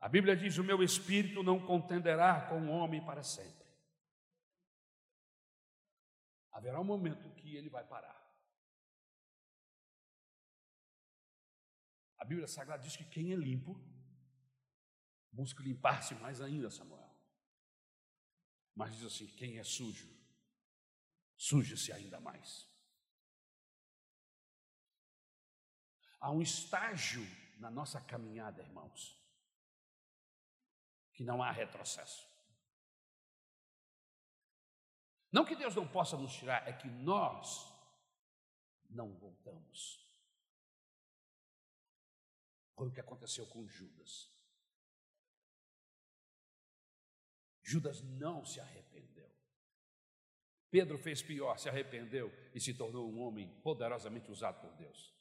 A 0.00 0.08
Bíblia 0.08 0.36
diz: 0.36 0.58
O 0.58 0.64
meu 0.64 0.82
espírito 0.82 1.42
não 1.42 1.64
contenderá 1.64 2.42
com 2.42 2.60
o 2.60 2.70
homem 2.70 3.02
para 3.02 3.22
sempre. 3.22 3.64
Haverá 6.52 6.78
um 6.78 6.84
momento 6.84 7.30
que 7.36 7.56
ele 7.56 7.70
vai 7.70 7.84
parar. 7.84 8.22
A 12.18 12.24
Bíblia 12.24 12.46
Sagrada 12.46 12.82
diz 12.82 12.96
que 12.96 13.04
quem 13.04 13.32
é 13.32 13.36
limpo 13.36 13.78
busca 15.34 15.62
limpar-se 15.62 16.14
mais 16.14 16.40
ainda, 16.40 16.70
Samuel. 16.70 17.12
Mas 18.74 18.94
diz 18.94 19.04
assim: 19.04 19.26
quem 19.26 19.58
é 19.58 19.64
sujo, 19.64 20.08
suje-se 21.36 21.92
ainda 21.92 22.20
mais. 22.20 22.68
Há 26.20 26.30
um 26.30 26.40
estágio 26.40 27.22
na 27.58 27.70
nossa 27.70 28.00
caminhada, 28.00 28.62
irmãos, 28.62 29.20
que 31.12 31.22
não 31.22 31.42
há 31.42 31.50
retrocesso. 31.50 32.26
Não 35.30 35.44
que 35.44 35.56
Deus 35.56 35.74
não 35.74 35.86
possa 35.86 36.16
nos 36.16 36.32
tirar, 36.32 36.66
é 36.66 36.72
que 36.72 36.88
nós 36.88 37.70
não 38.88 39.12
voltamos. 39.14 40.08
Foi 42.74 42.88
o 42.88 42.92
que 42.92 43.00
aconteceu 43.00 43.46
com 43.46 43.66
Judas. 43.66 44.33
Judas 47.64 48.02
não 48.02 48.44
se 48.44 48.60
arrependeu. 48.60 49.28
Pedro 50.70 50.98
fez 50.98 51.22
pior, 51.22 51.56
se 51.58 51.68
arrependeu 51.68 52.30
e 52.54 52.60
se 52.60 52.74
tornou 52.74 53.10
um 53.10 53.20
homem 53.20 53.48
poderosamente 53.62 54.30
usado 54.30 54.60
por 54.60 54.76
Deus. 54.76 55.14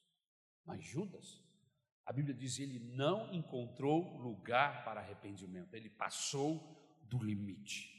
Mas 0.65 0.83
Judas, 0.83 1.41
a 2.05 2.11
Bíblia 2.11 2.35
diz, 2.35 2.59
ele 2.59 2.79
não 2.79 3.33
encontrou 3.33 4.17
lugar 4.17 4.83
para 4.83 4.99
arrependimento, 4.99 5.73
ele 5.73 5.89
passou 5.89 6.99
do 7.03 7.23
limite 7.23 7.93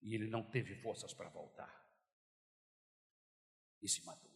e 0.00 0.14
ele 0.14 0.26
não 0.26 0.42
teve 0.42 0.74
forças 0.76 1.12
para 1.12 1.28
voltar 1.28 1.82
e 3.82 3.88
se 3.88 4.04
matou. 4.06 4.30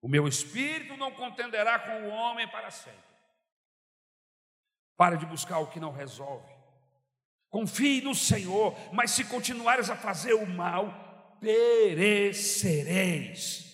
O 0.00 0.08
meu 0.08 0.26
espírito 0.26 0.96
não 0.96 1.12
contenderá 1.12 1.78
com 1.78 2.08
o 2.08 2.10
homem 2.10 2.48
para 2.50 2.70
sempre. 2.70 3.08
Pare 4.96 5.16
de 5.16 5.26
buscar 5.26 5.58
o 5.58 5.70
que 5.70 5.78
não 5.78 5.92
resolve. 5.92 6.57
Confie 7.50 8.02
no 8.02 8.14
Senhor, 8.14 8.76
mas 8.92 9.12
se 9.12 9.24
continuares 9.24 9.88
a 9.90 9.96
fazer 9.96 10.34
o 10.34 10.46
mal, 10.46 11.36
perecereis. 11.40 13.67